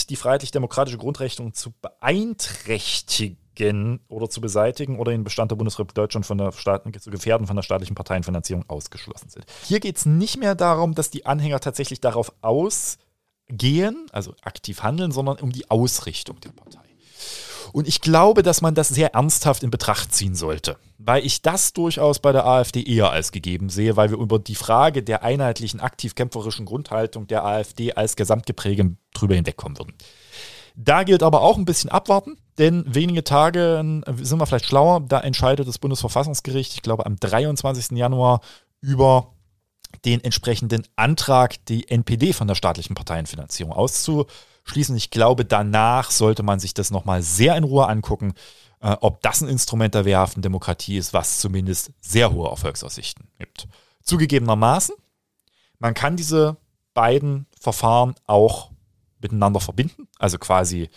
die 0.10 0.16
freiheitlich-demokratische 0.16 0.98
Grundrechte 0.98 1.52
zu 1.52 1.74
beeinträchtigen 1.82 4.00
oder 4.08 4.30
zu 4.30 4.40
beseitigen 4.40 4.98
oder 4.98 5.12
den 5.12 5.26
Bestand 5.26 5.52
der 5.52 5.58
Bundesrepublik 5.58 5.94
Deutschland 5.94 6.26
von 6.26 6.38
der 6.38 6.54
Staat, 6.54 6.84
zu 7.02 7.12
gefährden 7.12 7.48
von 7.48 7.58
der 7.58 7.64
staatlichen 7.64 7.96
Parteienfinanzierung 7.96 8.64
ausgeschlossen 8.70 9.30
sind. 9.30 9.46
Hier 9.66 9.82
geht 9.82 9.98
es 9.98 10.06
nicht 10.06 10.38
mehr 10.38 10.56
darum, 10.56 10.96
dass 10.96 11.10
die 11.10 11.26
Anhänger 11.26 11.60
tatsächlich 11.60 12.00
darauf 12.00 12.32
ausgehen, 12.42 14.06
also 14.14 14.36
aktiv 14.42 14.84
handeln, 14.84 15.12
sondern 15.12 15.38
um 15.40 15.52
die 15.52 15.70
Ausrichtung 15.70 16.40
der 16.40 16.52
Partei. 16.52 16.80
Und 17.74 17.88
ich 17.88 18.02
glaube, 18.02 18.44
dass 18.44 18.62
man 18.62 18.76
das 18.76 18.90
sehr 18.90 19.14
ernsthaft 19.14 19.64
in 19.64 19.72
Betracht 19.72 20.14
ziehen 20.14 20.36
sollte, 20.36 20.78
weil 20.98 21.26
ich 21.26 21.42
das 21.42 21.74
durchaus 21.74 22.20
bei 22.20 22.32
der 22.32 22.46
AfD 22.46 22.84
eher 22.84 23.12
als 23.12 23.32
gegeben 23.32 23.70
sehe, 23.70 23.96
weil 23.96 24.10
wir 24.10 24.18
über 24.18 24.40
die 24.40 24.56
Frage 24.56 25.04
der 25.04 25.24
einheitlichen 25.24 25.80
aktiv-kämpferischen 25.80 26.66
Grundhaltung 26.66 27.28
der 27.28 27.46
AfD 27.46 27.94
als 27.94 28.16
Gesamtgepräge 28.16 28.96
drüber 29.14 29.36
hinwegkommen 29.36 29.78
würden. 29.78 29.94
Da 30.76 31.04
gilt 31.04 31.24
aber 31.24 31.42
auch 31.42 31.58
ein 31.58 31.66
bisschen 31.66 31.90
abwarten, 31.90 32.38
denn 32.58 32.84
wenige 32.88 33.24
Tage 33.24 34.04
äh, 34.06 34.24
sind 34.24 34.40
wir 34.40 34.46
vielleicht 34.46 34.66
schlauer. 34.66 35.02
Da 35.02 35.20
entscheidet 35.20 35.68
das 35.68 35.80
Bundesverfassungsgericht, 35.80 36.74
ich 36.74 36.82
glaube 36.82 37.06
am 37.06 37.18
23. 37.18 37.98
Januar, 37.98 38.42
über 38.80 39.34
den 40.06 40.24
entsprechenden 40.24 40.88
Antrag, 40.96 41.64
die 41.66 41.88
NPD 41.88 42.34
von 42.34 42.48
der 42.48 42.56
staatlichen 42.56 42.96
Parteienfinanzierung 42.96 43.74
auszuschließen. 44.62 44.96
Ich 44.96 45.10
glaube, 45.10 45.46
danach 45.46 46.12
sollte 46.12 46.44
man 46.44 46.60
sich 46.60 46.74
das 46.74 46.92
nochmal 46.92 47.22
sehr 47.22 47.56
in 47.56 47.64
Ruhe 47.64 47.88
angucken, 47.88 48.34
äh, 48.82 48.96
ob 49.02 49.22
das 49.22 49.42
ein 49.42 49.50
Instrument 49.50 49.94
der 49.94 50.06
wehrhaften 50.06 50.42
Demokratie 50.42 50.98
ist, 50.98 51.14
was 51.14 51.40
zumindest 51.40 51.92
sehr 52.02 52.32
hohe 52.32 52.50
Erfolgsaussichten 52.50 53.28
gibt. 53.38 53.68
Zugegebenermaßen, 54.04 54.96
man 55.80 55.94
kann 55.94 56.18
diese 56.18 56.58
beiden 56.94 57.46
Verfahren 57.60 58.16
auch 58.26 58.72
miteinander 59.20 59.60
verbinden, 59.60 60.08
also 60.18 60.38
quasi 60.38 60.90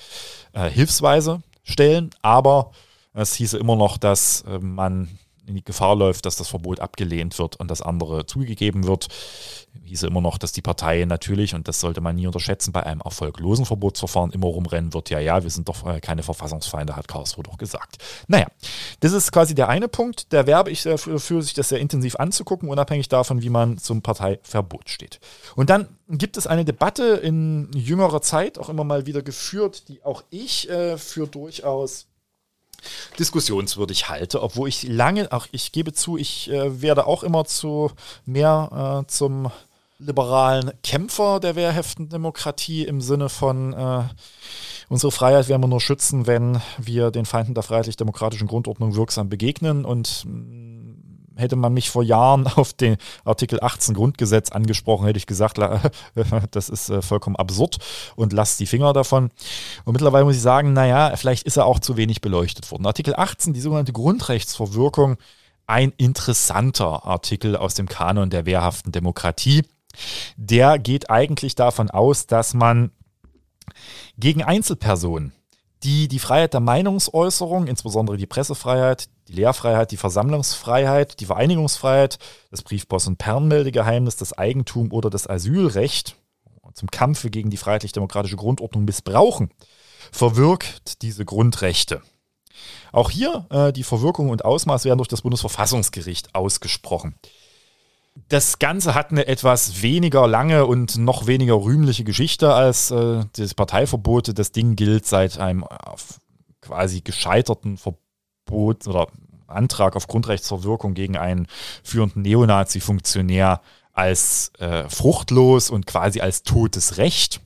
äh, 0.52 0.70
hilfsweise 0.70 1.42
stellen, 1.62 2.10
aber 2.22 2.72
es 3.12 3.34
hieße 3.34 3.58
immer 3.58 3.76
noch, 3.76 3.98
dass 3.98 4.42
äh, 4.42 4.58
man 4.58 5.18
in 5.46 5.54
die 5.54 5.64
Gefahr 5.64 5.96
läuft, 5.96 6.26
dass 6.26 6.36
das 6.36 6.48
Verbot 6.48 6.80
abgelehnt 6.80 7.38
wird 7.38 7.56
und 7.56 7.70
das 7.70 7.82
andere 7.82 8.26
zugegeben 8.26 8.86
wird. 8.86 9.08
Hieße 9.84 10.06
immer 10.06 10.20
noch, 10.20 10.38
dass 10.38 10.52
die 10.52 10.62
Partei 10.62 11.04
natürlich, 11.04 11.54
und 11.54 11.68
das 11.68 11.80
sollte 11.80 12.00
man 12.00 12.16
nie 12.16 12.26
unterschätzen, 12.26 12.72
bei 12.72 12.84
einem 12.84 13.00
erfolglosen 13.00 13.66
Verbotsverfahren 13.66 14.30
immer 14.30 14.46
rumrennen 14.46 14.94
wird. 14.94 15.10
Ja, 15.10 15.18
ja, 15.18 15.42
wir 15.42 15.50
sind 15.50 15.68
doch 15.68 15.86
äh, 15.86 16.00
keine 16.00 16.22
Verfassungsfeinde, 16.22 16.96
hat 16.96 17.08
Karlsruhe 17.08 17.42
doch 17.42 17.58
gesagt. 17.58 17.98
Naja, 18.28 18.46
das 19.00 19.12
ist 19.12 19.32
quasi 19.32 19.54
der 19.54 19.68
eine 19.68 19.88
Punkt. 19.88 20.32
Da 20.32 20.46
werbe 20.46 20.70
ich 20.70 20.82
dafür, 20.82 21.42
sich 21.42 21.54
das 21.54 21.68
sehr 21.68 21.80
intensiv 21.80 22.16
anzugucken, 22.16 22.68
unabhängig 22.68 23.08
davon, 23.08 23.42
wie 23.42 23.50
man 23.50 23.78
zum 23.78 24.02
Parteiverbot 24.02 24.88
steht. 24.88 25.20
Und 25.56 25.70
dann 25.70 25.88
gibt 26.08 26.36
es 26.36 26.46
eine 26.46 26.64
Debatte 26.64 27.14
in 27.14 27.70
jüngerer 27.74 28.22
Zeit 28.22 28.58
auch 28.58 28.68
immer 28.68 28.84
mal 28.84 29.06
wieder 29.06 29.22
geführt, 29.22 29.88
die 29.88 30.02
auch 30.04 30.22
ich 30.30 30.68
äh, 30.70 30.96
für 30.98 31.26
durchaus 31.26 32.06
diskussionswürdig 33.18 34.08
halte, 34.08 34.42
obwohl 34.42 34.68
ich 34.68 34.82
lange, 34.84 35.32
auch 35.32 35.46
ich 35.52 35.72
gebe 35.72 35.92
zu, 35.92 36.16
ich 36.16 36.50
äh, 36.50 36.82
werde 36.82 37.06
auch 37.06 37.22
immer 37.22 37.44
zu 37.44 37.90
mehr 38.24 39.02
äh, 39.04 39.06
zum 39.10 39.50
liberalen 39.98 40.72
Kämpfer 40.82 41.40
der 41.40 41.56
wehrhaften 41.56 42.08
Demokratie 42.08 42.84
im 42.84 43.00
Sinne 43.00 43.28
von 43.28 43.72
äh, 43.72 44.02
unsere 44.88 45.12
Freiheit 45.12 45.48
werden 45.48 45.62
wir 45.62 45.68
nur 45.68 45.80
schützen, 45.80 46.26
wenn 46.26 46.60
wir 46.78 47.10
den 47.10 47.26
Feinden 47.26 47.54
der 47.54 47.62
freiheitlich-demokratischen 47.62 48.48
Grundordnung 48.48 48.94
wirksam 48.96 49.28
begegnen 49.28 49.84
und 49.84 50.24
mm, 50.26 50.73
hätte 51.36 51.56
man 51.56 51.72
mich 51.72 51.90
vor 51.90 52.02
Jahren 52.02 52.46
auf 52.56 52.72
den 52.72 52.96
Artikel 53.24 53.60
18 53.60 53.94
Grundgesetz 53.94 54.50
angesprochen, 54.50 55.06
hätte 55.06 55.18
ich 55.18 55.26
gesagt, 55.26 55.58
das 56.50 56.68
ist 56.68 56.90
äh, 56.90 57.02
vollkommen 57.02 57.36
absurd 57.36 57.78
und 58.16 58.32
lasst 58.32 58.60
die 58.60 58.66
Finger 58.66 58.92
davon. 58.92 59.30
Und 59.84 59.92
mittlerweile 59.92 60.24
muss 60.24 60.36
ich 60.36 60.42
sagen, 60.42 60.72
naja, 60.72 61.16
vielleicht 61.16 61.44
ist 61.44 61.56
er 61.56 61.66
auch 61.66 61.78
zu 61.78 61.96
wenig 61.96 62.20
beleuchtet 62.20 62.70
worden. 62.70 62.86
Artikel 62.86 63.14
18, 63.16 63.52
die 63.52 63.60
sogenannte 63.60 63.92
Grundrechtsverwirkung, 63.92 65.16
ein 65.66 65.92
interessanter 65.96 67.06
Artikel 67.06 67.56
aus 67.56 67.74
dem 67.74 67.88
Kanon 67.88 68.30
der 68.30 68.46
wehrhaften 68.46 68.92
Demokratie. 68.92 69.62
Der 70.36 70.78
geht 70.78 71.10
eigentlich 71.10 71.54
davon 71.54 71.90
aus, 71.90 72.26
dass 72.26 72.54
man 72.54 72.90
gegen 74.18 74.42
Einzelpersonen 74.42 75.32
die 75.84 76.08
die 76.08 76.18
Freiheit 76.18 76.54
der 76.54 76.60
Meinungsäußerung, 76.60 77.66
insbesondere 77.66 78.16
die 78.16 78.26
Pressefreiheit, 78.26 79.08
die 79.28 79.34
Lehrfreiheit, 79.34 79.90
die 79.90 79.96
Versammlungsfreiheit, 79.96 81.20
die 81.20 81.26
Vereinigungsfreiheit, 81.26 82.18
das 82.50 82.62
Briefpost- 82.62 83.06
und 83.06 83.18
Pernmeldegeheimnis, 83.18 84.16
das 84.16 84.32
Eigentum 84.32 84.92
oder 84.92 85.10
das 85.10 85.28
Asylrecht 85.28 86.16
zum 86.72 86.90
Kampfe 86.90 87.30
gegen 87.30 87.50
die 87.50 87.56
freiheitlich-demokratische 87.56 88.36
Grundordnung 88.36 88.84
missbrauchen, 88.84 89.50
verwirkt 90.10 91.02
diese 91.02 91.24
Grundrechte. 91.24 92.02
Auch 92.92 93.10
hier 93.10 93.46
äh, 93.50 93.72
die 93.72 93.82
Verwirkung 93.82 94.30
und 94.30 94.44
Ausmaß 94.44 94.84
werden 94.84 94.98
durch 94.98 95.08
das 95.08 95.22
Bundesverfassungsgericht 95.22 96.34
ausgesprochen. 96.34 97.14
Das 98.28 98.58
Ganze 98.58 98.94
hat 98.94 99.10
eine 99.10 99.26
etwas 99.26 99.82
weniger 99.82 100.26
lange 100.28 100.66
und 100.66 100.96
noch 100.98 101.26
weniger 101.26 101.54
rühmliche 101.54 102.04
Geschichte 102.04 102.54
als 102.54 102.90
äh, 102.90 103.24
das 103.36 103.54
Parteiverbot. 103.54 104.38
Das 104.38 104.52
Ding 104.52 104.76
gilt 104.76 105.04
seit 105.04 105.38
einem 105.38 105.64
äh, 105.64 105.66
quasi 106.60 107.00
gescheiterten 107.00 107.76
Verbot 107.76 108.86
oder 108.86 109.08
Antrag 109.46 109.96
auf 109.96 110.06
Grundrechtsverwirkung 110.06 110.94
gegen 110.94 111.16
einen 111.16 111.48
führenden 111.82 112.22
Neonazi-Funktionär 112.22 113.60
als 113.92 114.52
äh, 114.58 114.88
fruchtlos 114.88 115.70
und 115.70 115.86
quasi 115.86 116.20
als 116.20 116.42
totes 116.42 116.98
Recht. 116.98 117.40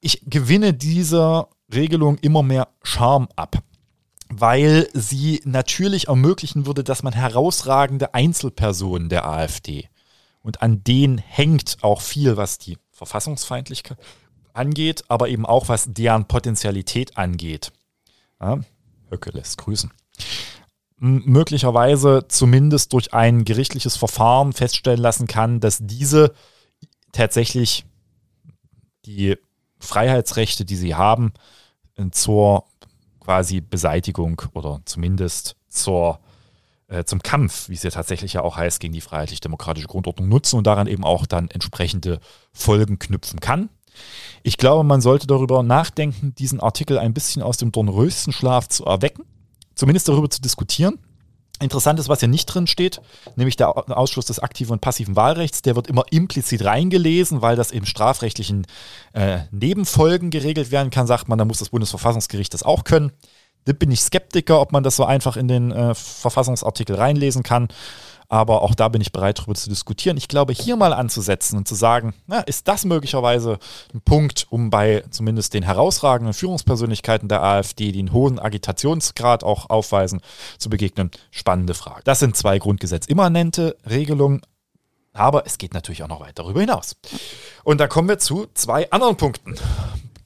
Ich 0.00 0.22
gewinne 0.26 0.74
dieser 0.74 1.48
Regelung 1.72 2.18
immer 2.18 2.42
mehr 2.42 2.68
Charme 2.82 3.28
ab 3.34 3.62
weil 4.28 4.88
sie 4.92 5.40
natürlich 5.44 6.08
ermöglichen 6.08 6.66
würde, 6.66 6.84
dass 6.84 7.02
man 7.02 7.12
herausragende 7.12 8.14
Einzelpersonen 8.14 9.08
der 9.08 9.26
AfD 9.26 9.88
und 10.42 10.62
an 10.62 10.84
denen 10.84 11.18
hängt 11.18 11.78
auch 11.82 12.00
viel, 12.00 12.36
was 12.36 12.58
die 12.58 12.78
Verfassungsfeindlichkeit 12.92 13.98
angeht, 14.52 15.04
aber 15.08 15.28
eben 15.28 15.46
auch 15.46 15.68
was 15.68 15.86
deren 15.92 16.26
Potenzialität 16.26 17.16
angeht. 17.16 17.72
Ja, 18.40 18.60
Höcke 19.10 19.30
lässt 19.30 19.58
grüßen. 19.58 19.92
Möglicherweise 20.96 22.26
zumindest 22.28 22.92
durch 22.92 23.14
ein 23.14 23.44
gerichtliches 23.44 23.96
Verfahren 23.96 24.52
feststellen 24.52 25.00
lassen 25.00 25.28
kann, 25.28 25.60
dass 25.60 25.78
diese 25.80 26.34
tatsächlich 27.12 27.84
die 29.04 29.36
Freiheitsrechte, 29.78 30.64
die 30.64 30.76
sie 30.76 30.96
haben, 30.96 31.32
zur 32.10 32.64
quasi 33.28 33.60
Beseitigung 33.60 34.40
oder 34.54 34.80
zumindest 34.86 35.54
zur, 35.68 36.18
äh, 36.86 37.04
zum 37.04 37.22
Kampf, 37.22 37.68
wie 37.68 37.74
es 37.74 37.82
ja 37.82 37.90
tatsächlich 37.90 38.32
ja 38.32 38.40
auch 38.40 38.56
heißt, 38.56 38.80
gegen 38.80 38.94
die 38.94 39.02
freiheitlich-demokratische 39.02 39.86
Grundordnung 39.86 40.30
nutzen 40.30 40.56
und 40.56 40.66
daran 40.66 40.86
eben 40.86 41.04
auch 41.04 41.26
dann 41.26 41.50
entsprechende 41.50 42.20
Folgen 42.54 42.98
knüpfen 42.98 43.40
kann. 43.40 43.68
Ich 44.42 44.56
glaube, 44.56 44.82
man 44.82 45.02
sollte 45.02 45.26
darüber 45.26 45.62
nachdenken, 45.62 46.34
diesen 46.36 46.60
Artikel 46.60 46.96
ein 46.98 47.12
bisschen 47.12 47.42
aus 47.42 47.58
dem 47.58 47.70
Dornröschenschlaf 47.70 48.66
zu 48.68 48.86
erwecken, 48.86 49.26
zumindest 49.74 50.08
darüber 50.08 50.30
zu 50.30 50.40
diskutieren. 50.40 50.98
Interessant 51.60 51.98
ist, 51.98 52.08
was 52.08 52.20
hier 52.20 52.28
nicht 52.28 52.46
drin 52.46 52.66
steht, 52.68 53.00
nämlich 53.34 53.56
der 53.56 53.76
Ausschluss 53.96 54.26
des 54.26 54.38
aktiven 54.38 54.72
und 54.72 54.80
passiven 54.80 55.16
Wahlrechts. 55.16 55.62
Der 55.62 55.74
wird 55.74 55.88
immer 55.88 56.04
implizit 56.10 56.64
reingelesen, 56.64 57.42
weil 57.42 57.56
das 57.56 57.72
im 57.72 57.84
strafrechtlichen 57.84 58.66
äh, 59.12 59.40
Nebenfolgen 59.50 60.30
geregelt 60.30 60.70
werden 60.70 60.90
kann, 60.90 61.08
sagt 61.08 61.28
man, 61.28 61.38
da 61.38 61.44
muss 61.44 61.58
das 61.58 61.70
Bundesverfassungsgericht 61.70 62.54
das 62.54 62.62
auch 62.62 62.84
können. 62.84 63.12
Da 63.64 63.72
bin 63.72 63.90
ich 63.90 64.00
Skeptiker, 64.00 64.60
ob 64.60 64.72
man 64.72 64.84
das 64.84 64.96
so 64.96 65.04
einfach 65.04 65.36
in 65.36 65.48
den 65.48 65.72
äh, 65.72 65.94
Verfassungsartikel 65.94 66.94
reinlesen 66.94 67.42
kann. 67.42 67.68
Aber 68.30 68.60
auch 68.62 68.74
da 68.74 68.88
bin 68.88 69.00
ich 69.00 69.10
bereit, 69.10 69.38
darüber 69.38 69.54
zu 69.54 69.70
diskutieren. 69.70 70.18
Ich 70.18 70.28
glaube, 70.28 70.52
hier 70.52 70.76
mal 70.76 70.92
anzusetzen 70.92 71.56
und 71.56 71.66
zu 71.66 71.74
sagen, 71.74 72.14
na, 72.26 72.40
ist 72.40 72.68
das 72.68 72.84
möglicherweise 72.84 73.58
ein 73.94 74.02
Punkt, 74.02 74.46
um 74.50 74.68
bei 74.68 75.02
zumindest 75.10 75.54
den 75.54 75.62
herausragenden 75.62 76.34
Führungspersönlichkeiten 76.34 77.28
der 77.28 77.42
AfD, 77.42 77.90
die 77.90 78.00
einen 78.00 78.12
hohen 78.12 78.38
Agitationsgrad 78.38 79.44
auch 79.44 79.70
aufweisen, 79.70 80.20
zu 80.58 80.68
begegnen? 80.68 81.10
Spannende 81.30 81.72
Frage. 81.72 82.02
Das 82.04 82.18
sind 82.18 82.36
zwei 82.36 82.58
grundgesetzimmanente 82.58 83.76
Regelungen. 83.88 84.42
Aber 85.14 85.46
es 85.46 85.56
geht 85.56 85.72
natürlich 85.72 86.02
auch 86.02 86.08
noch 86.08 86.20
weit 86.20 86.38
darüber 86.38 86.60
hinaus. 86.60 86.96
Und 87.64 87.80
da 87.80 87.88
kommen 87.88 88.08
wir 88.08 88.18
zu 88.18 88.46
zwei 88.52 88.90
anderen 88.90 89.16
Punkten. 89.16 89.54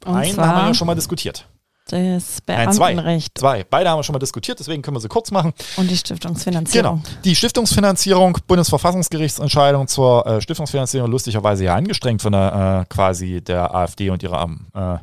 Und 0.04 0.14
Einen 0.14 0.36
haben 0.38 0.56
wir 0.58 0.66
ja 0.66 0.74
schon 0.74 0.86
mal 0.86 0.96
diskutiert. 0.96 1.46
Das 1.92 2.40
Nein, 2.46 2.72
zwei. 2.72 2.94
Beamtenrecht 2.94 3.36
Zwei. 3.36 3.64
Beide 3.64 3.90
haben 3.90 3.98
wir 3.98 4.02
schon 4.02 4.14
mal 4.14 4.18
diskutiert, 4.18 4.58
deswegen 4.58 4.80
können 4.80 4.96
wir 4.96 5.00
sie 5.00 5.08
kurz 5.08 5.30
machen. 5.30 5.52
und 5.76 5.90
die 5.90 5.96
Stiftungsfinanzierung. 5.96 7.02
Genau. 7.02 7.20
Die 7.22 7.36
Stiftungsfinanzierung, 7.36 8.38
Bundesverfassungsgerichtsentscheidung 8.46 9.88
zur 9.88 10.26
äh, 10.26 10.40
Stiftungsfinanzierung, 10.40 11.10
lustigerweise 11.10 11.64
ja 11.64 11.74
angestrengt 11.74 12.22
von 12.22 12.32
der 12.32 12.86
äh, 12.88 12.94
quasi 12.94 13.42
der 13.42 13.74
AfD 13.74 14.08
und 14.08 14.22
ihrer 14.22 14.48
äh, 14.74 14.96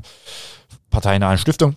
parteinahen 0.89 1.37
Stiftung. 1.37 1.75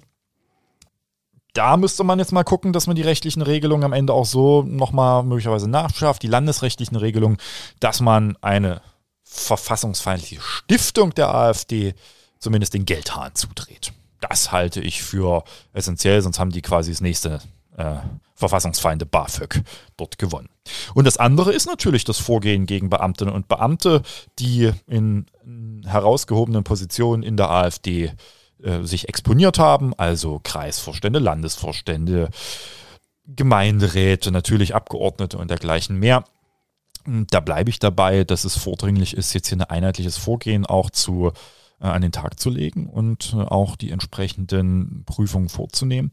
Da 1.52 1.76
müsste 1.76 2.04
man 2.04 2.18
jetzt 2.18 2.32
mal 2.32 2.44
gucken, 2.44 2.72
dass 2.72 2.86
man 2.86 2.96
die 2.96 3.02
rechtlichen 3.02 3.42
Regelungen 3.42 3.84
am 3.84 3.92
Ende 3.92 4.14
auch 4.14 4.24
so 4.24 4.62
nochmal 4.62 5.24
möglicherweise 5.24 5.68
nachschafft, 5.68 6.22
die 6.22 6.28
landesrechtlichen 6.28 6.96
Regelungen, 6.96 7.36
dass 7.80 8.00
man 8.00 8.38
eine 8.40 8.80
verfassungsfeindliche 9.24 10.40
Stiftung 10.40 11.12
der 11.12 11.34
AfD 11.34 11.94
zumindest 12.38 12.72
den 12.72 12.86
Geldhahn 12.86 13.34
zudreht. 13.34 13.92
Das 14.30 14.52
halte 14.52 14.80
ich 14.80 15.02
für 15.02 15.44
essentiell, 15.72 16.22
sonst 16.22 16.38
haben 16.38 16.52
die 16.52 16.62
quasi 16.62 16.90
das 16.90 17.00
nächste 17.00 17.40
äh, 17.76 17.96
Verfassungsfeinde 18.34 19.06
BAföG 19.06 19.62
dort 19.96 20.18
gewonnen. 20.18 20.48
Und 20.94 21.06
das 21.06 21.16
andere 21.16 21.52
ist 21.52 21.66
natürlich 21.66 22.04
das 22.04 22.18
Vorgehen 22.18 22.66
gegen 22.66 22.88
Beamtinnen 22.88 23.34
und 23.34 23.48
Beamte, 23.48 24.02
die 24.38 24.72
in 24.86 25.26
herausgehobenen 25.84 26.64
Positionen 26.64 27.22
in 27.22 27.36
der 27.36 27.50
AfD 27.50 28.12
äh, 28.62 28.82
sich 28.82 29.08
exponiert 29.08 29.58
haben, 29.58 29.92
also 29.96 30.40
Kreisvorstände, 30.42 31.18
Landesvorstände, 31.18 32.30
Gemeinderäte, 33.26 34.30
natürlich 34.30 34.74
Abgeordnete 34.74 35.38
und 35.38 35.50
dergleichen 35.50 35.98
mehr. 35.98 36.24
Da 37.04 37.40
bleibe 37.40 37.70
ich 37.70 37.80
dabei, 37.80 38.22
dass 38.22 38.44
es 38.44 38.56
vordringlich 38.56 39.16
ist, 39.16 39.34
jetzt 39.34 39.48
hier 39.48 39.58
ein 39.58 39.62
einheitliches 39.62 40.16
Vorgehen 40.16 40.66
auch 40.66 40.90
zu, 40.90 41.28
äh, 41.28 41.32
an 41.86 42.02
den 42.02 42.12
Tag 42.12 42.38
zu 42.38 42.50
legen 42.50 42.88
und 42.88 43.34
äh, 43.34 43.42
auch 43.42 43.76
die 43.76 43.90
entsprechenden 43.90 45.04
Prüfungen 45.04 45.48
vorzunehmen. 45.48 46.12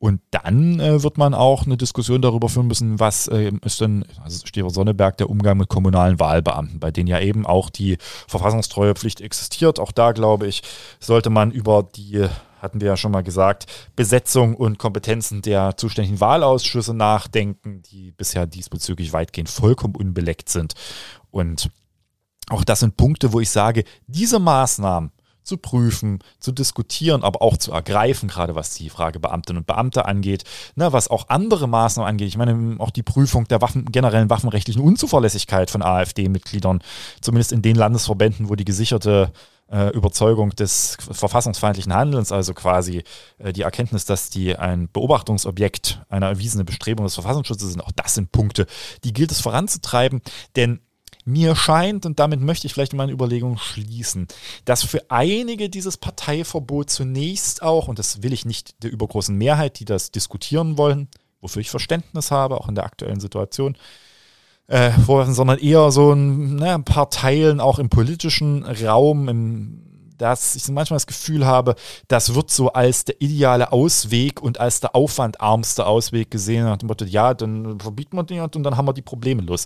Und 0.00 0.22
dann 0.30 0.80
äh, 0.80 1.02
wird 1.02 1.18
man 1.18 1.34
auch 1.34 1.66
eine 1.66 1.76
Diskussion 1.76 2.22
darüber 2.22 2.48
führen 2.48 2.68
müssen, 2.68 2.98
was 2.98 3.28
äh, 3.28 3.52
ist 3.62 3.82
denn, 3.82 4.06
also 4.24 4.46
Stichwort 4.46 4.72
Sonneberg, 4.72 5.18
der 5.18 5.28
Umgang 5.28 5.58
mit 5.58 5.68
kommunalen 5.68 6.18
Wahlbeamten, 6.18 6.80
bei 6.80 6.90
denen 6.90 7.06
ja 7.06 7.20
eben 7.20 7.44
auch 7.44 7.68
die 7.68 7.98
Verfassungstreuepflicht 8.26 9.20
existiert. 9.20 9.78
Auch 9.78 9.92
da, 9.92 10.12
glaube 10.12 10.46
ich, 10.46 10.62
sollte 11.00 11.28
man 11.28 11.50
über 11.50 11.82
die, 11.82 12.26
hatten 12.62 12.80
wir 12.80 12.88
ja 12.88 12.96
schon 12.96 13.12
mal 13.12 13.22
gesagt, 13.22 13.66
Besetzung 13.94 14.54
und 14.54 14.78
Kompetenzen 14.78 15.42
der 15.42 15.76
zuständigen 15.76 16.18
Wahlausschüsse 16.18 16.94
nachdenken, 16.94 17.82
die 17.82 18.12
bisher 18.12 18.46
diesbezüglich 18.46 19.12
weitgehend 19.12 19.50
vollkommen 19.50 19.96
unbeleckt 19.96 20.48
sind. 20.48 20.72
Und 21.30 21.70
auch 22.50 22.64
das 22.64 22.80
sind 22.80 22.96
Punkte, 22.96 23.32
wo 23.32 23.40
ich 23.40 23.50
sage, 23.50 23.84
diese 24.06 24.38
Maßnahmen 24.38 25.12
zu 25.42 25.56
prüfen, 25.56 26.20
zu 26.38 26.52
diskutieren, 26.52 27.22
aber 27.22 27.42
auch 27.42 27.56
zu 27.56 27.72
ergreifen, 27.72 28.28
gerade 28.28 28.54
was 28.54 28.74
die 28.74 28.90
Frage 28.90 29.18
Beamtinnen 29.18 29.58
und 29.58 29.66
Beamte 29.66 30.04
angeht, 30.04 30.44
ne, 30.76 30.92
was 30.92 31.08
auch 31.08 31.28
andere 31.28 31.66
Maßnahmen 31.66 32.08
angeht. 32.08 32.28
Ich 32.28 32.36
meine, 32.36 32.76
auch 32.78 32.90
die 32.90 33.02
Prüfung 33.02 33.48
der 33.48 33.60
Waffen, 33.60 33.86
generellen 33.86 34.30
waffenrechtlichen 34.30 34.82
Unzuverlässigkeit 34.82 35.70
von 35.70 35.82
AfD-Mitgliedern, 35.82 36.82
zumindest 37.20 37.52
in 37.52 37.62
den 37.62 37.76
Landesverbänden, 37.76 38.48
wo 38.48 38.54
die 38.54 38.64
gesicherte 38.64 39.32
äh, 39.72 39.88
Überzeugung 39.90 40.50
des 40.50 40.96
verfassungsfeindlichen 41.00 41.94
Handelns, 41.94 42.32
also 42.32 42.54
quasi 42.54 43.02
äh, 43.38 43.52
die 43.52 43.62
Erkenntnis, 43.62 44.04
dass 44.04 44.30
die 44.30 44.56
ein 44.56 44.88
Beobachtungsobjekt 44.92 46.02
einer 46.08 46.28
erwiesenen 46.28 46.66
Bestrebung 46.66 47.06
des 47.06 47.14
Verfassungsschutzes 47.14 47.70
sind, 47.70 47.80
auch 47.80 47.92
das 47.92 48.14
sind 48.14 48.30
Punkte, 48.30 48.66
die 49.04 49.12
gilt 49.12 49.32
es 49.32 49.40
voranzutreiben, 49.40 50.20
denn 50.56 50.80
mir 51.24 51.56
scheint, 51.56 52.06
und 52.06 52.18
damit 52.18 52.40
möchte 52.40 52.66
ich 52.66 52.74
vielleicht 52.74 52.94
meine 52.94 53.12
Überlegung 53.12 53.58
schließen, 53.58 54.26
dass 54.64 54.82
für 54.82 55.10
einige 55.10 55.68
dieses 55.68 55.96
Parteiverbot 55.96 56.90
zunächst 56.90 57.62
auch, 57.62 57.88
und 57.88 57.98
das 57.98 58.22
will 58.22 58.32
ich 58.32 58.44
nicht 58.44 58.82
der 58.82 58.90
übergroßen 58.90 59.36
Mehrheit, 59.36 59.78
die 59.80 59.84
das 59.84 60.10
diskutieren 60.10 60.78
wollen, 60.78 61.08
wofür 61.40 61.60
ich 61.60 61.70
Verständnis 61.70 62.30
habe, 62.30 62.60
auch 62.60 62.68
in 62.68 62.74
der 62.74 62.84
aktuellen 62.84 63.20
Situation, 63.20 63.76
äh, 64.66 64.92
vorwerfen, 64.92 65.34
sondern 65.34 65.58
eher 65.58 65.90
so 65.90 66.12
ein, 66.12 66.56
ne, 66.56 66.74
ein 66.74 66.84
paar 66.84 67.10
Teilen 67.10 67.60
auch 67.60 67.78
im 67.78 67.88
politischen 67.88 68.64
Raum, 68.64 69.28
im, 69.28 69.82
dass 70.16 70.54
ich 70.54 70.68
manchmal 70.68 70.96
das 70.96 71.06
Gefühl 71.06 71.46
habe, 71.46 71.74
das 72.08 72.34
wird 72.34 72.50
so 72.50 72.72
als 72.72 73.04
der 73.04 73.20
ideale 73.20 73.72
Ausweg 73.72 74.42
und 74.42 74.60
als 74.60 74.80
der 74.80 74.94
aufwandarmste 74.94 75.86
Ausweg 75.86 76.30
gesehen. 76.30 76.64
Nach 76.64 76.76
dem 76.76 76.90
ja, 77.06 77.32
dann 77.34 77.80
verbieten 77.80 78.16
wir 78.16 78.22
den 78.22 78.40
und 78.42 78.62
dann 78.62 78.76
haben 78.76 78.86
wir 78.86 78.92
die 78.92 79.02
Probleme 79.02 79.42
los. 79.42 79.64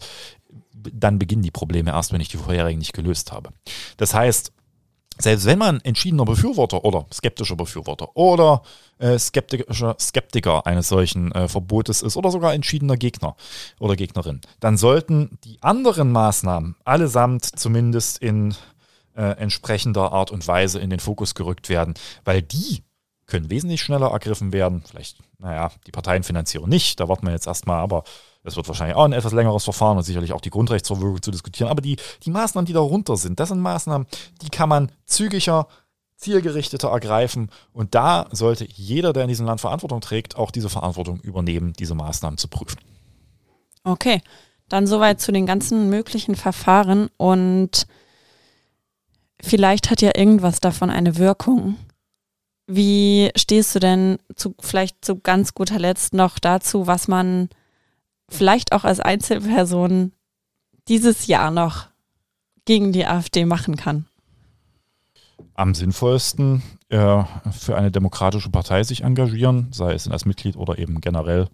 Dann 0.74 1.18
beginnen 1.18 1.42
die 1.42 1.50
Probleme 1.50 1.90
erst, 1.90 2.12
wenn 2.12 2.20
ich 2.20 2.28
die 2.28 2.36
vorherigen 2.36 2.78
nicht 2.78 2.92
gelöst 2.92 3.32
habe. 3.32 3.50
Das 3.96 4.12
heißt, 4.12 4.52
selbst 5.18 5.46
wenn 5.46 5.58
man 5.58 5.80
entschiedener 5.82 6.24
Befürworter 6.24 6.84
oder 6.84 7.06
skeptischer 7.12 7.54
Befürworter 7.54 8.16
oder 8.16 8.62
äh, 8.98 9.18
skeptischer 9.18 9.96
Skeptiker 10.00 10.66
eines 10.66 10.88
solchen 10.88 11.30
äh, 11.32 11.46
Verbotes 11.46 12.02
ist 12.02 12.16
oder 12.16 12.30
sogar 12.30 12.52
entschiedener 12.52 12.96
Gegner 12.96 13.36
oder 13.78 13.94
Gegnerin, 13.94 14.40
dann 14.58 14.76
sollten 14.76 15.38
die 15.44 15.62
anderen 15.62 16.10
Maßnahmen 16.10 16.74
allesamt 16.84 17.44
zumindest 17.44 18.18
in 18.18 18.56
äh, 19.14 19.22
entsprechender 19.22 20.12
Art 20.12 20.32
und 20.32 20.46
Weise 20.48 20.80
in 20.80 20.90
den 20.90 21.00
Fokus 21.00 21.36
gerückt 21.36 21.68
werden, 21.68 21.94
weil 22.24 22.42
die 22.42 22.82
können 23.26 23.50
wesentlich 23.50 23.82
schneller 23.82 24.10
ergriffen 24.10 24.52
werden. 24.52 24.82
Vielleicht, 24.84 25.18
naja, 25.38 25.70
die 25.86 25.92
Parteienfinanzierung 25.92 26.68
nicht, 26.68 26.98
da 26.98 27.08
warten 27.08 27.26
wir 27.26 27.32
jetzt 27.32 27.46
erstmal, 27.46 27.78
aber 27.80 28.02
es 28.44 28.56
wird 28.56 28.68
wahrscheinlich 28.68 28.96
auch 28.96 29.06
ein 29.06 29.12
etwas 29.12 29.32
längeres 29.32 29.64
Verfahren 29.64 29.96
und 29.96 30.04
sicherlich 30.04 30.32
auch 30.32 30.40
die 30.40 30.50
Grundrechtsverwirkung 30.50 31.22
zu 31.22 31.30
diskutieren. 31.30 31.70
Aber 31.70 31.80
die, 31.80 31.96
die 32.22 32.30
Maßnahmen, 32.30 32.66
die 32.66 32.74
darunter 32.74 33.16
sind, 33.16 33.40
das 33.40 33.48
sind 33.48 33.60
Maßnahmen, 33.60 34.06
die 34.42 34.50
kann 34.50 34.68
man 34.68 34.92
zügiger, 35.06 35.66
zielgerichteter 36.16 36.90
ergreifen. 36.90 37.50
Und 37.72 37.94
da 37.94 38.28
sollte 38.32 38.66
jeder, 38.70 39.14
der 39.14 39.22
in 39.22 39.30
diesem 39.30 39.46
Land 39.46 39.62
Verantwortung 39.62 40.02
trägt, 40.02 40.36
auch 40.36 40.50
diese 40.50 40.68
Verantwortung 40.68 41.20
übernehmen, 41.20 41.72
diese 41.72 41.94
Maßnahmen 41.94 42.36
zu 42.36 42.48
prüfen. 42.48 42.78
Okay, 43.82 44.20
dann 44.68 44.86
soweit 44.86 45.20
zu 45.20 45.32
den 45.32 45.46
ganzen 45.46 45.88
möglichen 45.88 46.36
Verfahren 46.36 47.08
und 47.16 47.86
vielleicht 49.40 49.90
hat 49.90 50.02
ja 50.02 50.12
irgendwas 50.14 50.60
davon 50.60 50.90
eine 50.90 51.16
Wirkung. 51.16 51.76
Wie 52.66 53.30
stehst 53.36 53.74
du 53.74 53.78
denn 53.78 54.18
zu, 54.36 54.54
vielleicht 54.60 55.04
zu 55.04 55.20
ganz 55.20 55.54
guter 55.54 55.78
Letzt 55.78 56.14
noch 56.14 56.38
dazu, 56.38 56.86
was 56.86 57.08
man 57.08 57.50
vielleicht 58.28 58.72
auch 58.72 58.84
als 58.84 59.00
Einzelperson 59.00 60.12
dieses 60.88 61.26
Jahr 61.26 61.50
noch 61.50 61.86
gegen 62.64 62.92
die 62.92 63.06
AfD 63.06 63.44
machen 63.44 63.76
kann? 63.76 64.06
Am 65.54 65.74
sinnvollsten 65.74 66.62
äh, 66.88 67.24
für 67.52 67.76
eine 67.76 67.90
demokratische 67.90 68.50
Partei 68.50 68.82
sich 68.82 69.02
engagieren, 69.02 69.68
sei 69.72 69.92
es 69.92 70.08
als 70.08 70.24
Mitglied 70.24 70.56
oder 70.56 70.78
eben 70.78 71.00
generell 71.00 71.48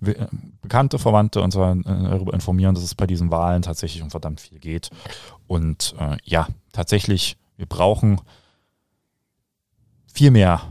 We- 0.00 0.28
Bekannte, 0.62 0.98
Verwandte 0.98 1.40
und 1.42 1.50
so 1.50 1.62
äh, 1.62 1.82
darüber 1.84 2.34
informieren, 2.34 2.74
dass 2.74 2.84
es 2.84 2.94
bei 2.94 3.06
diesen 3.06 3.30
Wahlen 3.30 3.62
tatsächlich 3.62 4.02
um 4.02 4.10
verdammt 4.10 4.40
viel 4.40 4.58
geht. 4.58 4.90
Und 5.46 5.94
äh, 5.98 6.16
ja, 6.24 6.46
tatsächlich, 6.72 7.36
wir 7.56 7.66
brauchen 7.66 8.20
viel 10.12 10.30
mehr 10.30 10.62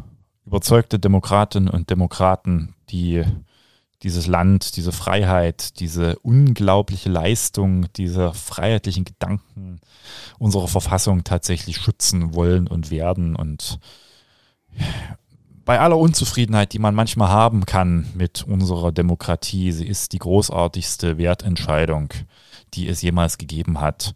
überzeugte 0.45 0.99
Demokratinnen 0.99 1.69
und 1.69 1.89
Demokraten, 1.89 2.75
die 2.89 3.23
dieses 4.03 4.27
Land, 4.27 4.75
diese 4.75 4.91
Freiheit, 4.91 5.79
diese 5.79 6.19
unglaubliche 6.19 7.09
Leistung, 7.09 7.87
diese 7.93 8.33
freiheitlichen 8.33 9.05
Gedanken 9.05 9.79
unserer 10.37 10.67
Verfassung 10.67 11.23
tatsächlich 11.23 11.77
schützen 11.77 12.33
wollen 12.33 12.67
und 12.67 12.91
werden. 12.91 13.35
Und 13.35 13.79
bei 15.63 15.79
aller 15.79 15.97
Unzufriedenheit, 15.97 16.73
die 16.73 16.79
man 16.79 16.93
manchmal 16.93 17.29
haben 17.29 17.65
kann 17.65 18.07
mit 18.13 18.43
unserer 18.43 18.91
Demokratie, 18.91 19.71
sie 19.71 19.87
ist 19.87 20.13
die 20.13 20.19
großartigste 20.19 21.17
Wertentscheidung, 21.17 22.09
die 22.73 22.87
es 22.87 23.01
jemals 23.01 23.37
gegeben 23.37 23.81
hat. 23.81 24.13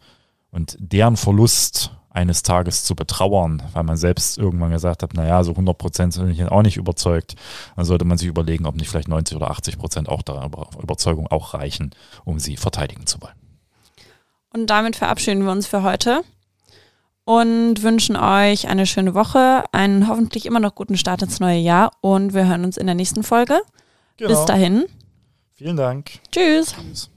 Und 0.50 0.76
deren 0.78 1.16
Verlust 1.16 1.92
eines 2.10 2.42
Tages 2.42 2.84
zu 2.84 2.94
betrauern, 2.94 3.62
weil 3.72 3.84
man 3.84 3.96
selbst 3.96 4.36
irgendwann 4.36 4.72
gesagt 4.72 5.02
hat, 5.02 5.14
naja, 5.14 5.42
so 5.44 5.52
100 5.52 5.78
Prozent 5.78 6.12
sind 6.12 6.28
ich 6.30 6.44
auch 6.44 6.62
nicht 6.62 6.76
überzeugt, 6.76 7.36
dann 7.76 7.84
sollte 7.84 8.04
man 8.04 8.18
sich 8.18 8.28
überlegen, 8.28 8.66
ob 8.66 8.74
nicht 8.74 8.88
vielleicht 8.88 9.08
90 9.08 9.36
oder 9.36 9.50
80 9.50 9.78
Prozent 9.78 10.08
auch 10.08 10.22
der 10.22 10.50
Überzeugung 10.82 11.28
auch 11.28 11.54
reichen, 11.54 11.90
um 12.24 12.38
sie 12.38 12.56
verteidigen 12.56 13.06
zu 13.06 13.20
wollen. 13.20 13.34
Und 14.52 14.66
damit 14.66 14.96
verabschieden 14.96 15.44
wir 15.44 15.52
uns 15.52 15.68
für 15.68 15.82
heute 15.82 16.22
und 17.24 17.82
wünschen 17.82 18.16
euch 18.16 18.66
eine 18.66 18.86
schöne 18.86 19.14
Woche, 19.14 19.62
einen 19.70 20.08
hoffentlich 20.08 20.46
immer 20.46 20.58
noch 20.58 20.74
guten 20.74 20.96
Start 20.96 21.22
ins 21.22 21.38
neue 21.38 21.58
Jahr 21.58 21.92
und 22.00 22.34
wir 22.34 22.48
hören 22.48 22.64
uns 22.64 22.76
in 22.76 22.86
der 22.86 22.96
nächsten 22.96 23.22
Folge. 23.22 23.60
Genau. 24.16 24.30
Bis 24.30 24.44
dahin. 24.46 24.86
Vielen 25.52 25.76
Dank. 25.76 26.18
Tschüss. 26.32 26.74
Tschüss. 26.74 27.10